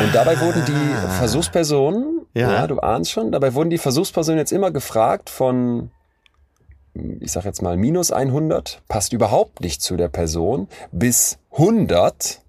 [0.00, 2.52] Und dabei wurden die Versuchspersonen, Ja.
[2.52, 2.66] ja.
[2.66, 5.90] du ahnst schon, dabei wurden die Versuchspersonen jetzt immer gefragt von,
[7.20, 12.40] ich sag jetzt mal minus 100, passt überhaupt nicht zu der Person, bis 100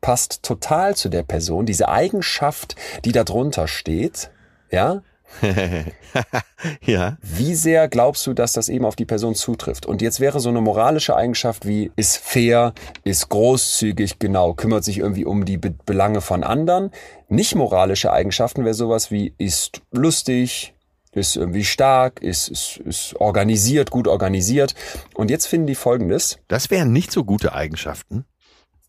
[0.00, 1.64] passt total zu der Person.
[1.64, 2.76] Diese Eigenschaft,
[3.06, 4.30] die da drunter steht,
[4.70, 5.02] ja,
[6.84, 7.16] ja.
[7.20, 9.86] Wie sehr glaubst du, dass das eben auf die Person zutrifft?
[9.86, 12.72] Und jetzt wäre so eine moralische Eigenschaft wie ist fair,
[13.04, 16.90] ist großzügig, genau, kümmert sich irgendwie um die Be Belange von anderen.
[17.28, 20.74] Nicht moralische Eigenschaften wäre sowas wie ist lustig,
[21.12, 24.74] ist irgendwie stark, ist, ist, ist organisiert, gut organisiert.
[25.14, 26.38] Und jetzt finden die folgendes.
[26.48, 28.24] Das wären nicht so gute Eigenschaften.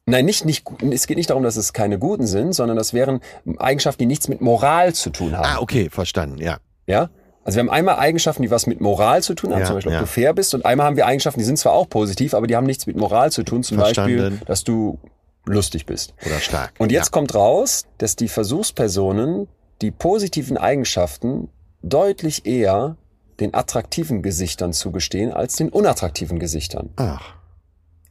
[0.08, 3.22] Nein, nicht, nicht, es geht nicht darum, dass es keine guten sind, sondern das wären
[3.58, 5.46] Eigenschaften, die nichts mit Moral zu tun haben.
[5.46, 6.58] Ah, okay, verstanden, ja.
[6.86, 7.10] Ja?
[7.44, 9.92] Also wir haben einmal Eigenschaften, die was mit Moral zu tun haben, Ja, zum Beispiel,
[9.92, 10.02] ob ja.
[10.02, 12.56] du fair bist, und einmal haben wir Eigenschaften, die sind zwar auch positiv, aber die
[12.56, 14.46] haben nichts mit Moral zu tun, zum Beispiel, Verstanden.
[14.46, 15.00] dass du
[15.46, 16.14] lustig bist.
[16.26, 16.74] Oder stark.
[16.78, 17.12] Und jetzt ja.
[17.12, 19.48] kommt raus, dass die Versuchspersonen
[19.82, 21.50] die positiven Eigenschaften
[21.82, 22.96] deutlich eher
[23.40, 26.92] den attraktiven Gesichtern zugestehen als den unattraktiven Gesichtern.
[26.96, 27.34] Ach,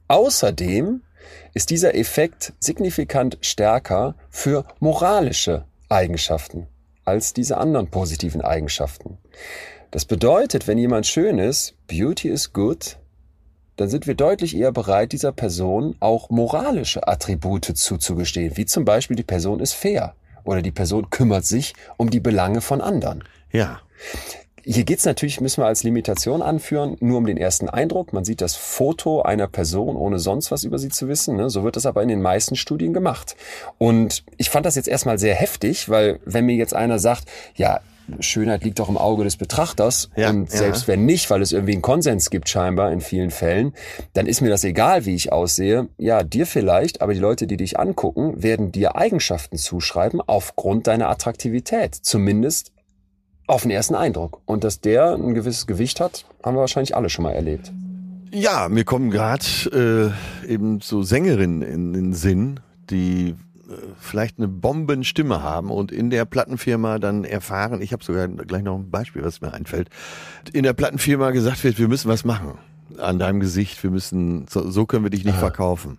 [0.07, 1.01] Außerdem
[1.55, 6.67] ist dieser Effekt signifikant stärker für moralische Eigenschaften
[7.05, 9.19] als diese anderen positiven Eigenschaften.
[9.91, 12.99] Das bedeutet, wenn jemand schön ist, Beauty is good,
[13.77, 19.17] dann sind wir deutlich eher bereit, dieser Person auch moralische Attribute zuzugestehen, wie zum Beispiel
[19.17, 23.25] die Person ist fair oder die Person kümmert sich um die Belange von anderen.
[23.53, 23.81] ja.
[24.67, 28.13] Hier geht's natürlich, müssen wir als Limitation anführen, nur um den ersten Eindruck.
[28.13, 31.37] Man sieht das Foto einer Person, ohne sonst was über sie zu wissen.
[31.37, 31.51] Ne?
[31.51, 33.37] So wird das aber in den meisten Studien gemacht.
[33.77, 37.25] Und ich fand das jetzt erstmal sehr heftig, weil wenn mir jetzt einer sagt,
[37.57, 37.81] ja,
[38.21, 40.59] Schönheit liegt doch im Auge des Betrachters Ja, und ja.
[40.59, 43.73] selbst wenn nicht, weil es irgendwie einen Konsens gibt scheinbar in vielen Fällen,
[44.13, 45.89] dann ist mir das egal, wie ich aussehe.
[45.97, 51.09] Ja, dir vielleicht, aber die Leute, die dich angucken, werden dir Eigenschaften zuschreiben aufgrund deiner
[51.09, 51.95] Attraktivität.
[51.95, 52.74] Zumindest
[53.47, 54.41] auf den ersten Eindruck.
[54.47, 57.73] Und dass der ein gewisses Gewicht hat, haben wir wahrscheinlich alle schon mal erlebt.
[58.31, 60.15] Ja, mir kommen gerade
[60.45, 66.11] äh, eben so Sängerinnen in den Sinn, die äh, vielleicht eine Bombenstimme haben und in
[66.11, 69.89] der Plattenfirma dann erfahren, ich habe sogar gleich noch ein Beispiel, was mir einfällt,
[70.53, 72.59] in der Plattenfirma gesagt wird, wir müssen was machen
[72.99, 75.99] an deinem Gesicht, wir müssen, so, so können wir dich nicht verkaufen.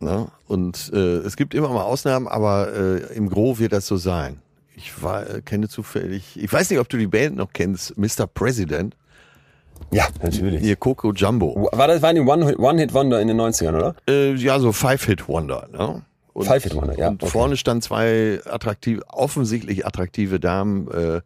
[0.00, 0.28] Ne?
[0.48, 4.40] Und äh, es gibt immer mal Ausnahmen, aber äh, im Gro wird das so sein.
[4.82, 8.26] Ich war, äh, kenne zufällig, ich weiß nicht, ob du die Band noch kennst, Mr.
[8.26, 8.96] President,
[9.92, 10.60] Ja, natürlich.
[10.60, 11.68] hier Coco Jumbo.
[11.72, 13.94] War das war die One- One-Hit-Wonder in den 90ern, oder?
[14.08, 15.68] Äh, ja, so Five-Hit-Wonder.
[15.72, 16.02] Ne?
[16.32, 17.30] Und, Five-Hit-Wonder, ja, Und okay.
[17.30, 21.20] vorne standen zwei attraktive, offensichtlich attraktive Damen äh,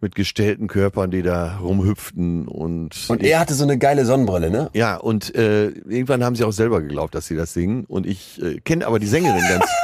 [0.00, 4.70] mit gestellten Körpern, die da rumhüpften und Und er hatte so eine geile Sonnenbrille, ne?
[4.74, 8.40] ja und äh, irgendwann haben sie auch selber geglaubt, dass sie das singen und ich
[8.42, 9.64] äh, kenne aber die Sängerin ganz.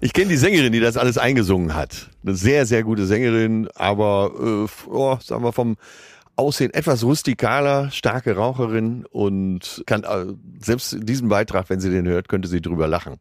[0.00, 2.10] Ich kenne die Sängerin, die das alles eingesungen hat.
[2.22, 5.76] Eine sehr, sehr gute Sängerin, aber äh, oh, sagen wir vom
[6.36, 12.28] Aussehen etwas rustikaler, starke Raucherin und kann äh, selbst diesen Beitrag, wenn sie den hört,
[12.28, 13.16] könnte sie drüber lachen.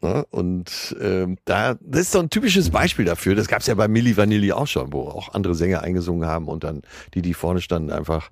[0.00, 0.24] Ne?
[0.30, 3.34] Und ähm, da, das ist so ein typisches Beispiel dafür.
[3.34, 6.46] Das gab es ja bei Milli Vanilli auch schon, wo auch andere Sänger eingesungen haben
[6.46, 6.82] und dann
[7.14, 8.30] die, die vorne standen, einfach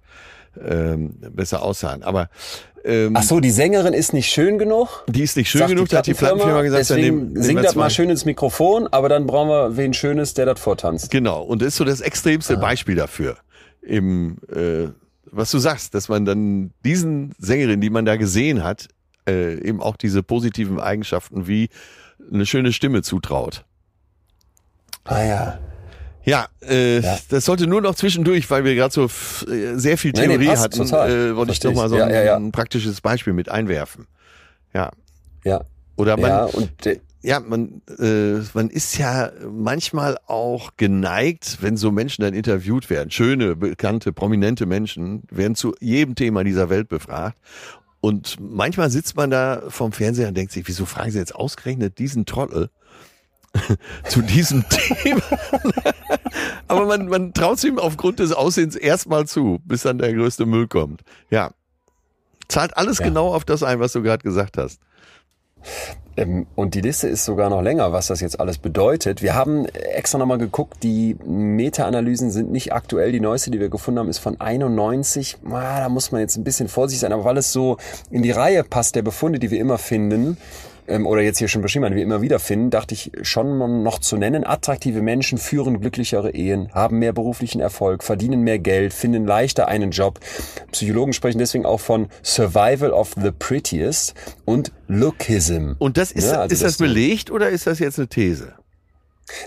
[0.64, 2.02] ähm, besser aussahen.
[2.02, 2.30] Aber
[2.84, 5.04] ähm, Ach so, die Sängerin ist nicht schön genug.
[5.08, 7.64] die ist nicht schön genug, da hat die Plattenfirma gesagt, dann deswegen nehmen, nehmen singt
[7.64, 11.10] das mal schön ins Mikrofon, aber dann brauchen wir wen Schönes, der das vortanzt.
[11.10, 13.38] Genau, und das ist so das extremste Beispiel dafür.
[13.82, 14.88] Im, äh,
[15.32, 18.88] was du sagst, dass man dann diesen Sängerin, die man da gesehen hat,
[19.28, 21.68] äh, eben auch diese positiven Eigenschaften wie
[22.32, 23.64] eine schöne Stimme zutraut.
[25.04, 25.58] Ah ja.
[26.24, 27.18] Ja, äh, Ja.
[27.28, 29.04] das sollte nur noch zwischendurch, weil wir gerade so
[29.48, 31.10] äh, sehr viel Nee, nee, Theorie passt, hatten, total.
[31.10, 34.06] äh, wollte ich doch mal so Ja, ein, ja, ein praktisches Beispiel mit einwerfen.
[34.74, 34.90] Ja.
[35.44, 35.60] Ja.
[35.96, 36.70] Oder man, ja, und
[37.22, 43.10] ja, man, äh, man ist ja manchmal auch geneigt, wenn so Menschen dann interviewt werden,
[43.10, 47.38] schöne, bekannte, prominente Menschen, werden zu jedem Thema dieser Welt befragt.
[48.06, 51.98] Und manchmal sitzt man da vorm Fernseher und denkt sich, wieso fragen sie jetzt ausgerechnet
[51.98, 52.70] diesen Trottel
[54.08, 54.64] zu diesem
[55.02, 55.22] Thema?
[56.68, 60.46] Aber man, man traut es ihm aufgrund des Aussehens erstmal zu, bis dann der größte
[60.46, 61.02] Müll kommt.
[61.30, 61.50] Ja.
[62.46, 63.06] Zahlt alles Ja.
[63.06, 64.80] genau auf das ein, was du gerade gesagt hast.
[66.16, 69.22] Ähm, und die Liste ist sogar noch länger, was das jetzt alles bedeutet.
[69.22, 73.12] Wir haben extra nochmal geguckt, die Meta-Analysen sind nicht aktuell.
[73.12, 75.38] Die neueste, die wir gefunden haben, ist von 91.
[75.50, 77.76] Ah, da muss man jetzt ein bisschen vorsichtig sein, aber weil es so
[78.10, 80.38] in die Reihe passt, der Befunde, die wir immer finden,
[80.88, 83.98] ähm, oder jetzt hier schon beschrieben haben, wir immer wieder finden, dachte ich schon noch
[83.98, 84.46] zu nennen.
[84.46, 89.90] Attraktive Menschen führen glücklichere Ehen, haben mehr beruflichen Erfolg, verdienen mehr Geld, finden leichter einen
[89.90, 90.20] Job.
[90.72, 94.14] Psychologen sprechen deswegen auch von Survival of the Prettiest
[94.44, 95.72] und Lookism.
[95.78, 98.54] Und das ist, Ja, also ist das, das belegt oder ist das jetzt eine These?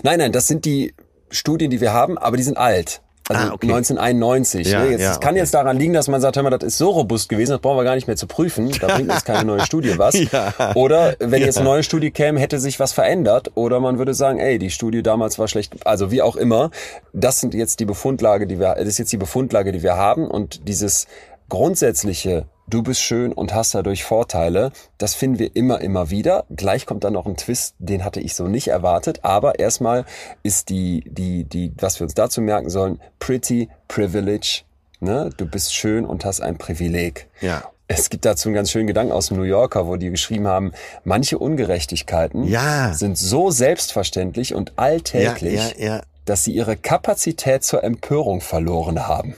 [0.02, 0.94] Nein, nein, das sind die
[1.30, 3.02] Studien, die wir haben, aber die sind alt.
[3.28, 3.66] Also Ah, okay.
[3.66, 4.66] 1991.
[4.66, 4.90] Ja, ne?
[4.90, 5.38] jetzt, ja, es kann okay.
[5.38, 7.76] jetzt daran liegen, dass man sagt, hör mal, das ist so robust gewesen, das brauchen
[7.76, 8.70] wir gar nicht mehr zu prüfen.
[8.80, 10.14] Da bringt jetzt keine neue Studie was.
[10.30, 10.74] Ja.
[10.74, 13.52] Oder wenn jetzt eine neue Studie käme, hätte sich was verändert.
[13.54, 15.86] Oder man würde sagen, ey, die Studie damals war schlecht.
[15.86, 16.70] Also wie auch immer.
[17.12, 20.28] Das sind jetzt die Befundlage, die wir, das ist jetzt die Befundlage, die wir haben.
[20.28, 21.06] Und dieses
[21.48, 26.44] grundsätzliche, du bist schön und hast dadurch Vorteile, das finden wir immer, immer wieder.
[26.50, 29.20] Gleich kommt dann noch ein Twist, den hatte ich so nicht erwartet.
[29.22, 30.04] Aber erstmal
[30.42, 34.62] ist die, die, die, was wir uns dazu merken sollen, pretty privilege.
[35.00, 35.30] Ne?
[35.36, 37.28] Du bist schön und hast ein Privileg.
[37.40, 37.64] Ja.
[37.88, 40.72] Es gibt dazu einen ganz schönen Gedanken aus dem New Yorker, wo die geschrieben haben,
[41.02, 42.94] manche Ungerechtigkeiten Ja.
[42.94, 46.00] sind so selbstverständlich und alltäglich, ja, ja.
[46.24, 49.34] dass sie ihre Kapazität zur Empörung verloren haben.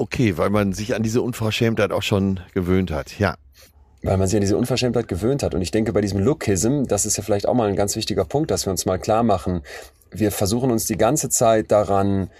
[0.00, 3.18] Okay, weil man sich an diese Unverschämtheit auch schon gewöhnt hat.
[3.18, 3.34] Ja.
[4.04, 5.56] Weil man sich an diese Unverschämtheit gewöhnt hat.
[5.56, 8.24] Und ich denke, bei diesem Lookism, das ist ja vielleicht auch mal ein ganz wichtiger
[8.24, 9.62] Punkt, dass wir uns mal klar machen.
[10.12, 12.30] Wir versuchen uns die ganze Zeit daran,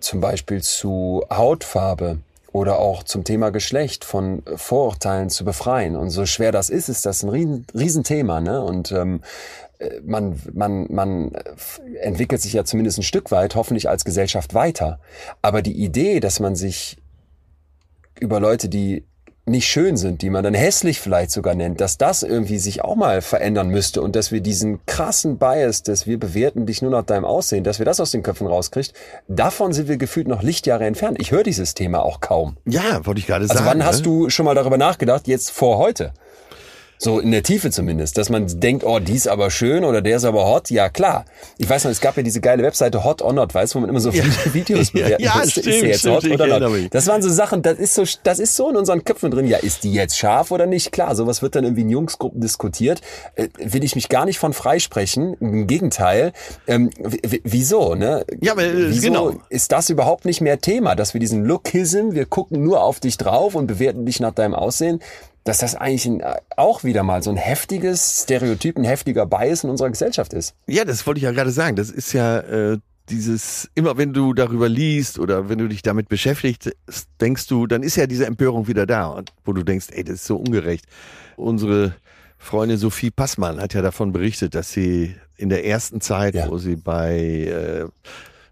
[0.00, 2.20] zum Beispiel zu Hautfarbe
[2.52, 5.96] oder auch zum Thema Geschlecht von Vorurteilen zu befreien.
[5.96, 8.40] Und so schwer das ist, ist das ein riesen, Riesenthema.
[8.40, 8.62] Ne?
[8.62, 9.63] Und ähm, äh,
[10.04, 14.98] man, man, man äh, entwickelt sich ja zumindest ein Stück weit, hoffentlich als Gesellschaft weiter.
[15.42, 16.98] Aber die Idee, dass man sich
[18.20, 19.04] über Leute, die
[19.46, 22.96] nicht schön sind, die man dann hässlich vielleicht sogar nennt, dass das irgendwie sich auch
[22.96, 27.04] mal verändern müsste und dass wir diesen krassen Bias, dass wir bewerten dich nur nach
[27.04, 28.94] deinem Aussehen, dass wir das aus den Köpfen rauskriegt,
[29.28, 31.18] davon sind wir gefühlt noch Lichtjahre entfernt.
[31.20, 32.56] Ich höre dieses Thema auch kaum.
[32.64, 33.66] Ja, wollte ich gerade Also sagen.
[33.66, 34.04] wann hast ne?
[34.04, 36.14] du schon mal darüber nachgedacht, jetzt vor heute?
[36.98, 40.16] So in der Tiefe zumindest, dass man denkt, oh, die ist aber schön oder der
[40.16, 40.70] ist aber hot.
[40.70, 41.24] Ja, klar.
[41.58, 43.80] Ich weiß noch, es gab ja diese geile Webseite Hot or Not, weißt du, wo
[43.80, 44.12] man immer so
[44.52, 46.72] Videos Ja, bewerten ja, ist stimmt, sie jetzt stimmt, hot oder not?
[46.72, 46.90] mich.
[46.90, 49.46] Das waren so Sachen, das ist so, das ist so in unseren Köpfen drin.
[49.46, 50.92] Ja, ist die jetzt scharf oder nicht?
[50.92, 53.00] Klar, sowas wird dann irgendwie in Jungsgruppen diskutiert.
[53.34, 55.34] Äh, will ich mich gar nicht von freisprechen.
[55.40, 56.32] Im Gegenteil.
[56.66, 56.90] Ähm,
[57.42, 58.24] wieso, ne?
[58.40, 59.32] Ja, aber, äh, wieso genau.
[59.48, 63.18] ist das überhaupt nicht mehr Thema, dass wir diesen Lookism, wir gucken nur auf dich
[63.18, 65.00] drauf und bewerten dich nach deinem Aussehen,
[65.44, 66.22] dass das eigentlich ein,
[66.56, 70.54] auch wieder mal so ein heftiges Stereotyp, ein heftiger Bias in unserer Gesellschaft ist.
[70.66, 71.76] Ja, das wollte ich ja gerade sagen.
[71.76, 72.78] Das ist ja äh,
[73.10, 76.72] dieses, immer wenn du darüber liest oder wenn du dich damit beschäftigst,
[77.20, 79.06] denkst du, dann ist ja diese Empörung wieder da.
[79.08, 80.86] Und wo du denkst, ey, das ist so ungerecht.
[81.36, 81.94] Unsere
[82.38, 86.48] Freundin Sophie Passmann hat ja davon berichtet, dass sie in der ersten Zeit, Ja.
[86.48, 87.90] wo sie bei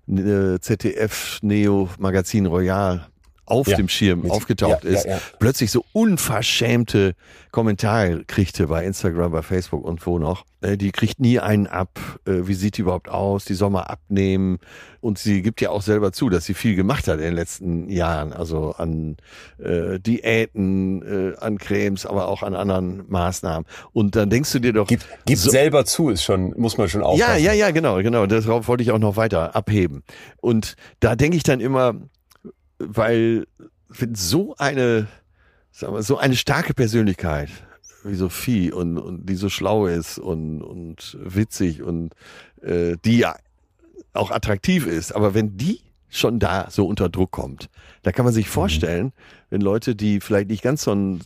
[0.08, 3.06] äh, ZDF Neo Magazin Royal
[3.44, 5.18] auf Ja, dem Schirm aufgetaucht ja, ja, ist, ja.
[5.38, 7.14] plötzlich so unverschämte
[7.50, 10.44] Kommentare kriegte bei Instagram, bei Facebook und wo noch.
[10.62, 11.98] Äh, Die kriegt nie einen ab.
[12.26, 13.44] Äh, Wie sieht die überhaupt aus?
[13.44, 14.58] Die soll mal abnehmen.
[15.00, 17.90] Und sie gibt ja auch selber zu, dass sie viel gemacht hat in den letzten
[17.90, 18.32] Jahren.
[18.32, 19.16] Also an
[19.58, 23.66] äh, Diäten, äh, an Cremes, aber auch an anderen Maßnahmen.
[23.92, 26.88] Und dann denkst du dir doch, Gibt, gibt so- selber zu, ist schon, muss man
[26.88, 27.42] schon aufpassen.
[27.42, 28.26] ja, ja, ja, genau, genau.
[28.26, 30.02] Darauf wollte ich auch noch weiter abheben.
[30.40, 31.94] Und da denke ich dann immer,
[32.88, 33.46] weil
[33.88, 35.08] wenn so eine,
[35.70, 37.50] sagen wir, so eine starke Persönlichkeit
[38.04, 42.14] wie Sophie und, und die so schlau ist und, und witzig und
[42.62, 43.36] äh, die ja
[44.12, 47.70] auch attraktiv ist, aber wenn die schon da so unter Druck kommt,
[48.02, 49.12] da kann man sich vorstellen,
[49.50, 51.20] wenn Leute, die vielleicht nicht ganz so ein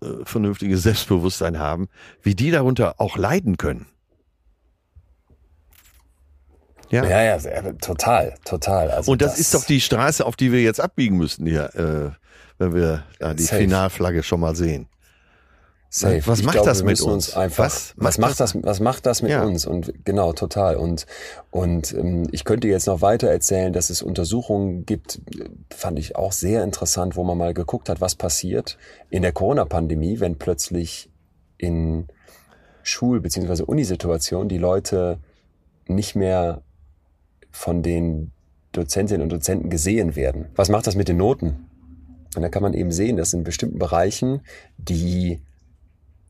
[0.00, 1.88] äh, vernünftiges Selbstbewusstsein haben,
[2.22, 3.86] wie die darunter auch leiden können.
[6.92, 7.04] Ja.
[7.06, 8.90] Ja, ja, total, total.
[8.90, 12.10] Also Und das, ist doch die Straße, auf die wir jetzt abbiegen müssten hier, äh,
[12.58, 13.62] wenn wir da die Safe.
[13.62, 14.88] Finalflagge schon mal sehen.
[15.88, 16.22] Safe.
[16.26, 17.34] Was Ich macht glaube, das mit müssen uns?
[17.36, 19.42] einfach, Was was, macht das, was macht das mit Ja.
[19.42, 19.66] uns?
[19.66, 20.76] Und genau, total.
[20.76, 21.06] Und,
[21.50, 25.20] und ähm, ich könnte jetzt noch weiter erzählen, dass es Untersuchungen gibt,
[25.74, 28.78] fand ich auch sehr interessant, wo man mal geguckt hat, was passiert
[29.10, 31.10] in der Corona-Pandemie, wenn plötzlich
[31.58, 32.06] in
[32.82, 33.62] Schul- bzw.
[33.62, 35.18] Unisituationen die Leute
[35.86, 36.62] nicht mehr
[37.52, 38.32] von den
[38.72, 40.46] Dozentinnen und Dozenten gesehen werden.
[40.56, 41.68] Was macht das mit den Noten?
[42.34, 44.40] Und da kann man eben sehen, dass in bestimmten Bereichen
[44.78, 45.42] die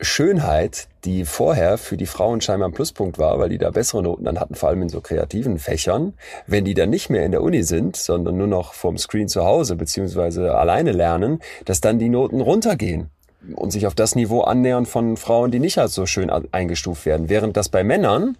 [0.00, 4.24] Schönheit, die vorher für die Frauen scheinbar ein Pluspunkt war, weil die da bessere Noten
[4.24, 6.14] dann hatten, vor allem in so kreativen Fächern,
[6.46, 9.44] wenn die dann nicht mehr in der Uni sind, sondern nur noch vorm Screen zu
[9.44, 13.10] Hause beziehungsweise alleine lernen, dass dann die Noten runtergehen
[13.54, 17.28] und sich auf das Niveau annähern von Frauen, die nicht als so schön eingestuft werden,
[17.28, 18.36] während das bei Männern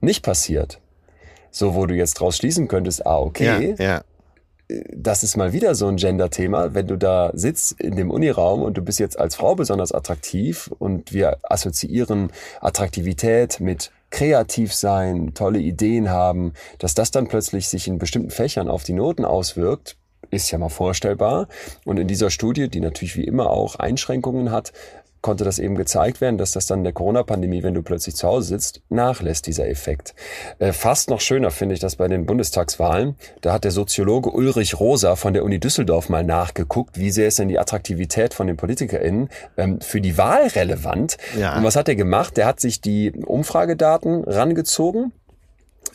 [0.00, 0.80] nicht passiert.
[1.54, 4.04] So, wo du jetzt draus schließen könntest, ah, okay, Ja, ja.
[4.92, 8.76] das ist mal wieder so ein Gender-Thema, wenn du da sitzt in dem Uniraum und
[8.76, 15.60] du bist jetzt als Frau besonders attraktiv und wir assoziieren Attraktivität mit kreativ sein, tolle
[15.60, 19.96] Ideen haben, dass das dann plötzlich sich in bestimmten Fächern auf die Noten auswirkt,
[20.30, 21.46] ist ja mal vorstellbar.
[21.84, 24.72] Und in dieser Studie, die natürlich wie immer auch Einschränkungen hat,
[25.24, 28.28] konnte das eben gezeigt werden, dass das dann in der Corona-Pandemie, wenn du plötzlich zu
[28.28, 30.14] Hause sitzt, nachlässt, dieser Effekt.
[30.58, 33.16] Äh, fast noch schöner finde ich das bei den Bundestagswahlen.
[33.40, 37.38] Da hat der Soziologe Ulrich Rosa von der Uni Düsseldorf mal nachgeguckt, wie sehr ist
[37.38, 41.16] denn die Attraktivität von den PolitikerInnen ähm, für die Wahl relevant.
[41.38, 41.56] Ja.
[41.56, 42.36] Und was hat er gemacht?
[42.36, 45.12] Der hat sich die Umfragedaten rangezogen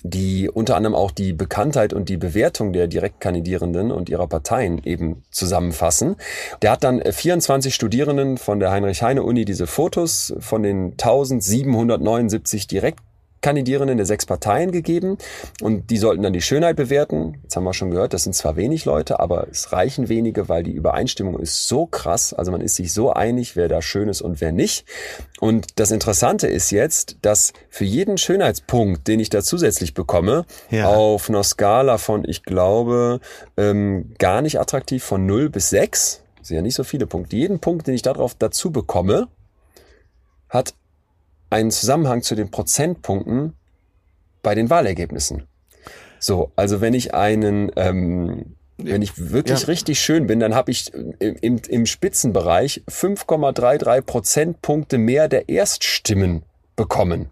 [0.04, 5.24] die unter anderem auch die Bekanntheit und die Bewertung der Direktkandidierenden und ihrer Parteien eben
[5.32, 6.16] zusammenfassen.
[6.62, 13.00] Der hat dann 24 Studierenden von der Heinrich-Heine-Uni diese Fotos von den 1779 direkt
[13.42, 15.18] Kandidierenden der sechs Parteien gegeben
[15.62, 17.38] und die sollten dann die Schönheit bewerten.
[17.44, 20.64] Jetzt haben wir schon gehört, das sind zwar wenig Leute, aber es reichen wenige, weil
[20.64, 22.34] die Übereinstimmung ist so krass.
[22.34, 24.86] Also man ist sich so einig, wer da schön ist und wer nicht.
[25.40, 30.88] Und das Interessante ist jetzt, dass für jeden Schönheitspunkt, den ich da zusätzlich bekomme, Ja.
[30.90, 33.20] auf einer Skala von, ich glaube,
[33.58, 37.60] ähm, gar nicht attraktiv von 0 bis 6, sind ja nicht so viele Punkte, jeden
[37.60, 39.28] Punkt, den ich darauf dazu bekomme,
[40.50, 40.74] hat
[41.50, 43.54] einen Zusammenhang zu den Prozentpunkten
[44.42, 45.44] bei den Wahlergebnissen.
[46.20, 49.68] So, also wenn ich einen, ähm, wenn ich wirklich Ja.
[49.68, 56.44] richtig schön bin, dann habe ich im, im, im Spitzenbereich 5,33 Prozentpunkte mehr der Erststimmen
[56.80, 57.30] bekommen.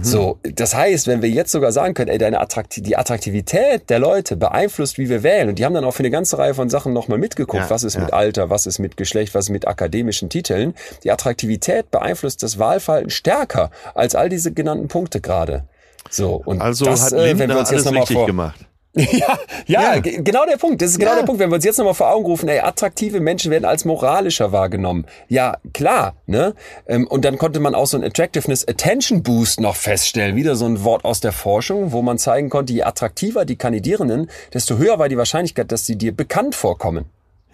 [0.00, 3.98] So, das heißt, wenn wir jetzt sogar sagen können, ey, deine Attrakti die Attraktivität der
[3.98, 6.70] Leute beeinflusst, wie wir wählen, und die haben dann auch für eine ganze Reihe von
[6.70, 8.02] Sachen nochmal mitgeguckt, Ja, was ist ja.
[8.02, 10.74] mit Alter, was ist mit Geschlecht, was ist mit akademischen Titeln.
[11.02, 15.64] Die Attraktivität beeinflusst das Wahlverhalten stärker als all diese genannten Punkte gerade.
[16.08, 18.66] So, und Also das, hat äh, wenn wir uns jetzt alles nochmal richtig vor, gemacht.
[19.12, 20.00] ja, ja, Ja.
[20.00, 20.80] ge- genau der Punkt.
[20.82, 21.18] Das ist genau Ja.
[21.18, 21.38] der Punkt.
[21.40, 25.06] Wenn wir uns jetzt nochmal vor Augen rufen, ey, attraktive Menschen werden als moralischer wahrgenommen.
[25.28, 26.54] Ja, klar, ne?
[26.86, 30.34] Ähm, Und dann konnte man auch so ein Attractiveness Attention Boost noch feststellen.
[30.36, 34.30] Wieder so ein Wort aus der Forschung, wo man zeigen konnte, je attraktiver die Kandidierenden,
[34.54, 37.04] desto höher war die Wahrscheinlichkeit, dass sie dir bekannt vorkommen.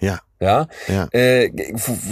[0.03, 0.19] Ja.
[0.41, 1.07] Ja, Ja.
[1.13, 1.53] Äh,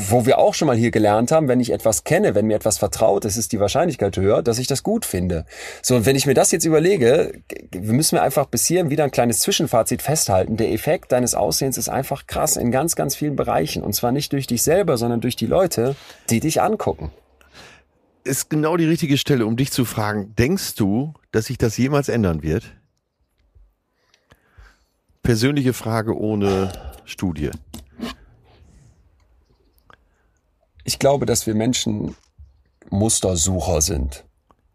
[0.09, 2.79] wo, wir auch schon mal hier gelernt haben, wenn ich etwas kenne, wenn mir etwas
[2.79, 5.45] vertraut ist, ist die Wahrscheinlichkeit höher, dass ich das gut finde.
[5.83, 7.33] So, und wenn ich mir das jetzt überlege,
[7.75, 10.57] müssen wir einfach bis hierhin wieder ein kleines Zwischenfazit festhalten.
[10.57, 13.83] Der Effekt deines Aussehens ist einfach krass in ganz, ganz vielen Bereichen.
[13.83, 15.97] Und zwar nicht durch dich selber, sondern durch die Leute,
[16.31, 17.11] die dich angucken.
[18.23, 22.09] Ist genau die richtige Stelle, um dich zu fragen, denkst du, dass sich das jemals
[22.09, 22.77] ändern wird?
[25.25, 26.71] Persönliche Frage ohne
[27.11, 27.51] Studie.
[30.85, 32.17] Ich glaube, dass wir Menschen
[32.89, 34.25] Mustersucher sind.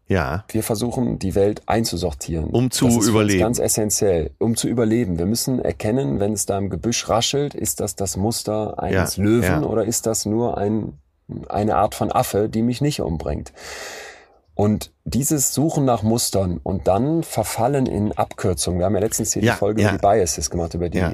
[0.08, 0.44] Ja.
[0.48, 2.50] Wir versuchen, die Welt einzusortieren.
[2.50, 3.40] Um zu das ist überleben.
[3.40, 5.18] Ganz essentiell, um zu überleben.
[5.18, 9.24] Wir müssen erkennen, wenn es da im Gebüsch raschelt, ist das das Muster eines Ja,
[9.24, 9.62] Löwen ja.
[9.62, 10.98] oder ist das nur ein,
[11.48, 13.52] eine Art von Affe, die mich nicht umbringt.
[14.54, 18.78] Und dieses Suchen nach Mustern und dann verfallen in Abkürzungen.
[18.78, 21.12] Wir haben ja letztens hier Ja, die Folge über die Biases gemacht, über die Ja.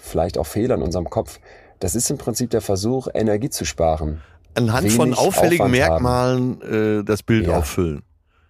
[0.00, 1.38] Vielleicht auch Fehler in unserem Kopf.
[1.78, 4.20] Das ist im Prinzip der Versuch, Energie zu sparen.
[4.54, 6.62] Anhand von auffälligen Aufwand Merkmalen
[7.00, 7.58] äh, das Bild Ja.
[7.58, 8.02] auffüllen.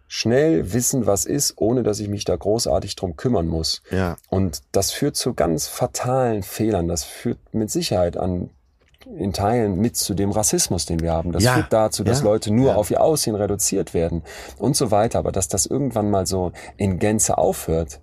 [0.09, 3.83] Schnell wissen, was ist, ohne dass ich mich da großartig drum kümmern muss.
[3.93, 4.17] Ja.
[4.29, 6.89] Und das führt zu ganz fatalen Fehlern.
[6.89, 8.51] Das führt mit Sicherheit an
[9.17, 11.33] in Teilen mit zu dem Rassismus, den wir haben.
[11.33, 12.75] Das Ja, führt dazu, dass ja, Leute nur ja.
[12.75, 14.23] auf ihr Aussehen reduziert werden
[14.59, 15.19] und so weiter.
[15.21, 18.01] Aber dass das irgendwann mal so in Gänze aufhört,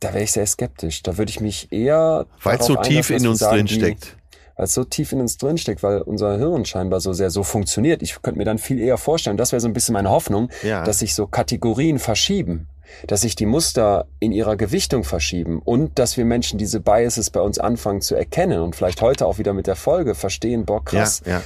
[0.00, 1.02] da wäre ich sehr skeptisch.
[1.02, 4.16] Da würde ich mich eher Weil es so tief in uns drin steckt.
[4.56, 7.42] weil es so tief in uns drin steckt, weil unser Hirn scheinbar so sehr so
[7.42, 8.02] funktioniert.
[8.02, 10.84] Ich könnte mir dann viel eher vorstellen, das wäre so ein bisschen meine Hoffnung, Ja.
[10.84, 12.66] dass sich so Kategorien verschieben,
[13.06, 17.40] dass sich die Muster in ihrer Gewichtung verschieben und dass wir Menschen diese Biases bei
[17.40, 21.22] uns anfangen zu erkennen und vielleicht heute auch wieder mit der Folge verstehen, boah krass,
[21.24, 21.42] Ja, ja.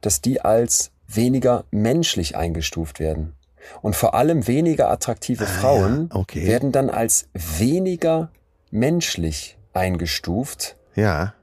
[0.01, 3.35] dass die als weniger menschlich eingestuft werden.
[3.82, 6.47] Und vor allem weniger attraktive Frauen Ah, okay.
[6.47, 8.30] werden dann als weniger
[8.70, 11.35] menschlich eingestuft Ja,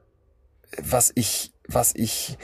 [0.82, 2.38] was ich, was ich,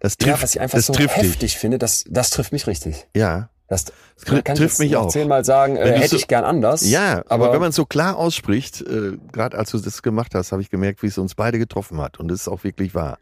[0.00, 1.58] das trifft, ja, was ich einfach das so trifft heftig dich.
[1.58, 3.06] finde, das, das trifft mich richtig.
[3.16, 3.50] Ja.
[3.68, 3.84] Das,
[4.24, 5.08] tri- kann trifft ich mich auch.
[5.10, 6.82] zehnmal sagen, äh, hätte so- ich gern anders.
[6.88, 10.34] Ja, aber, aber wenn man es so klar ausspricht, äh, gerade als du das gemacht
[10.34, 12.18] hast, habe ich gemerkt, wie es uns beide getroffen hat.
[12.18, 13.18] Und das ist auch wirklich wahr.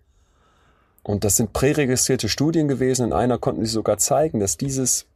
[1.08, 3.06] Und das sind präregistrierte Studien gewesen.
[3.06, 5.06] In einer konnten sie sogar zeigen, dass dieses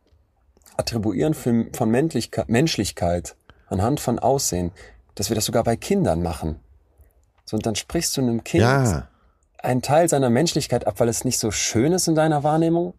[0.79, 3.37] Attribuieren von, Männlichkeit, Menschlichkeit
[3.67, 4.71] anhand von Aussehen,
[5.17, 6.59] dass wir das sogar bei Kindern machen.
[7.45, 9.09] So, und dann sprichst du einem Kind Ja,
[9.59, 12.95] einen Teil seiner Menschlichkeit ab, weil es nicht so schön ist in deiner Wahrnehmung.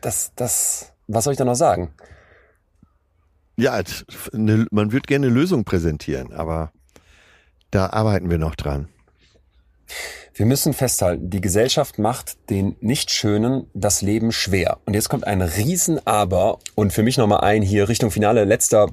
[0.00, 1.92] Das, das, was soll ich da noch sagen?
[3.58, 3.82] ja,
[4.32, 6.72] man wird gerne eine Lösung präsentieren, aber
[7.70, 8.88] da arbeiten wir noch dran.
[10.34, 14.78] Wir müssen festhalten, die Gesellschaft macht den Nichtschönen das Leben schwer.
[14.86, 18.88] Und jetzt kommt ein Riesen-Aber und für mich nochmal ein hier Richtung Finale, letzter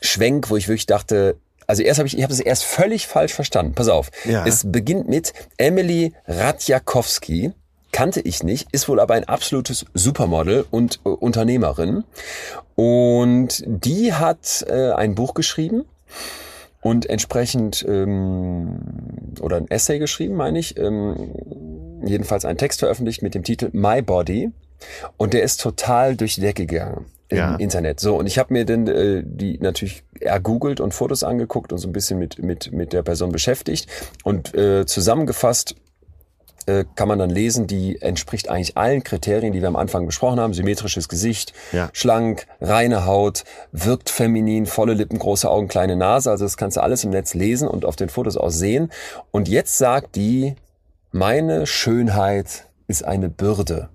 [0.00, 1.36] Schwenk, wo ich wirklich dachte,
[1.66, 3.74] also erst habe ich, ich habe es erst völlig falsch verstanden.
[3.74, 4.10] Pass auf.
[4.24, 4.44] Ja.
[4.46, 7.52] Es beginnt mit Emily Radjakowski.
[7.92, 12.02] Kannte ich nicht, ist wohl aber ein absolutes Supermodel und äh, Unternehmerin.
[12.74, 15.84] Und die hat äh, ein Buch geschrieben
[16.84, 18.78] und entsprechend ähm,
[19.40, 21.32] oder ein Essay geschrieben, meine ich, ähm,
[22.04, 24.50] jedenfalls einen Text veröffentlicht mit dem Titel My Body
[25.16, 27.56] und der ist total durch die Decke gegangen im Ja.
[27.56, 28.00] Internet.
[28.00, 31.88] So und ich habe mir dann äh, die natürlich ergoogelt und Fotos angeguckt und so
[31.88, 33.88] ein bisschen mit mit mit der Person beschäftigt
[34.22, 35.74] und äh, zusammengefasst
[36.66, 40.40] äh, kann man dann lesen, die entspricht eigentlich allen Kriterien, die wir am Anfang besprochen
[40.40, 40.54] haben.
[40.54, 41.88] Symmetrisches Gesicht, Ja.
[41.92, 46.30] schlank, reine Haut, wirkt feminin, volle Lippen, große Augen, kleine Nase.
[46.30, 48.90] Also das kannst du alles im Netz lesen und auf den Fotos auch sehen.
[49.30, 50.54] Und jetzt sagt die,
[51.12, 53.88] meine Schönheit ist eine Bürde.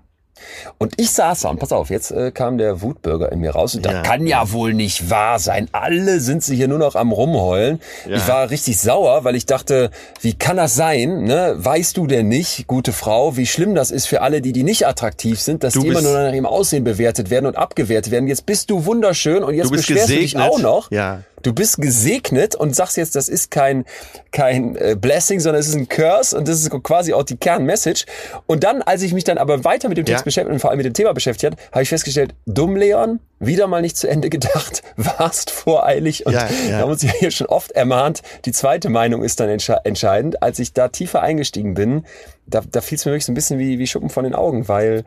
[0.78, 3.76] Und ich saß da und pass auf, jetzt äh, kam der Wutbürger in mir raus
[3.76, 3.94] und Ja.
[3.94, 5.68] das kann ja wohl nicht wahr sein.
[5.72, 7.82] Alle sind sie hier nur noch am rumheulen.
[8.08, 8.18] Ja.
[8.18, 9.92] Ich war richtig sauer, weil ich dachte,
[10.22, 11.24] wie kann das sein?
[11.24, 11.56] Ne?
[11.58, 14.88] Weißt du denn nicht, gute Frau, wie schlimm das ist für alle, die die nicht
[14.88, 18.28] attraktiv sind, dass Du die immer nur nach ihrem Aussehen bewertet werden und abgewertet werden.
[18.28, 20.52] Jetzt bist du wunderschön und jetzt beschwerst du dich gesegnet.
[20.52, 20.92] auch noch.
[20.92, 21.22] Ja.
[21.44, 23.86] Du bist gesegnet und sagst jetzt, das ist kein,
[24.32, 28.06] kein äh, Blessing, sondern es ist ein Curse und das ist quasi auch die Kernmessage.
[28.46, 30.26] Und dann, als ich mich dann aber weiter mit dem Text Ja.
[30.26, 33.68] beschäftigt und vor allem mit dem Thema beschäftigt habe, habe ich festgestellt, dumm Leon, wieder
[33.68, 36.68] mal nicht zu Ende gedacht, warst voreilig und Ja, ja.
[36.68, 40.44] wir haben uns ja hier schon oft ermahnt, die zweite Meinung ist dann entsche entscheidend.
[40.44, 42.06] Als ich da tiefer eingestiegen bin,
[42.48, 44.68] da, da fiel es mir wirklich so ein bisschen wie, wie Schuppen von den Augen,
[44.68, 45.04] weil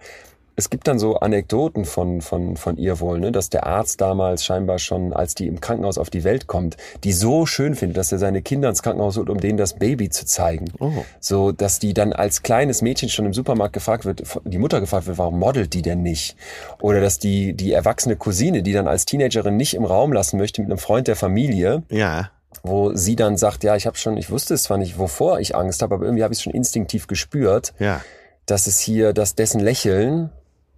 [0.55, 4.45] es gibt dann so Anekdoten von, von, von ihr wohl, ne, dass der Arzt damals
[4.45, 8.13] scheinbar schon, als die im Krankenhaus auf die Welt kommt, die so schön findet, dass
[8.13, 10.67] er seine Kinder ins Krankenhaus holt, um denen das Baby zu zeigen.
[10.79, 10.91] Oh.
[11.21, 15.07] So, dass die dann als kleines Mädchen schon im Supermarkt gefragt wird, die Mutter gefragt
[15.07, 16.37] wird, warum modelt die denn nicht?
[16.81, 20.61] Oder dass die, die erwachsene Cousine, die dann als Teenagerin nicht im Raum lassen möchte
[20.61, 22.31] mit einem Freund der Familie, Ja.
[22.63, 25.57] wo sie dann sagt, ja, ich habe schon, ich wusste es zwar nicht, wovor ich
[25.57, 28.03] Angst habe, aber irgendwie habe ich es schon instinktiv gespürt Ja.
[28.45, 30.31] dass es hier, dass dessen Lächeln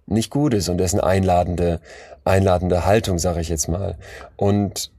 [0.05, 1.79] nicht gut ist und dessen einladende,
[2.23, 3.97] einladende Haltung, sage ich jetzt mal.
[4.35, 4.91] Und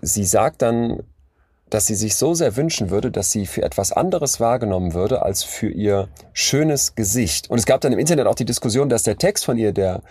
[0.00, 1.02] sie sagt dann,
[1.70, 5.42] dass sie sich so sehr wünschen würde, dass sie für etwas anderes wahrgenommen würde als
[5.42, 7.50] für ihr schönes Gesicht.
[7.50, 10.02] Und es gab dann im Internet auch die Diskussion, dass der Text von ihr, der,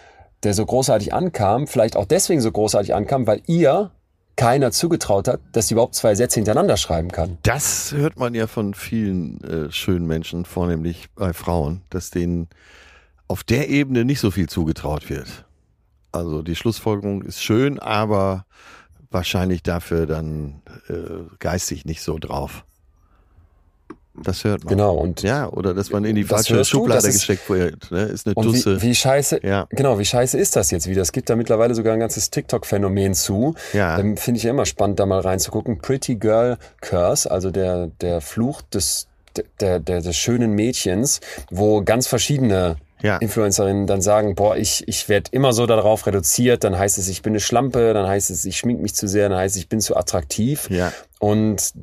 [0.44, 3.92] der so großartig ankam, vielleicht auch deswegen so großartig ankam, weil ihr
[4.36, 7.38] keiner zugetraut hat, dass sie überhaupt zwei Sätze hintereinander schreiben kann.
[7.44, 12.50] Das hört man ja von vielen äh, schönen Menschen, vornehmlich bei Frauen, dass denen
[13.28, 15.46] auf der Ebene nicht so viel zugetraut wird.
[16.12, 18.46] Also die Schlussfolgerung ist schön, aber
[19.10, 20.94] wahrscheinlich dafür dann äh,
[21.40, 22.66] geistig nicht so drauf.
[24.16, 24.76] Das hört man.
[24.76, 24.96] Genau.
[24.96, 27.90] Und Ja, oder dass man in die falsche du, Schublade ist- gesteckt wird.
[27.90, 28.04] Ne?
[28.04, 28.80] Ist eine Dusse.
[28.80, 29.66] wie, wie scheiße, Ja.
[29.72, 31.02] genau, wie scheiße ist das jetzt wieder?
[31.02, 33.56] Es gibt da mittlerweile sogar ein ganzes TikTok-Phänomen zu.
[33.74, 33.98] Ja.
[33.98, 35.80] Ähm, Finde ich ja immer spannend, da mal reinzugucken.
[35.80, 39.08] Pretty Girl Curse, also der, der Fluch des
[39.60, 41.20] der, der, des schönen Mädchens,
[41.50, 43.18] wo ganz verschiedene Ja.
[43.18, 47.22] Influencerinnen dann sagen, boah, ich, ich werde immer so darauf reduziert, dann heißt es, ich
[47.22, 49.68] bin eine Schlampe, dann heißt es, ich schmink mich zu sehr, dann heißt es, ich
[49.68, 50.70] bin zu attraktiv.
[50.70, 50.94] Ja.
[51.20, 51.74] Und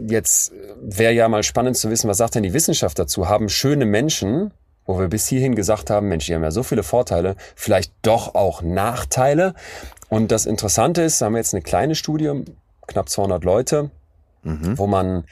[0.00, 3.28] jetzt wäre ja mal spannend zu wissen, was sagt denn die Wissenschaft dazu?
[3.28, 4.54] Haben schöne Menschen,
[4.86, 8.34] wo wir bis hierhin gesagt haben, Mensch, die haben ja so viele Vorteile, vielleicht doch
[8.34, 9.52] auch Nachteile?
[10.08, 12.44] Und das Interessante ist, da haben wir jetzt eine kleine Studie,
[12.86, 13.90] knapp 200 Leute,
[14.42, 15.24] wo man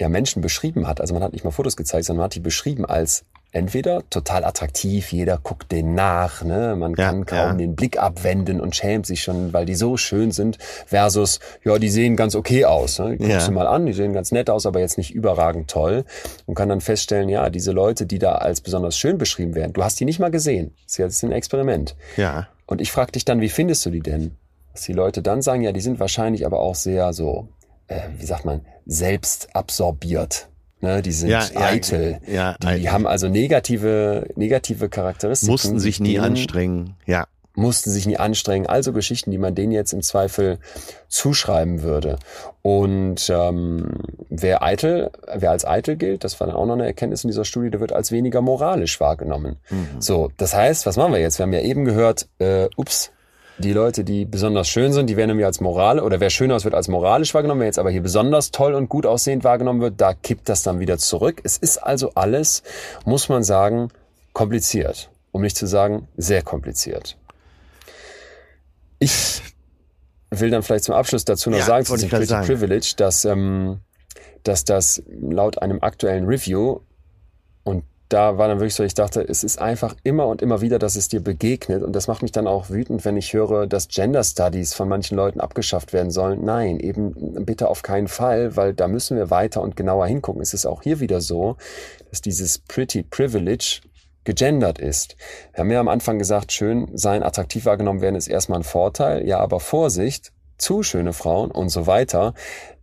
[0.00, 1.00] ja Menschen beschrieben hat.
[1.00, 3.24] Also man hat nicht mal Fotos gezeigt, sondern man hat die beschrieben als
[3.56, 6.76] entweder total attraktiv, jeder guckt denen nach, ne?
[6.76, 7.52] man Ja, kann kaum ja.
[7.54, 11.88] den Blick abwenden und schämt sich schon, weil die so schön sind, versus, ja, die
[11.88, 12.98] sehen ganz okay aus.
[12.98, 13.16] Ne?
[13.16, 13.30] Die Ja.
[13.30, 16.04] guckst du mal an, die sehen ganz nett aus, aber jetzt nicht überragend toll.
[16.44, 19.82] Und kann dann feststellen, ja, diese Leute, die da als besonders schön beschrieben werden, du
[19.82, 20.74] hast die nicht mal gesehen.
[20.84, 21.96] Das ist jetzt ein Experiment.
[22.16, 22.48] Ja.
[22.66, 24.36] Und ich frage dich dann, wie findest du die denn?
[24.72, 27.48] Dass die Leute dann sagen, ja, die sind wahrscheinlich aber auch sehr so,
[27.88, 30.48] äh, wie sagt man, selbst absorbiert.
[30.80, 32.20] Ne, die sind Ja, ja, eitel.
[32.26, 32.92] ja, die eitel.
[32.92, 35.52] haben also negative, negative Charakteristiken.
[35.52, 36.94] Mussten sich nie anstrengen.
[37.06, 37.26] Ja.
[37.54, 38.66] mussten sich nie anstrengen.
[38.66, 40.58] Also Geschichten, die man denen jetzt im Zweifel
[41.08, 42.18] zuschreiben würde.
[42.60, 43.88] Und ähm,
[44.28, 47.46] wer eitel, wer als eitel gilt, das war dann auch noch eine Erkenntnis in dieser
[47.46, 49.56] Studie, der wird als weniger moralisch wahrgenommen.
[49.98, 51.38] So, das heißt, was machen wir jetzt?
[51.38, 53.10] Wir haben ja eben gehört, äh, ups,
[53.58, 56.64] die Leute, die besonders schön sind, die werden nämlich als moral oder wer schön aus
[56.64, 60.00] wird als moralisch wahrgenommen, wer jetzt aber hier besonders toll und gut aussehend wahrgenommen wird,
[60.00, 61.40] da kippt das dann wieder zurück.
[61.44, 62.62] Es ist also alles,
[63.04, 63.88] muss man sagen,
[64.32, 65.10] kompliziert.
[65.32, 67.16] Um nicht zu sagen, sehr kompliziert.
[68.98, 69.42] Ich
[70.30, 72.46] will dann vielleicht zum Abschluss dazu noch Ja, sagen, zu diesem Pretty sagen.
[72.46, 73.80] Privilege, dass, ähm,
[74.42, 76.80] dass das laut einem aktuellen Review
[78.08, 80.96] da war dann wirklich so, ich dachte, es ist einfach immer und immer wieder, dass
[80.96, 81.82] es dir begegnet.
[81.82, 85.16] Und das macht mich dann auch wütend, wenn ich höre, dass Gender Studies von manchen
[85.16, 86.44] Leuten abgeschafft werden sollen.
[86.44, 90.40] Nein, eben bitte auf keinen Fall, weil da müssen wir weiter und genauer hingucken.
[90.40, 91.56] Es ist auch hier wieder so,
[92.10, 93.80] dass dieses Pretty Privilege
[94.24, 95.16] gegendert ist.
[95.52, 99.26] Wir haben ja am Anfang gesagt, schön sein, attraktiv wahrgenommen werden ist erstmal ein Vorteil.
[99.26, 102.34] Ja, aber Vorsicht, zu schöne Frauen und so weiter.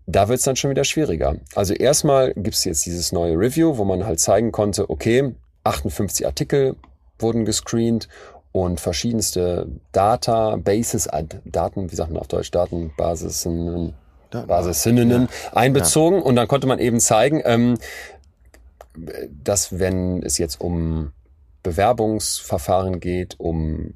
[0.06, 1.36] Da wird's dann schon wieder schwieriger.
[1.56, 6.76] Also erstmal gibt's jetzt dieses neue Review, wo man halt zeigen konnte, okay, 58 Artikel
[7.20, 8.10] wurden gescreent
[8.52, 13.94] und verschiedenste Databases, äh, Daten, wie sagt man auf Deutsch, Datenbasissen,
[14.30, 17.78] Daten- Basisinnen einbezogen und dann konnte man eben zeigen, ähm,
[19.44, 21.12] dass wenn es jetzt um
[21.64, 23.94] Bewerbungsverfahren geht, um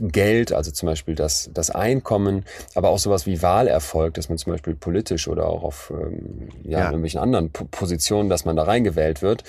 [0.00, 2.44] Geld, also zum Beispiel das, das Einkommen,
[2.74, 6.78] aber auch sowas wie Wahlerfolg, dass man zum Beispiel politisch oder auch auf ähm, ja,
[6.78, 6.84] Ja.
[6.86, 9.42] irgendwelchen anderen P Positionen, dass man da reingewählt wird,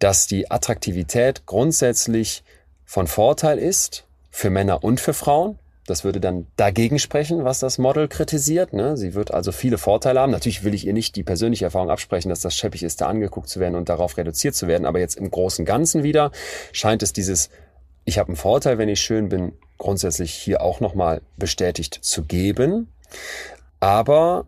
[0.00, 2.42] dass die Attraktivität grundsätzlich
[2.84, 5.58] von Vorteil ist für Männer und für Frauen.
[5.90, 8.72] Das würde dann dagegen sprechen, was das Model kritisiert.
[8.72, 8.96] Ne?
[8.96, 10.32] Sie wird also viele Vorteile haben.
[10.32, 13.48] Natürlich will ich ihr nicht die persönliche Erfahrung absprechen, dass das scheppig ist, da angeguckt
[13.48, 14.86] zu werden und darauf reduziert zu werden.
[14.86, 16.30] Aber jetzt im großen Ganzen wieder
[16.72, 17.50] scheint es dieses,
[18.04, 22.92] ich habe einen Vorteil, wenn ich schön bin, grundsätzlich hier auch nochmal bestätigt zu geben.
[23.80, 24.46] Aber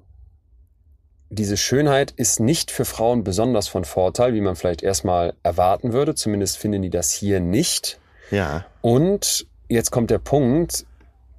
[1.30, 6.14] diese Schönheit ist nicht für Frauen besonders von Vorteil, wie man vielleicht erstmal erwarten würde.
[6.14, 7.98] Zumindest finden die das hier nicht.
[8.30, 8.66] Ja.
[8.82, 10.84] Und jetzt kommt der Punkt,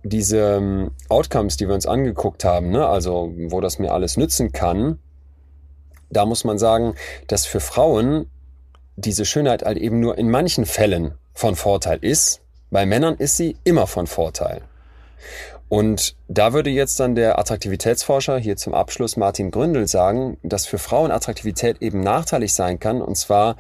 [0.04, 4.52] diese ähm, Outcomes, die wir uns angeguckt haben, ne, also wo das mir alles nützen
[4.52, 5.00] kann,
[6.10, 6.94] da muss man sagen,
[7.28, 8.28] dass für Frauen
[8.96, 12.42] diese Schönheit halt eben nur in manchen Fällen von Vorteil ist.
[12.70, 14.62] Bei Männern ist sie immer von Vorteil.
[15.70, 20.78] Und da würde jetzt dann der Attraktivitätsforscher hier zum Abschluss Martin Gründel sagen, dass für
[20.78, 23.02] Frauen Attraktivität eben nachteilig sein kann.
[23.02, 23.56] Und zwar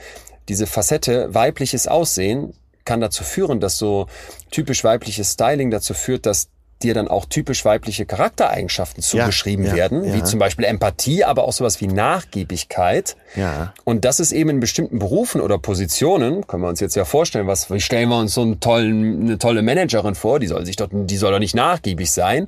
[0.47, 2.53] diese Facette weibliches Aussehen
[2.85, 4.07] kann dazu führen, dass so
[4.51, 6.49] typisch weibliches Styling dazu führt, dass
[6.83, 10.13] dir dann auch typisch weibliche Charaktereigenschaften zugeschrieben ja, werden, ja.
[10.13, 13.15] wie zum Beispiel Empathie, aber auch sowas wie Nachgiebigkeit.
[13.35, 13.73] Ja.
[13.83, 17.47] Und das ist eben in bestimmten Berufen oder Positionen, können wir uns jetzt ja vorstellen,
[17.47, 20.75] was, wie stellen wir uns so einen tollen, eine tolle Managerin vor, die soll sich
[20.75, 22.47] doch, die soll doch nicht nachgiebig sein,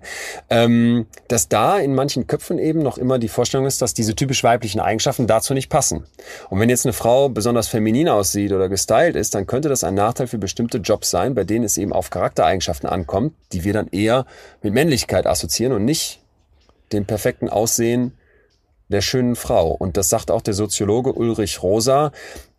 [0.50, 4.44] ähm, dass da in manchen Köpfen eben noch immer die Vorstellung ist, dass diese typisch
[4.44, 6.06] weiblichen Eigenschaften dazu nicht passen.
[6.50, 9.96] Und wenn jetzt eine Frau besonders feminin aussieht oder gestylt ist, dann könnte das ein
[9.96, 13.88] Nachteil für bestimmte Jobs sein, bei denen es eben auf Charaktereigenschaften ankommt, die wir dann
[13.88, 14.25] eher
[14.62, 16.22] mit Männlichkeit assoziieren und nicht
[16.92, 18.14] dem perfekten Aussehen
[18.90, 19.72] der schönen Frau.
[19.72, 22.12] Und das sagt auch der Soziologe Ulrich Rosa,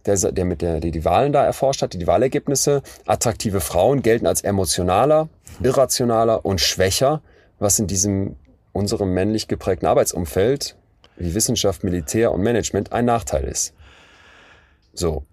[0.07, 2.83] der, der mit der, der die Wahlen da erforscht hat, die Wahlergebnisse.
[3.07, 5.29] Attraktive Frauen gelten als emotionaler,
[5.63, 7.23] irrationaler und schwächer,
[7.59, 8.37] was in diesem
[8.73, 10.77] unserem männlich geprägten Arbeitsumfeld
[11.17, 13.73] wie Wissenschaft, Militär und Management ein Nachteil ist.
[14.93, 15.25] So.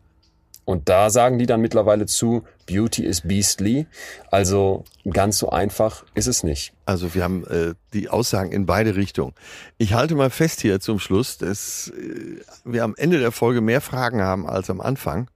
[0.66, 3.88] Und da sagen die dann mittlerweile zu, Beauty is beastly.
[4.32, 6.74] Also ganz so einfach ist es nicht.
[6.86, 9.34] Also wir haben äh, die Aussagen in beide Richtungen.
[9.78, 13.82] Ich halte mal fest hier zum Schluss, dass äh, wir am Ende der Folge mehr
[13.82, 15.30] Fragen haben als am Anfang.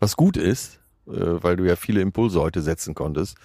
[0.00, 3.36] Was gut ist, äh, weil du ja viele Impulse heute setzen konntest.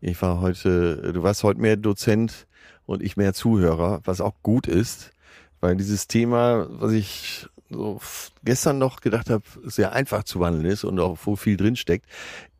[0.00, 2.46] Ich war heute, du warst heute mehr Dozent
[2.86, 5.12] und ich mehr Zuhörer, was auch gut ist,
[5.60, 8.00] weil dieses Thema, was ich so
[8.44, 12.06] gestern noch gedacht habe, sehr einfach zu wandeln ist und auch wo viel drin steckt,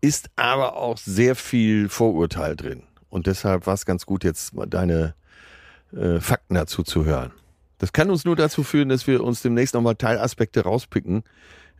[0.04, 2.82] ist aber auch sehr viel Vorurteil drin.
[3.08, 5.14] Und deshalb war es ganz gut, jetzt deine
[5.96, 7.32] äh, Fakten dazu zu hören.
[7.78, 11.24] Das kann uns nur dazu führen, dass wir uns demnächst nochmal Teilaspekte rauspicken,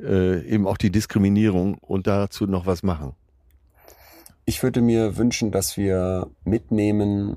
[0.00, 3.12] äh, eben auch die Diskriminierung und dazu noch was machen.
[4.46, 7.36] Ich würde mir wünschen, dass wir mitnehmen,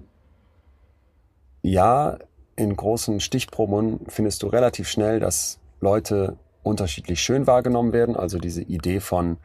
[1.63, 2.17] ja,
[2.55, 8.15] in großen Stichproben findest du relativ schnell, dass Leute unterschiedlich schön wahrgenommen werden.
[8.15, 9.35] Also diese Idee von,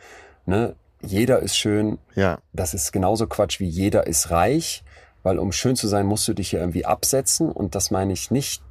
[0.47, 1.99] ne, jeder ist schön.
[2.15, 2.39] Ja.
[2.53, 4.85] Das ist genauso Quatsch wie jeder ist reich,
[5.23, 7.51] weil um schön zu sein, musst du dich ja irgendwie absetzen.
[7.51, 8.63] Und das meine ich nicht,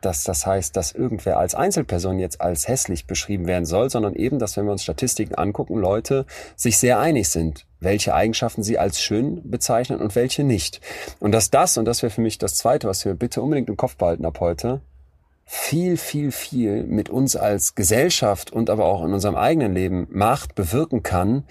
[0.00, 4.38] dass das heißt, dass irgendwer als Einzelperson jetzt als hässlich beschrieben werden soll, sondern eben,
[4.38, 6.24] dass wenn wir uns Statistiken angucken, Leute
[6.56, 10.80] sich sehr einig sind, welche Eigenschaften sie als schön bezeichnen und welche nicht.
[11.18, 13.76] Und dass das, und das wäre für mich das Zweite, was wir bitte unbedingt im
[13.76, 14.80] Kopf behalten ab heute,
[15.50, 20.54] viel, viel, viel mit uns als Gesellschaft und aber auch in unserem eigenen Leben macht,
[20.54, 21.44] bewirken kann,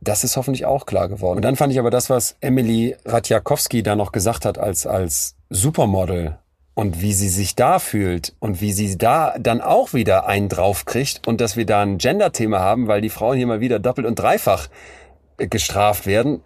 [0.00, 1.36] das ist hoffentlich auch klar geworden.
[1.36, 5.36] Und dann fand ich aber das, was Emily Radjakowski da noch gesagt hat als, als
[5.50, 6.36] Supermodel
[6.74, 11.28] und wie sie sich da fühlt und wie sie da dann auch wieder einen draufkriegt
[11.28, 14.16] und dass wir da ein Gender-Thema haben, weil die Frauen hier mal wieder doppelt und
[14.16, 14.66] dreifach
[15.36, 16.40] gestraft werden,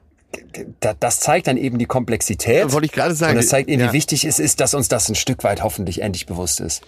[0.81, 2.73] das zeigt dann eben die Komplexität.
[2.73, 3.33] Wollte ich gerade sagen.
[3.33, 3.89] Und das zeigt eben, ja.
[3.89, 6.83] wie wichtig es ist, dass uns das ein Stück weit hoffentlich endlich bewusst ist.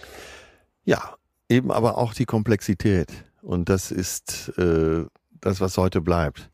[0.83, 1.15] Ja,
[1.49, 3.11] eben aber auch die Komplexität.
[3.41, 5.05] Und das ist äh,
[5.41, 6.49] das, was heute bleibt.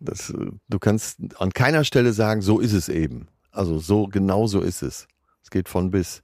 [0.00, 3.28] Das, äh, du kannst an keiner Stelle sagen, so ist es eben.
[3.50, 5.06] Also so genau so ist es.
[5.42, 6.22] Es geht von bis.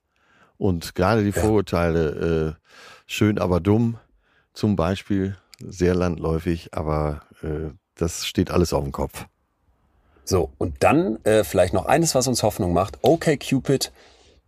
[0.56, 1.40] Und gerade die Ja.
[1.40, 2.66] Vorurteile, äh,
[3.06, 3.98] schön aber dumm,
[4.52, 9.26] zum Beispiel, sehr landläufig, aber äh, das steht alles auf dem Kopf.
[10.24, 12.98] So, und dann äh, vielleicht noch eines, was uns Hoffnung macht.
[13.02, 13.90] Okay, Cupid,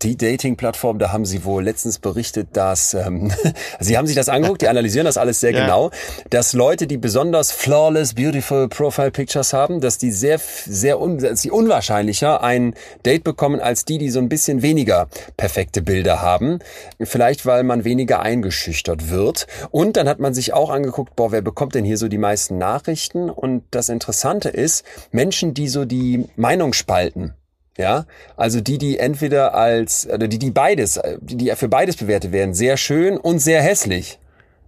[0.03, 3.33] die Dating-Plattform, da haben Sie wohl letztens berichtet, dass ähm,
[3.81, 5.63] Sie haben sich das angeguckt, die analysieren das alles sehr Ja.
[5.65, 5.91] genau,
[6.31, 11.43] dass Leute, die besonders flawless, beautiful Profile Pictures haben, dass die sehr, sehr un dass
[11.43, 12.75] sie unwahrscheinlicher ein
[13.05, 16.59] Date bekommen als die, die so ein bisschen weniger perfekte Bilder haben.
[17.01, 19.47] Vielleicht, weil man weniger eingeschüchtert wird.
[19.71, 22.59] Und dann hat man sich auch angeguckt, boah, wer bekommt denn hier so die meisten
[22.59, 23.31] Nachrichten?
[23.31, 27.35] Und das Interessante ist, Menschen, die so die Meinung spalten.
[27.79, 28.05] Ja,
[28.37, 32.53] also die, die entweder als, oder die, die beides, die, die für beides bewertet werden,
[32.53, 34.19] sehr schön und sehr hässlich,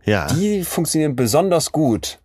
[0.05, 0.27] Ja.
[0.29, 2.19] die funktionieren besonders gut,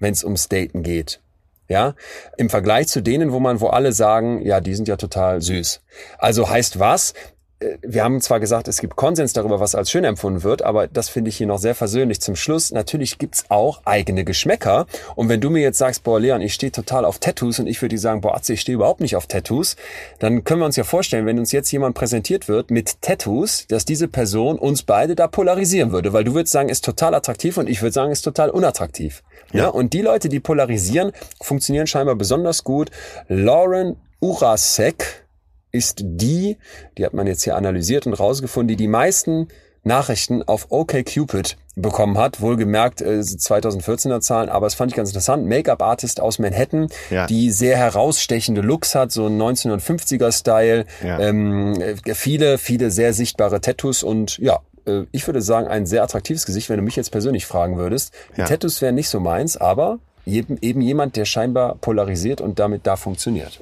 [0.00, 1.20] wenn es ums Daten geht.
[1.68, 1.94] Ja,
[2.36, 5.80] im Vergleich zu denen, wo man, wo alle sagen, ja, die sind ja total süß.
[6.18, 7.14] Also heißt was?
[7.60, 10.86] Äh, Wir haben zwar gesagt, es gibt Konsens darüber, was als schön empfunden wird, aber
[10.86, 12.72] das finde ich hier noch sehr versöhnlich zum Schluss.
[12.72, 14.86] Natürlich gibt's auch eigene Geschmäcker.
[15.14, 17.80] Und wenn du mir jetzt sagst, boah, Leon, ich stehe total auf Tattoos und ich
[17.80, 19.76] würde dir sagen, boah, Atze, ich stehe überhaupt nicht auf Tattoos,
[20.18, 23.84] dann können wir uns ja vorstellen, wenn uns jetzt jemand präsentiert wird mit Tattoos, dass
[23.84, 27.68] diese Person uns beide da polarisieren würde, weil du würdest sagen, ist total attraktiv und
[27.68, 29.22] ich würde sagen, ist total unattraktiv.
[29.52, 29.68] Ja.
[29.68, 32.90] Und die Leute, die polarisieren, funktionieren scheinbar besonders gut.
[33.28, 35.24] Lauren Urasek
[35.72, 36.56] ist die,
[36.98, 39.48] die hat man jetzt hier analysiert und rausgefunden, die die meisten
[39.82, 42.42] Nachrichten auf OKCupid bekommen hat.
[42.42, 45.46] Wohlgemerkt äh, 2014er Zahlen, aber es fand ich ganz interessant.
[45.46, 47.26] Make-up-Artist aus Manhattan, Ja.
[47.26, 50.84] die sehr herausstechende Looks hat, so ein 1950er-Style.
[51.02, 51.18] Ja.
[51.20, 56.02] Ähm, äh, viele, viele sehr sichtbare Tattoos und ja, äh, ich würde sagen, ein sehr
[56.02, 58.12] attraktives Gesicht, wenn du mich jetzt persönlich fragen würdest.
[58.36, 58.46] Die Ja.
[58.46, 62.96] Tattoos wären nicht so meins, aber eben, eben jemand, der scheinbar polarisiert und damit da
[62.96, 63.60] funktioniert.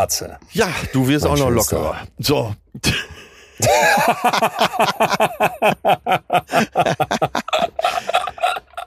[0.00, 0.38] Atze.
[0.52, 1.96] Ja, du wirst Mein auch noch lockerer.
[2.18, 2.54] So.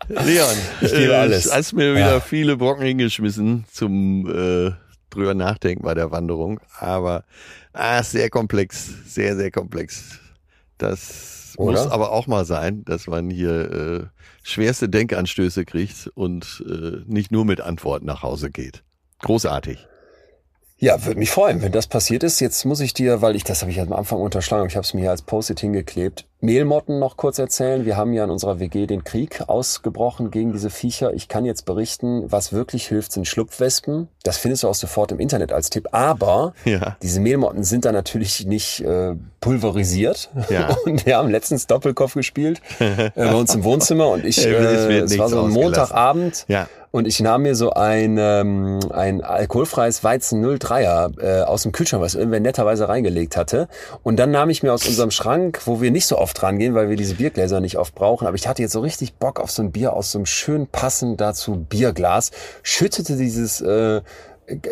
[0.09, 1.51] Leon, Ich gebe äh, alles.
[1.53, 2.19] hast mir wieder Ja.
[2.19, 4.71] viele Brocken hingeschmissen zum äh,
[5.09, 7.23] drüber nachdenken bei der Wanderung, aber
[7.71, 10.19] ah, sehr komplex, sehr, sehr komplex.
[10.77, 11.83] Das Oder?
[11.83, 14.03] muss aber auch mal sein, dass man hier äh,
[14.43, 18.83] schwerste Denkanstöße kriegt und äh, nicht nur mit Antworten nach Hause geht.
[19.19, 19.87] Großartig.
[20.83, 22.41] Ja, würde mich freuen, wenn das passiert ist.
[22.41, 24.93] Jetzt muss ich dir, weil ich, das habe ich am Anfang unterschlagen, ich habe es
[24.93, 27.85] mir hier als Post-it hingeklebt, Mehlmotten noch kurz erzählen.
[27.85, 31.13] Wir haben ja in unserer WG den Krieg ausgebrochen gegen diese Viecher.
[31.13, 34.09] Ich kann jetzt berichten, was wirklich hilft, sind Schlupfwespen.
[34.23, 35.87] Das findest du auch sofort im Internet als Tipp.
[35.93, 36.97] Aber Ja.
[37.01, 40.31] diese Mehlmotten sind da natürlich nicht äh, pulverisiert.
[40.49, 40.75] Ja.
[40.85, 44.51] Und wir haben letztens Doppelkopf gespielt äh, bei uns im Wohnzimmer und ich, äh,
[44.99, 45.51] es war so ein.
[45.51, 46.43] Montagabend.
[46.49, 46.67] Ja.
[46.91, 52.03] Und ich nahm mir so ein, ähm, ein alkoholfreies Weizen 03er äh, aus dem Kühlschrank,
[52.03, 53.67] was irgendwer netterweise reingelegt hatte.
[54.03, 56.89] Und dann nahm ich mir aus unserem Schrank, wo wir nicht so oft rangehen, weil
[56.89, 59.61] wir diese Biergläser nicht oft brauchen, aber ich hatte jetzt so richtig Bock auf so
[59.61, 62.31] ein Bier aus so einem schön passend dazu Bierglas,
[62.63, 64.01] schüttete dieses äh,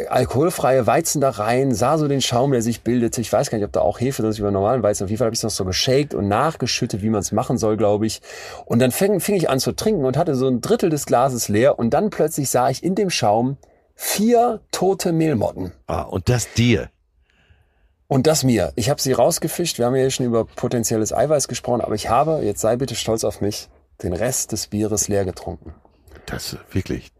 [0.09, 3.21] alkoholfreie Weizen da rein, sah so den Schaum, der sich bildete.
[3.21, 5.05] Ich weiß gar nicht, ob da auch Hefe drin ist wie normalen Weizen.
[5.05, 7.57] Auf jeden Fall habe ich es noch so geshakt und nachgeschüttet, wie man es machen
[7.57, 8.21] soll, glaube ich.
[8.65, 11.47] Und dann fing, fing ich an zu trinken und hatte so ein Drittel des Glases
[11.47, 11.79] leer.
[11.79, 13.57] Und dann plötzlich sah ich in dem Schaum
[13.95, 15.71] vier tote Mehlmotten.
[15.87, 16.89] Ah, und das dir.
[18.11, 18.73] Und das mir.
[18.75, 19.77] Ich habe sie rausgefischt.
[19.77, 23.23] Wir haben ja schon über potenzielles Eiweiß gesprochen, aber ich habe, jetzt sei bitte stolz
[23.23, 23.69] auf mich,
[24.03, 25.73] den Rest des Bieres leer getrunken.
[26.25, 27.13] Das wirklich.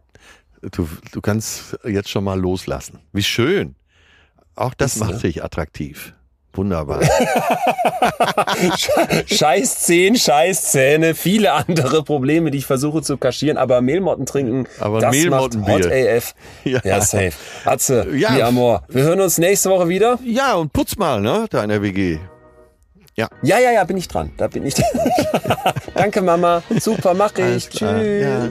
[0.60, 2.98] Du, du kannst jetzt schon mal loslassen.
[3.10, 3.74] Wie schön.
[4.54, 5.18] Auch das Ist, macht ne?
[5.20, 6.14] dich attraktiv.
[6.54, 7.00] Wunderbar.
[9.26, 14.66] Scheiß Zehen, Scheiß Zähne, viele andere Probleme, die ich versuche zu kaschieren, aber Mehlmotten trinken,
[14.78, 15.74] Aber das Mehlmottenbier.
[15.78, 16.34] macht Hot AF.
[16.64, 16.80] Ja.
[16.84, 17.32] Ja, safe.
[17.64, 18.36] Atze, Ja.
[18.36, 18.46] ja.
[18.48, 18.82] Amor.
[18.88, 20.18] Wir hören uns nächste Woche wieder.
[20.24, 22.18] ja, und putz mal, ne, da in der WG.
[23.14, 24.32] Ja, ja, ja, bin ich dran.
[24.38, 24.74] Da bin ich.
[25.94, 26.62] Danke, Mama.
[26.80, 27.68] Super, mach ich.
[27.68, 28.22] Tschüss.
[28.22, 28.48] Ja.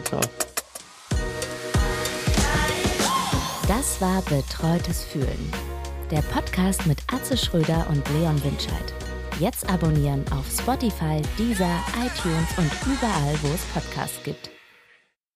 [3.68, 5.52] Das war Betreutes Fühlen.
[6.12, 8.94] Der Podcast mit Atze Schröder und Leon Winscheid.
[9.40, 14.50] Jetzt abonnieren auf Spotify, Deezer, iTunes und überall, wo es Podcasts gibt.